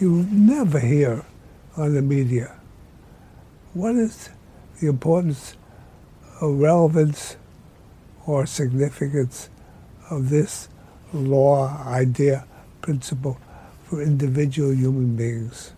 You 0.00 0.26
never 0.30 0.78
hear 0.78 1.24
on 1.76 1.94
the 1.94 2.02
media 2.02 2.54
what 3.74 3.94
is 3.94 4.30
the 4.80 4.88
importance 4.88 5.56
or 6.40 6.52
relevance 6.52 7.36
or 8.26 8.46
significance 8.46 9.48
of 10.10 10.30
this 10.30 10.68
law, 11.12 11.82
idea, 11.86 12.46
principle 12.80 13.38
for 13.84 14.02
individual 14.02 14.72
human 14.72 15.16
beings. 15.16 15.72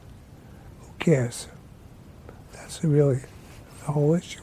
Who 0.80 0.88
cares? 0.98 1.48
That's 2.52 2.82
really 2.82 3.20
the 3.80 3.92
whole 3.92 4.14
issue. 4.14 4.40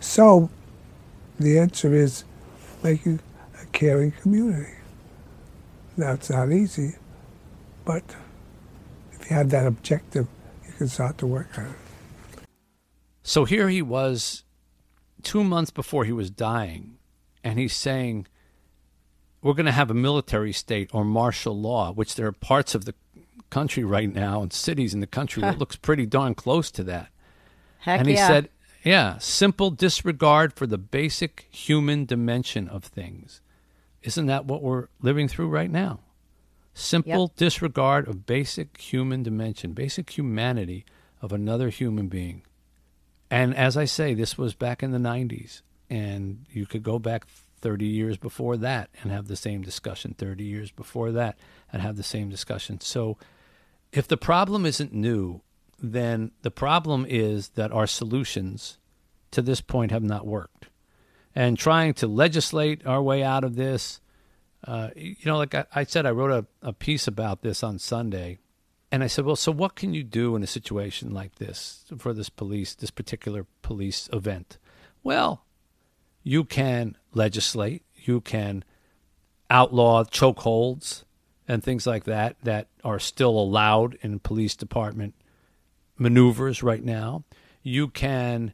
So 0.00 0.50
the 1.38 1.58
answer 1.58 1.94
is 1.94 2.24
making 2.82 3.20
a 3.60 3.66
caring 3.66 4.12
community. 4.12 4.74
Now, 5.96 6.12
it's 6.12 6.30
not 6.30 6.50
easy, 6.50 6.96
but 7.84 8.02
if 9.12 9.30
you 9.30 9.36
have 9.36 9.50
that 9.50 9.66
objective, 9.66 10.26
you 10.66 10.72
can 10.72 10.88
start 10.88 11.18
to 11.18 11.26
work 11.26 11.58
on 11.58 11.66
it. 11.66 12.42
So 13.22 13.44
here 13.44 13.68
he 13.68 13.82
was 13.82 14.44
two 15.22 15.44
months 15.44 15.70
before 15.70 16.04
he 16.04 16.12
was 16.12 16.30
dying, 16.30 16.98
and 17.44 17.58
he's 17.58 17.74
saying, 17.74 18.26
We're 19.42 19.52
going 19.52 19.66
to 19.66 19.72
have 19.72 19.90
a 19.90 19.94
military 19.94 20.52
state 20.52 20.90
or 20.92 21.04
martial 21.04 21.58
law, 21.58 21.92
which 21.92 22.14
there 22.14 22.26
are 22.26 22.32
parts 22.32 22.74
of 22.74 22.84
the 22.84 22.94
country 23.50 23.84
right 23.84 24.12
now 24.12 24.40
and 24.40 24.50
cities 24.52 24.94
in 24.94 25.00
the 25.00 25.06
country 25.06 25.42
that 25.42 25.58
looks 25.58 25.76
pretty 25.76 26.06
darn 26.06 26.34
close 26.34 26.70
to 26.70 26.82
that. 26.84 27.08
Heck 27.80 28.00
and 28.00 28.08
he 28.08 28.14
yeah. 28.14 28.26
said, 28.26 28.48
Yeah, 28.82 29.18
simple 29.18 29.70
disregard 29.70 30.54
for 30.54 30.66
the 30.66 30.78
basic 30.78 31.48
human 31.50 32.06
dimension 32.06 32.66
of 32.66 32.84
things. 32.84 33.41
Isn't 34.02 34.26
that 34.26 34.46
what 34.46 34.62
we're 34.62 34.88
living 35.00 35.28
through 35.28 35.48
right 35.48 35.70
now? 35.70 36.00
Simple 36.74 37.30
yep. 37.30 37.36
disregard 37.36 38.08
of 38.08 38.26
basic 38.26 38.80
human 38.80 39.22
dimension, 39.22 39.72
basic 39.72 40.16
humanity 40.16 40.84
of 41.20 41.32
another 41.32 41.68
human 41.68 42.08
being. 42.08 42.42
And 43.30 43.54
as 43.54 43.76
I 43.76 43.84
say, 43.84 44.14
this 44.14 44.36
was 44.36 44.54
back 44.54 44.82
in 44.82 44.90
the 44.90 44.98
90s. 44.98 45.62
And 45.88 46.46
you 46.50 46.66
could 46.66 46.82
go 46.82 46.98
back 46.98 47.26
30 47.60 47.86
years 47.86 48.16
before 48.16 48.56
that 48.58 48.90
and 49.02 49.12
have 49.12 49.28
the 49.28 49.36
same 49.36 49.62
discussion, 49.62 50.14
30 50.18 50.44
years 50.44 50.70
before 50.70 51.12
that 51.12 51.38
and 51.72 51.80
have 51.80 51.96
the 51.96 52.02
same 52.02 52.28
discussion. 52.28 52.80
So 52.80 53.16
if 53.92 54.08
the 54.08 54.16
problem 54.16 54.66
isn't 54.66 54.92
new, 54.92 55.42
then 55.78 56.32
the 56.42 56.50
problem 56.50 57.06
is 57.08 57.50
that 57.50 57.72
our 57.72 57.86
solutions 57.86 58.78
to 59.30 59.42
this 59.42 59.60
point 59.60 59.90
have 59.90 60.02
not 60.02 60.26
worked. 60.26 60.68
And 61.34 61.58
trying 61.58 61.94
to 61.94 62.06
legislate 62.06 62.86
our 62.86 63.02
way 63.02 63.22
out 63.22 63.44
of 63.44 63.56
this, 63.56 64.00
uh, 64.66 64.90
you 64.94 65.16
know, 65.24 65.38
like 65.38 65.54
I, 65.54 65.64
I 65.74 65.84
said, 65.84 66.06
I 66.06 66.10
wrote 66.10 66.30
a, 66.62 66.68
a 66.68 66.72
piece 66.72 67.08
about 67.08 67.42
this 67.42 67.62
on 67.62 67.78
Sunday. 67.78 68.38
And 68.90 69.02
I 69.02 69.06
said, 69.06 69.24
well, 69.24 69.36
so 69.36 69.50
what 69.50 69.74
can 69.74 69.94
you 69.94 70.04
do 70.04 70.36
in 70.36 70.42
a 70.42 70.46
situation 70.46 71.14
like 71.14 71.36
this 71.36 71.84
for 71.96 72.12
this 72.12 72.28
police, 72.28 72.74
this 72.74 72.90
particular 72.90 73.46
police 73.62 74.10
event? 74.12 74.58
Well, 75.02 75.44
you 76.22 76.44
can 76.44 76.96
legislate, 77.14 77.82
you 77.96 78.20
can 78.20 78.64
outlaw 79.48 80.04
chokeholds 80.04 81.04
and 81.48 81.62
things 81.62 81.86
like 81.86 82.04
that 82.04 82.36
that 82.42 82.68
are 82.84 82.98
still 82.98 83.38
allowed 83.38 83.98
in 84.02 84.18
police 84.18 84.54
department 84.54 85.14
maneuvers 85.98 86.62
right 86.62 86.84
now. 86.84 87.24
You 87.62 87.88
can 87.88 88.52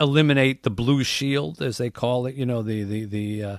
eliminate 0.00 0.62
the 0.62 0.70
blue 0.70 1.04
shield, 1.04 1.62
as 1.62 1.78
they 1.78 1.90
call 1.90 2.26
it. 2.26 2.34
You 2.34 2.46
know, 2.46 2.62
the 2.62 2.82
the 2.84 3.04
the 3.04 3.42
uh, 3.44 3.56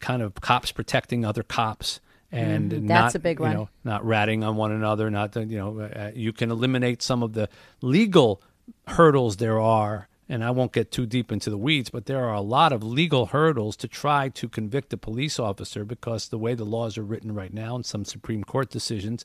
kind 0.00 0.22
of 0.22 0.34
cops 0.40 0.72
protecting 0.72 1.24
other 1.24 1.42
cops 1.42 2.00
and 2.32 2.72
Mm, 2.72 2.82
not 2.82 3.02
that's 3.04 3.14
a 3.14 3.18
big 3.20 3.38
you 3.38 3.44
one. 3.44 3.54
know 3.54 3.68
not 3.84 4.04
ratting 4.04 4.42
on 4.42 4.56
one 4.56 4.72
another. 4.72 5.10
Not 5.10 5.32
that, 5.32 5.48
you 5.48 5.58
know 5.58 5.80
uh, 5.80 6.10
you 6.14 6.32
can 6.32 6.50
eliminate 6.50 7.02
some 7.02 7.22
of 7.22 7.32
the 7.34 7.48
legal 7.80 8.42
hurdles 8.88 9.36
there 9.36 9.60
are. 9.60 10.08
And 10.28 10.42
I 10.42 10.50
won't 10.50 10.72
get 10.72 10.90
too 10.90 11.06
deep 11.06 11.30
into 11.30 11.50
the 11.50 11.56
weeds, 11.56 11.88
but 11.88 12.06
there 12.06 12.24
are 12.24 12.34
a 12.34 12.40
lot 12.40 12.72
of 12.72 12.82
legal 12.82 13.26
hurdles 13.26 13.76
to 13.76 13.86
try 13.86 14.28
to 14.30 14.48
convict 14.48 14.92
a 14.92 14.96
police 14.96 15.38
officer 15.38 15.84
because 15.84 16.30
the 16.30 16.36
way 16.38 16.54
the 16.54 16.64
laws 16.64 16.98
are 16.98 17.04
written 17.04 17.32
right 17.32 17.54
now, 17.54 17.76
and 17.76 17.86
some 17.86 18.04
Supreme 18.04 18.42
Court 18.42 18.68
decisions, 18.68 19.24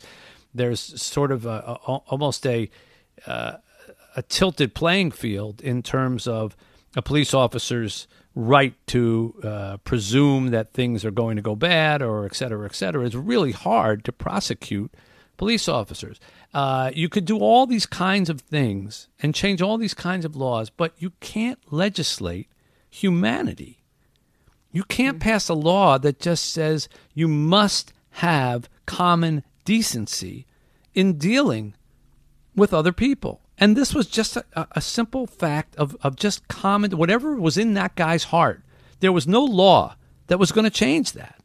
there's 0.53 0.79
sort 1.01 1.31
of 1.31 1.47
a, 1.47 1.49
a, 1.49 1.73
almost 2.05 2.45
a 2.45 2.69
uh, 3.25 3.53
a 4.16 4.22
tilted 4.22 4.74
playing 4.74 5.12
field 5.12 5.62
in 5.62 5.82
terms 5.82 6.28
of 6.28 6.55
a 6.95 7.01
police 7.01 7.34
officer's 7.34 8.07
right 8.36 8.74
to 8.88 9.36
uh, 9.43 9.78
presume 9.78 10.47
that 10.47 10.74
things 10.74 11.03
are 11.03 11.12
going 11.12 11.36
to 11.36 11.41
go 11.41 11.55
bad 11.55 12.01
or 12.01 12.26
et 12.26 12.36
cetera, 12.36 12.66
et 12.66 12.76
cetera. 12.76 13.05
It's 13.05 13.16
really 13.16 13.51
hard 13.51 14.03
to 14.05 14.12
prosecute 14.12 14.93
police 15.38 15.68
officers. 15.68 16.20
Uh, 16.53 16.91
you 16.93 17.09
could 17.09 17.26
do 17.26 17.39
all 17.39 17.66
these 17.66 17.86
kinds 17.86 18.30
of 18.30 18.41
things 18.41 19.07
and 19.22 19.34
change 19.34 19.62
all 19.62 19.78
these 19.78 19.93
kinds 19.93 20.26
of 20.26 20.36
laws, 20.36 20.70
but 20.70 20.93
you 20.97 21.12
can't 21.20 21.59
legislate 21.72 22.47
humanity. 22.89 23.80
You 24.72 24.84
can't 24.84 25.20
pass 25.20 25.49
a 25.49 25.53
law 25.53 25.97
that 25.97 26.20
just 26.20 26.51
says 26.51 26.88
you 27.14 27.28
must 27.28 27.93
have 28.12 28.70
common 28.86 29.43
decency 29.66 30.45
in 30.93 31.18
dealing 31.18 31.74
with 32.55 32.74
other 32.74 32.91
people. 32.91 33.41
And 33.62 33.78
this 33.78 33.93
was 33.93 34.07
just 34.07 34.36
a, 34.36 34.43
a 34.72 34.82
simple 34.82 35.28
fact 35.28 35.76
of, 35.76 35.95
of 36.01 36.16
just 36.16 36.47
common, 36.47 36.97
whatever 36.97 37.36
was 37.36 37.59
in 37.59 37.76
that 37.76 37.95
guy's 37.95 38.26
heart. 38.26 38.64
There 39.01 39.12
was 39.12 39.28
no 39.28 39.43
law 39.45 39.95
that 40.28 40.39
was 40.39 40.51
going 40.51 40.66
to 40.66 40.72
change 40.72 41.12
that. 41.12 41.39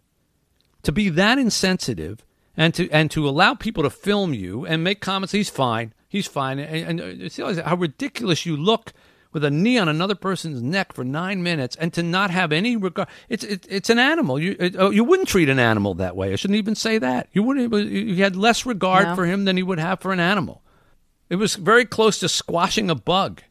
To 0.85 0.93
be 0.93 1.11
that 1.11 1.39
insensitive 1.39 2.25
and 2.57 2.73
to 2.75 2.89
and 2.91 3.11
to 3.11 3.29
allow 3.29 3.55
people 3.55 3.83
to 3.83 3.91
film 3.91 4.33
you 4.33 4.65
and 4.65 4.83
make 4.83 5.01
comments, 5.01 5.33
he's 5.33 5.51
fine, 5.51 5.93
he's 6.09 6.27
fine, 6.27 6.59
and, 6.59 7.01
and 7.01 7.23
uh, 7.23 7.29
see 7.29 7.43
how 7.43 7.77
ridiculous 7.77 8.47
you 8.47 8.57
look 8.57 8.95
with 9.33 9.45
a 9.45 9.51
knee 9.51 9.77
on 9.77 9.89
another 9.89 10.15
person's 10.15 10.63
neck 10.63 10.95
for 10.95 11.05
nine 11.05 11.43
minutes, 11.43 11.77
and 11.77 11.93
to 11.93 12.03
not 12.03 12.31
have 12.31 12.53
any 12.53 12.77
regard. 12.77 13.09
It's 13.29 13.45
it, 13.45 13.67
it's 13.69 13.91
an 13.91 13.99
animal. 13.99 14.39
You 14.39 14.57
it, 14.59 14.77
oh, 14.79 14.91
you 14.91 15.05
wouldn't 15.05 15.29
treat 15.29 15.51
an 15.51 15.59
animal 15.59 15.95
that 15.95 16.17
way. 16.17 16.33
I 16.33 16.37
shouldn't 16.37 16.57
even 16.57 16.77
say 16.77 16.97
that. 16.99 17.29
You 17.33 17.43
wouldn't. 17.43 17.75
You 17.91 18.23
had 18.23 18.37
less 18.37 18.65
regard 18.65 19.09
No. 19.09 19.15
for 19.17 19.27
him 19.27 19.45
than 19.45 19.59
you 19.59 19.67
would 19.67 19.81
have 19.81 20.01
for 20.01 20.13
an 20.13 20.21
animal. 20.21 20.63
It 21.29 21.37
was 21.37 21.57
very 21.57 21.85
close 21.85 22.19
to 22.21 22.29
squashing 22.29 22.89
a 22.91 22.95
bug. 22.95 23.43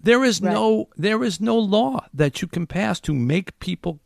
There 0.00 0.24
is 0.24 0.40
Right. 0.40 0.52
no 0.52 0.88
there 0.96 1.24
is 1.24 1.40
no 1.40 1.58
law 1.58 2.06
that 2.14 2.40
you 2.40 2.48
can 2.48 2.66
pass 2.66 3.00
to 3.00 3.12
make 3.14 3.58
people 3.58 3.98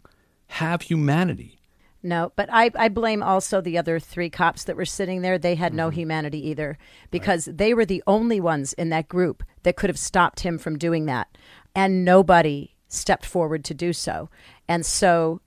have 0.48 0.82
humanity. 0.82 1.58
No, 2.04 2.32
but 2.34 2.48
I, 2.52 2.70
I 2.74 2.88
blame 2.88 3.22
also 3.22 3.60
the 3.60 3.78
other 3.78 4.00
three 4.00 4.28
cops 4.30 4.64
that 4.64 4.76
were 4.76 4.84
sitting 4.84 5.22
there. 5.22 5.38
They 5.38 5.54
had 5.54 5.72
no 5.74 5.88
Mm-hmm. 5.88 6.00
humanity 6.00 6.48
either 6.48 6.76
because 7.10 7.44
they 7.44 7.74
were 7.74 7.84
the 7.84 8.02
only 8.08 8.40
ones 8.40 8.72
in 8.72 8.88
that 8.88 9.06
group 9.08 9.44
that 9.62 9.76
could 9.76 9.88
have 9.90 9.98
stopped 9.98 10.40
him 10.40 10.58
from 10.58 10.78
doing 10.78 11.04
that. 11.06 11.28
And 11.76 12.04
nobody 12.04 12.74
stepped 12.88 13.24
forward 13.24 13.64
to 13.66 13.74
do 13.74 13.92
so. 13.92 14.30
And 14.66 14.84
so 14.84 15.40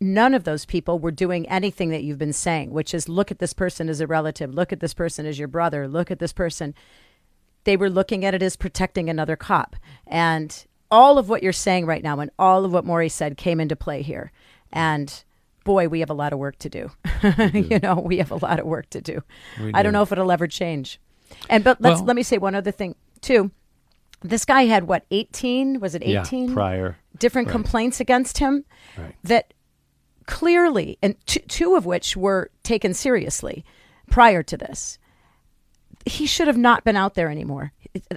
none 0.00 0.34
of 0.34 0.44
those 0.44 0.64
people 0.66 0.98
were 0.98 1.10
doing 1.10 1.48
anything 1.48 1.88
that 1.90 2.02
you've 2.04 2.18
been 2.18 2.32
saying, 2.32 2.70
which 2.70 2.92
is 2.92 3.08
look 3.08 3.30
at 3.30 3.38
this 3.38 3.52
person 3.52 3.88
as 3.88 4.00
a 4.00 4.06
relative, 4.06 4.54
look 4.54 4.72
at 4.72 4.80
this 4.80 4.94
person 4.94 5.24
as 5.26 5.38
your 5.38 5.48
brother, 5.48 5.88
look 5.88 6.10
at 6.10 6.18
this 6.18 6.32
person. 6.32 6.74
They 7.64 7.76
were 7.76 7.90
looking 7.90 8.24
at 8.24 8.34
it 8.34 8.42
as 8.42 8.56
protecting 8.56 9.08
another 9.10 9.36
cop. 9.36 9.74
And 10.06 10.64
all 10.90 11.18
of 11.18 11.28
what 11.28 11.42
you're 11.42 11.52
saying 11.52 11.86
right 11.86 12.02
now 12.02 12.20
and 12.20 12.30
all 12.38 12.64
of 12.64 12.72
what 12.72 12.84
Morrie 12.84 13.10
said 13.10 13.36
came 13.36 13.58
into 13.58 13.74
play 13.74 14.02
here. 14.02 14.30
And 14.72 15.24
boy, 15.64 15.88
we 15.88 16.00
have 16.00 16.10
a 16.10 16.14
lot 16.14 16.32
of 16.32 16.38
work 16.38 16.58
to 16.60 16.68
do. 16.68 16.90
you 17.52 17.78
know, 17.80 17.96
we 17.96 18.18
have 18.18 18.30
a 18.30 18.36
lot 18.36 18.60
of 18.60 18.66
work 18.66 18.88
to 18.90 19.00
do. 19.00 19.22
I 19.74 19.82
don't 19.82 19.92
know 19.92 20.02
if 20.02 20.12
it'll 20.12 20.30
ever 20.30 20.46
change. 20.46 21.00
And 21.50 21.64
but 21.64 21.80
let's 21.80 22.00
Well- 22.00 22.06
let 22.06 22.16
me 22.16 22.22
say 22.22 22.38
one 22.38 22.54
other 22.54 22.70
thing 22.70 22.94
too. 23.20 23.50
This 24.22 24.44
guy 24.44 24.66
had 24.66 24.84
what, 24.84 25.04
18? 25.10 25.80
Was 25.80 25.94
it 25.94 26.02
18? 26.04 26.48
Yeah, 26.48 26.54
prior. 26.54 26.96
different 27.18 27.48
Right. 27.48 27.52
complaints 27.52 27.98
against 28.00 28.38
him 28.38 28.64
Right. 28.96 29.14
that 29.24 29.52
clearly, 30.26 30.98
and 31.02 31.14
t- 31.26 31.40
two 31.48 31.74
of 31.76 31.86
which 31.86 32.16
were 32.16 32.50
taken 32.62 32.94
seriously 32.94 33.64
prior 34.10 34.42
to 34.42 34.56
this. 34.56 34.98
He 36.04 36.26
should 36.26 36.46
have 36.46 36.56
not 36.58 36.84
been 36.84 36.96
out 36.96 37.14
there 37.14 37.30
anymore. 37.30 37.72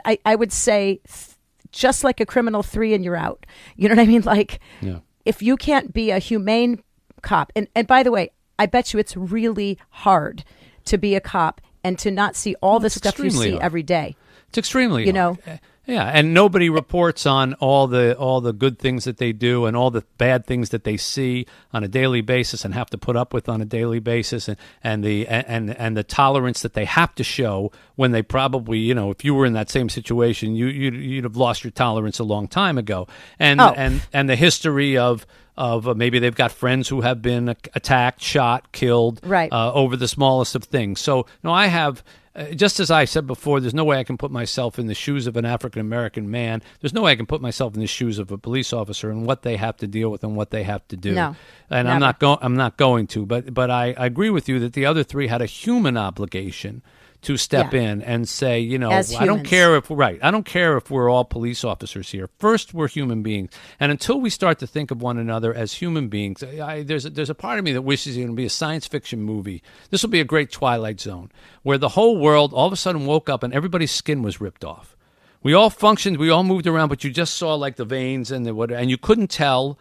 I, 0.06 0.20
I 0.26 0.36
would 0.36 0.52
say, 0.52 1.00
th- 1.08 1.36
just 1.72 2.04
like 2.04 2.20
a 2.20 2.26
criminal 2.26 2.64
three 2.64 2.94
and 2.94 3.04
you're 3.04 3.16
out. 3.16 3.46
You 3.76 3.90
know 3.90 3.96
what 3.96 4.02
I 4.02 4.06
mean? 4.06 4.22
Like, 4.24 4.60
Yeah. 4.82 5.00
if 5.26 5.42
you 5.42 5.56
can't 5.56 5.94
be 5.94 6.12
a 6.12 6.20
humane 6.20 6.84
cop, 7.22 7.52
and, 7.56 7.68
and 7.76 7.88
by 7.88 8.04
the 8.04 8.12
way, 8.12 8.32
I 8.58 8.66
bet 8.66 8.94
you 8.94 9.00
it's 9.00 9.16
really 9.16 9.78
hard 9.90 10.44
to 10.86 10.98
be 10.98 11.16
a 11.16 11.22
cop 11.22 11.62
and 11.84 11.98
to 12.00 12.12
not 12.12 12.36
see 12.36 12.56
all 12.62 12.80
the 12.80 12.90
stuff 12.90 13.18
you 13.20 13.30
see 13.30 13.52
hard. 13.52 13.64
every 13.64 13.84
day. 13.84 14.16
It's 14.50 14.58
extremely 14.58 15.06
You 15.06 15.14
hard. 15.14 15.38
Uh, 15.48 15.58
Yeah, 15.90 16.06
and 16.06 16.34
nobody 16.34 16.70
reports 16.70 17.26
on 17.26 17.54
all 17.56 17.88
the 17.88 18.16
all 18.18 18.42
the 18.42 18.54
good 18.54 18.78
things 18.80 19.06
that 19.06 19.18
they 19.18 19.32
do 19.34 19.66
and 19.66 19.76
all 19.76 19.92
the 19.92 20.04
bad 20.18 20.46
things 20.46 20.70
that 20.70 20.84
they 20.84 20.98
see 20.98 21.46
on 21.74 21.84
a 21.84 21.88
daily 21.88 22.22
basis 22.22 22.64
and 22.64 22.74
have 22.74 22.90
to 22.92 22.98
put 22.98 23.16
up 23.16 23.34
with 23.34 23.50
on 23.50 23.60
a 23.62 23.66
daily 23.66 24.00
basis 24.00 24.48
and, 24.48 24.58
and 24.84 25.04
the 25.04 25.28
and 25.28 25.76
and 25.78 25.98
the 25.98 26.04
tolerance 26.04 26.62
that 26.62 26.74
they 26.74 26.86
have 26.86 27.14
to 27.16 27.24
show 27.24 27.72
when 27.96 28.12
they 28.12 28.22
probably 28.22 28.78
you 28.78 28.94
know 28.94 29.10
if 29.12 29.26
you 29.26 29.34
were 29.34 29.46
in 29.46 29.54
that 29.54 29.70
same 29.70 29.90
situation 29.90 30.56
you 30.56 30.68
you'd, 30.68 30.94
you'd 30.96 31.24
have 31.24 31.36
lost 31.38 31.64
your 31.64 31.72
tolerance 31.72 32.20
a 32.20 32.24
long 32.24 32.48
time 32.48 32.78
ago 32.78 33.08
and 33.40 33.60
Oh. 33.60 33.74
and 33.76 34.02
and 34.14 34.30
the 34.30 34.36
history 34.36 34.98
of 34.98 35.26
of 35.58 35.88
uh, 35.90 35.94
maybe 35.94 36.20
they've 36.20 36.36
got 36.36 36.54
friends 36.54 36.88
who 36.88 37.02
have 37.02 37.22
been 37.22 37.50
attacked, 37.50 38.22
shot, 38.22 38.72
killed, 38.72 39.20
Right. 39.26 39.52
uh, 39.52 39.74
over 39.74 39.98
the 39.98 40.08
smallest 40.08 40.56
of 40.56 40.64
things. 40.64 41.02
So, 41.02 41.26
no, 41.44 41.52
I 41.52 41.68
have, 41.68 42.02
Uh, 42.40 42.54
just 42.54 42.80
as 42.80 42.90
I 42.90 43.04
said 43.04 43.28
before, 43.28 43.60
there's 43.60 43.74
no 43.74 43.84
way 43.84 44.00
I 44.00 44.06
can 44.06 44.18
put 44.18 44.32
myself 44.32 44.80
in 44.80 44.88
the 44.88 44.94
shoes 44.94 45.28
of 45.28 45.36
an 45.36 45.44
African 45.44 45.82
American 45.82 46.32
man. 46.32 46.62
There's 46.80 46.94
no 46.94 47.02
way 47.02 47.12
I 47.12 47.16
can 47.18 47.26
put 47.26 47.42
myself 47.42 47.74
in 47.74 47.82
the 47.82 47.88
shoes 47.88 48.18
of 48.18 48.32
a 48.32 48.38
police 48.38 48.72
officer 48.72 49.12
and 49.12 49.26
what 49.26 49.42
they 49.42 49.58
have 49.58 49.76
to 49.78 49.88
deal 49.88 50.10
with 50.10 50.24
and 50.24 50.38
what 50.38 50.50
they 50.50 50.64
have 50.64 50.88
to 50.88 50.96
do. 50.96 51.14
No, 51.14 51.36
and 51.70 51.90
I'm 51.90 52.00
not 52.00 52.20
going. 52.20 52.40
I'm 52.42 52.56
not 52.56 52.78
going 52.78 53.08
to. 53.08 53.26
But 53.26 53.54
but 53.54 53.70
I, 53.70 53.94
I 53.98 54.06
agree 54.06 54.30
with 54.30 54.48
you 54.48 54.58
that 54.60 54.72
the 54.72 54.86
other 54.86 55.04
three 55.04 55.28
had 55.28 55.42
a 55.42 55.46
human 55.46 55.98
obligation 55.98 56.82
to 57.22 57.36
step 57.36 57.74
Yeah. 57.74 57.82
in 57.82 58.02
and 58.02 58.30
say, 58.30 58.60
you 58.62 58.78
know, 58.78 58.90
I 58.92 59.26
don't 59.26 59.44
care 59.44 59.76
if 59.76 59.88
right. 59.90 60.20
I 60.24 60.32
don't 60.32 60.46
care 60.46 60.78
if 60.78 60.90
we're 60.90 61.10
all 61.10 61.26
police 61.26 61.66
officers 61.66 62.12
here. 62.12 62.30
First, 62.40 62.74
we're 62.74 62.88
human 62.88 63.24
beings, 63.24 63.52
and 63.80 63.92
until 63.92 64.22
we 64.22 64.30
start 64.30 64.60
to 64.60 64.68
think 64.68 64.90
of 64.90 65.02
one 65.02 65.18
another 65.18 65.54
as 65.54 65.74
human 65.74 66.08
beings, 66.08 66.42
I, 66.44 66.84
there's 66.84 67.06
a, 67.06 67.10
there's 67.10 67.30
a 67.30 67.36
part 67.36 67.60
of 67.60 67.66
me 67.66 67.74
that 67.74 67.82
wishes 67.82 68.16
it 68.16 68.26
would 68.26 68.36
be 68.38 68.46
a 68.46 68.50
science 68.50 68.88
fiction 68.88 69.22
movie. 69.22 69.62
This 69.90 70.02
will 70.02 70.10
be 70.10 70.22
a 70.22 70.26
great 70.26 70.50
Twilight 70.50 71.02
Zone, 71.02 71.30
where 71.64 71.78
the 71.78 71.90
whole 71.90 72.18
world 72.18 72.54
all 72.54 72.68
of 72.68 72.74
a 72.74 72.78
sudden 72.78 73.06
woke 73.06 73.28
up 73.30 73.44
and 73.44 73.54
everybody's 73.54 73.92
skin 73.92 74.22
was 74.22 74.40
ripped 74.40 74.64
off. 74.64 74.96
We 75.44 75.54
all 75.54 75.70
functioned, 75.70 76.18
we 76.18 76.30
all 76.30 76.44
moved 76.44 76.68
around, 76.68 76.88
but 76.90 77.04
you 77.04 77.12
just 77.12 77.36
saw 77.36 77.54
like 77.56 77.76
the 77.76 77.86
veins 77.86 78.32
and 78.32 78.46
the 78.46 78.54
what, 78.56 78.72
and 78.72 78.90
you 78.90 78.98
couldn't 78.98 79.30
tell 79.30 79.78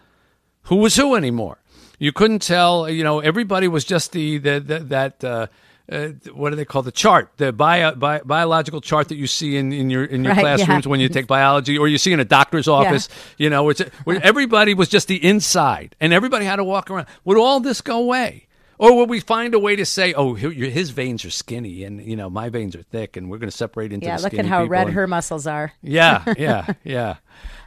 who 0.63 0.77
was 0.77 0.97
who 0.97 1.15
anymore. 1.15 1.59
You 2.01 2.13
couldn't 2.13 2.43
tell. 2.43 2.89
You 2.89 3.03
know, 3.03 3.19
everybody 3.21 3.67
was 3.69 3.85
just 3.85 4.11
the, 4.11 4.39
the, 4.39 4.61
the 4.61 4.79
that. 4.81 5.23
Uh, 5.23 5.47
uh, 5.91 6.09
what 6.35 6.51
do 6.51 6.57
they 6.57 6.65
call 6.65 6.83
the 6.83 6.93
chart? 6.93 7.31
The 7.39 7.53
bio, 7.53 7.95
bi- 7.95 8.21
biological 8.25 8.81
chart 8.81 9.09
that 9.09 9.17
you 9.17 9.27
see 9.27 9.57
in, 9.57 9.73
in 9.73 9.89
your 9.91 10.05
in 10.05 10.23
your 10.25 10.35
Right, 10.35 10.45
yeah. 10.45 10.57
classrooms 10.57 10.87
when 10.87 11.01
you 11.01 11.09
take 11.09 11.27
biology, 11.27 11.79
or 11.79 11.89
you 11.89 11.99
see 11.99 12.13
in 12.13 12.21
a 12.21 12.25
doctor's 12.25 12.69
office. 12.69 13.09
You 13.39 13.49
know, 13.51 13.69
it's 13.71 13.81
where 14.05 14.23
everybody 14.23 14.75
was 14.75 14.89
just 14.89 15.09
the 15.09 15.23
inside, 15.25 15.97
and 16.01 16.13
everybody 16.13 16.45
had 16.45 16.57
to 16.57 16.65
walk 16.65 16.91
around. 16.91 17.07
Would 17.25 17.39
all 17.39 17.61
this 17.61 17.81
go 17.81 17.99
away, 17.99 18.47
or 18.79 18.97
would 18.97 19.09
we 19.09 19.21
find 19.21 19.55
a 19.55 19.59
way 19.59 19.77
to 19.77 19.87
say, 19.87 20.13
"Oh, 20.13 20.35
his 20.35 20.91
veins 20.91 21.25
are 21.25 21.31
skinny, 21.31 21.85
and 21.85 22.03
you 22.05 22.17
know, 22.17 22.29
my 22.29 22.49
veins 22.51 22.77
are 22.77 22.83
thick, 22.83 23.17
and 23.17 23.31
we're 23.31 23.39
going 23.39 23.51
to 23.51 23.57
separate 23.57 23.93
into 23.93 24.07
Yeah, 24.07 24.19
look 24.19 24.35
at 24.35 24.45
how 24.47 24.65
red 24.65 24.89
and- 24.89 24.95
her 24.95 25.07
muscles 25.07 25.47
are. 25.47 25.73
yeah, 25.83 26.23
yeah, 26.37 26.67
yeah. 26.85 27.17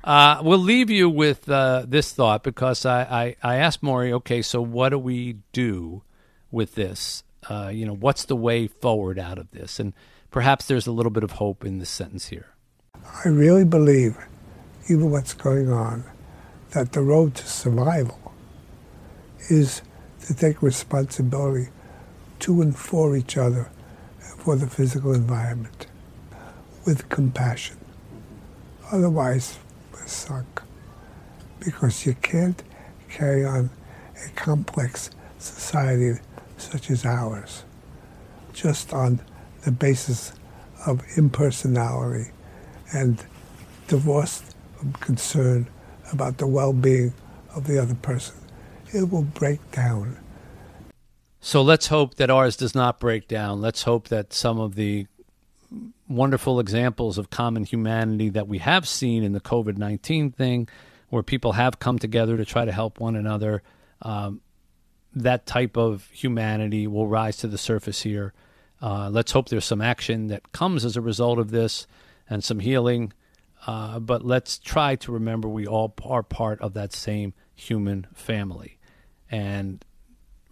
Uh, 0.04 0.42
we'll 0.44 0.58
leave 0.58 0.90
you 0.90 1.10
with 1.10 1.48
uh, 1.50 1.86
this 1.88 2.12
thought 2.12 2.44
because 2.44 2.86
I, 2.86 3.02
I, 3.04 3.36
I 3.44 3.56
asked 3.58 3.82
Morrie, 3.84 4.12
okay, 4.14 4.42
so 4.42 4.60
what 4.62 4.90
do 4.90 4.98
we 5.00 5.38
do 5.54 6.02
with 6.50 6.74
this? 6.76 7.24
Uh, 7.50 7.72
you 7.74 7.86
know, 7.86 7.96
what's 7.96 8.26
the 8.26 8.36
way 8.36 8.68
forward 8.68 9.18
out 9.18 9.38
of 9.38 9.50
this? 9.52 9.80
And 9.80 9.94
perhaps 10.30 10.66
there's 10.66 10.88
a 10.88 10.92
little 10.92 11.10
bit 11.12 11.24
of 11.24 11.34
hope 11.34 11.66
in 11.66 11.80
this 11.80 11.90
sentence 11.90 12.28
here. 12.28 12.48
I 13.26 13.30
really 13.30 13.66
believe, 13.66 14.18
even 14.90 15.10
what's 15.12 15.34
going 15.34 15.72
on, 15.72 16.04
that 16.72 16.94
the 16.94 17.02
road 17.02 17.36
to 17.36 17.48
survival 17.48 18.34
is 19.50 19.82
to 20.28 20.34
take 20.34 20.62
responsibility 20.62 21.70
to 22.40 22.62
and 22.62 22.78
for 22.78 23.16
each 23.18 23.38
other 23.38 23.70
for 24.20 24.56
the 24.56 24.68
physical 24.68 25.14
environment 25.14 25.88
with 26.86 27.10
compassion. 27.10 27.78
Otherwise, 28.92 29.60
we're 29.94 30.08
sunk 30.08 30.62
because 31.60 32.06
you 32.06 32.16
can't 32.16 32.64
carry 33.10 33.46
on 33.46 33.70
a 34.26 34.30
complex 34.30 35.12
society 35.38 36.20
such 36.62 36.90
as 36.90 37.06
ours 37.06 37.64
just 38.54 38.94
on 38.94 39.20
the 39.64 39.72
basis 39.72 40.34
of 40.86 41.02
impersonality 41.16 42.32
and 42.94 43.24
divorced 43.88 44.56
from 44.78 44.94
concern 44.94 45.68
about 46.12 46.38
the 46.38 46.48
well-being 46.48 47.14
of 47.56 47.68
the 47.68 47.82
other 47.82 47.96
person. 47.96 48.36
It 48.94 49.10
will 49.10 49.24
break 49.24 49.72
down. 49.72 50.18
So 51.40 51.62
let's 51.62 51.88
hope 51.88 52.16
that 52.16 52.30
ours 52.30 52.56
does 52.56 52.76
not 52.76 53.00
break 53.00 53.28
down. 53.28 53.62
Let's 53.62 53.84
hope 53.84 54.10
that 54.10 54.34
some 54.34 54.60
of 54.60 54.76
the 54.76 55.08
wonderful 56.08 56.60
examples 56.60 57.18
of 57.18 57.30
common 57.30 57.64
humanity 57.64 58.30
that 58.30 58.48
we 58.48 58.58
have 58.60 58.88
seen 58.88 59.24
in 59.24 59.32
the 59.32 59.40
COVID 59.40 59.78
19 59.78 60.32
thing, 60.32 60.68
where 61.10 61.24
people 61.24 61.54
have 61.54 61.80
come 61.80 61.98
together 61.98 62.38
to 62.38 62.46
try 62.46 62.66
to 62.66 62.72
help 62.72 63.00
one 63.00 63.16
another, 63.16 63.64
um, 64.02 64.42
that 65.14 65.46
type 65.46 65.78
of 65.78 66.08
humanity 66.12 66.88
will 66.88 67.08
rise 67.08 67.38
to 67.38 67.48
the 67.48 67.58
surface 67.58 68.02
here. 68.02 68.34
Uh, 68.82 69.10
let's 69.10 69.32
hope 69.32 69.50
there's 69.50 69.66
some 69.66 69.82
action 69.82 70.28
that 70.28 70.52
comes 70.52 70.86
as 70.86 70.98
a 70.98 71.02
result 71.02 71.38
of 71.38 71.52
this 71.52 71.86
and 72.30 72.44
some 72.44 72.60
healing. 72.60 73.14
Uh, 73.68 74.00
but 74.00 74.26
let's 74.26 74.58
try 74.58 74.96
to 74.96 75.12
remember 75.12 75.48
we 75.48 75.68
all 75.68 75.94
are 76.04 76.24
part 76.24 76.60
of 76.62 76.74
that 76.74 76.94
same 76.94 77.34
human 77.54 78.08
family. 78.14 78.80
And 79.30 79.86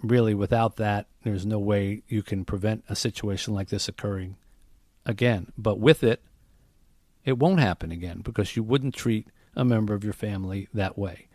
really, 0.04 0.34
without 0.34 0.76
that, 0.76 1.08
there's 1.24 1.46
no 1.46 1.60
way 1.60 2.04
you 2.08 2.22
can 2.22 2.46
prevent 2.46 2.84
a 2.88 2.96
situation 2.96 3.54
like 3.54 3.70
this 3.70 3.88
occurring 3.88 4.38
again. 5.06 5.52
But 5.58 5.80
with 5.80 6.04
it, 6.04 6.22
it 7.26 7.38
won't 7.38 7.60
happen 7.60 7.92
again 7.92 8.22
because 8.24 8.56
you 8.56 8.64
wouldn't 8.64 8.94
treat 8.94 9.28
a 9.56 9.66
member 9.66 9.94
of 9.94 10.04
your 10.04 10.14
family 10.14 10.68
that 10.74 10.98
way. 10.98 11.29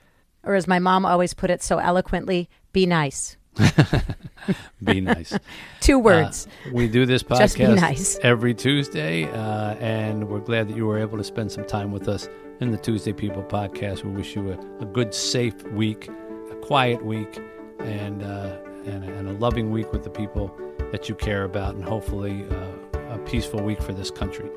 Or 0.44 0.54
as 0.54 0.66
my 0.66 0.78
mom 0.78 1.06
always 1.06 1.34
put 1.34 1.50
it 1.50 1.62
so 1.62 1.78
eloquently, 1.78 2.48
be 2.72 2.86
nice. 2.86 3.36
be 4.84 5.00
nice. 5.00 5.38
Two 5.80 5.98
words. 5.98 6.46
Uh, 6.66 6.70
we 6.72 6.88
do 6.88 7.06
this 7.06 7.22
podcast 7.24 7.76
nice. 7.76 8.18
every 8.22 8.54
Tuesday, 8.54 9.24
uh, 9.24 9.74
and 9.76 10.28
we're 10.28 10.40
glad 10.40 10.68
that 10.68 10.76
you 10.76 10.86
were 10.86 10.98
able 10.98 11.18
to 11.18 11.24
spend 11.24 11.52
some 11.52 11.64
time 11.64 11.92
with 11.92 12.08
us 12.08 12.28
in 12.60 12.70
the 12.70 12.78
Tuesday 12.78 13.12
People 13.12 13.42
podcast. 13.42 14.04
We 14.04 14.10
wish 14.10 14.34
you 14.34 14.52
a, 14.52 14.82
a 14.82 14.86
good, 14.86 15.14
safe 15.14 15.62
week, 15.68 16.08
a 16.50 16.56
quiet 16.56 17.04
week, 17.04 17.40
and, 17.80 18.22
uh, 18.22 18.56
and, 18.86 19.04
and, 19.04 19.28
a 19.28 19.32
loving 19.32 19.70
week 19.70 19.92
with 19.92 20.04
the 20.04 20.10
people 20.10 20.54
that 20.92 21.08
you 21.08 21.14
care 21.14 21.44
about, 21.44 21.74
and 21.74 21.84
hopefully 21.84 22.44
uh, 22.50 23.14
a 23.14 23.18
peaceful 23.18 23.62
week 23.62 23.82
for 23.82 23.92
this 23.92 24.10
country. 24.10 24.48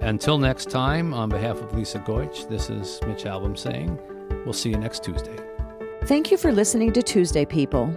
Until 0.00 0.38
next 0.38 0.70
time, 0.70 1.12
on 1.12 1.28
behalf 1.28 1.60
of 1.60 1.74
Lisa 1.74 1.98
Goich, 1.98 2.48
this 2.48 2.70
is 2.70 3.00
Mitch 3.06 3.24
Albom 3.24 3.58
saying, 3.58 3.98
we'll 4.48 4.54
see 4.54 4.70
you 4.70 4.78
next 4.78 5.04
Tuesday. 5.04 5.36
Thank 6.04 6.30
you 6.30 6.38
for 6.38 6.50
listening 6.50 6.94
to 6.94 7.02
Tuesday 7.02 7.44
People. 7.44 7.94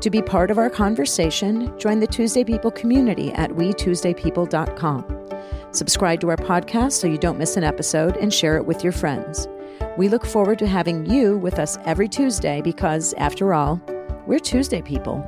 To 0.00 0.08
be 0.08 0.22
part 0.22 0.50
of 0.50 0.56
our 0.56 0.70
conversation, 0.70 1.78
join 1.78 2.00
the 2.00 2.06
Tuesday 2.06 2.42
People 2.42 2.70
community 2.70 3.32
at 3.32 3.50
wetuesdaypeople.com. 3.50 5.04
Subscribe 5.72 6.20
to 6.20 6.30
our 6.30 6.38
podcast 6.38 6.92
so 6.92 7.06
you 7.06 7.18
don't 7.18 7.36
miss 7.36 7.58
an 7.58 7.64
episode 7.64 8.16
and 8.16 8.32
share 8.32 8.56
it 8.56 8.64
with 8.64 8.82
your 8.82 8.94
friends. 8.94 9.46
We 9.98 10.08
look 10.08 10.24
forward 10.24 10.58
to 10.60 10.66
having 10.66 11.04
you 11.04 11.36
with 11.36 11.58
us 11.58 11.76
every 11.84 12.08
Tuesday 12.08 12.62
because, 12.62 13.12
after 13.18 13.52
all, 13.52 13.78
we're 14.26 14.38
Tuesday 14.38 14.80
people. 14.80 15.22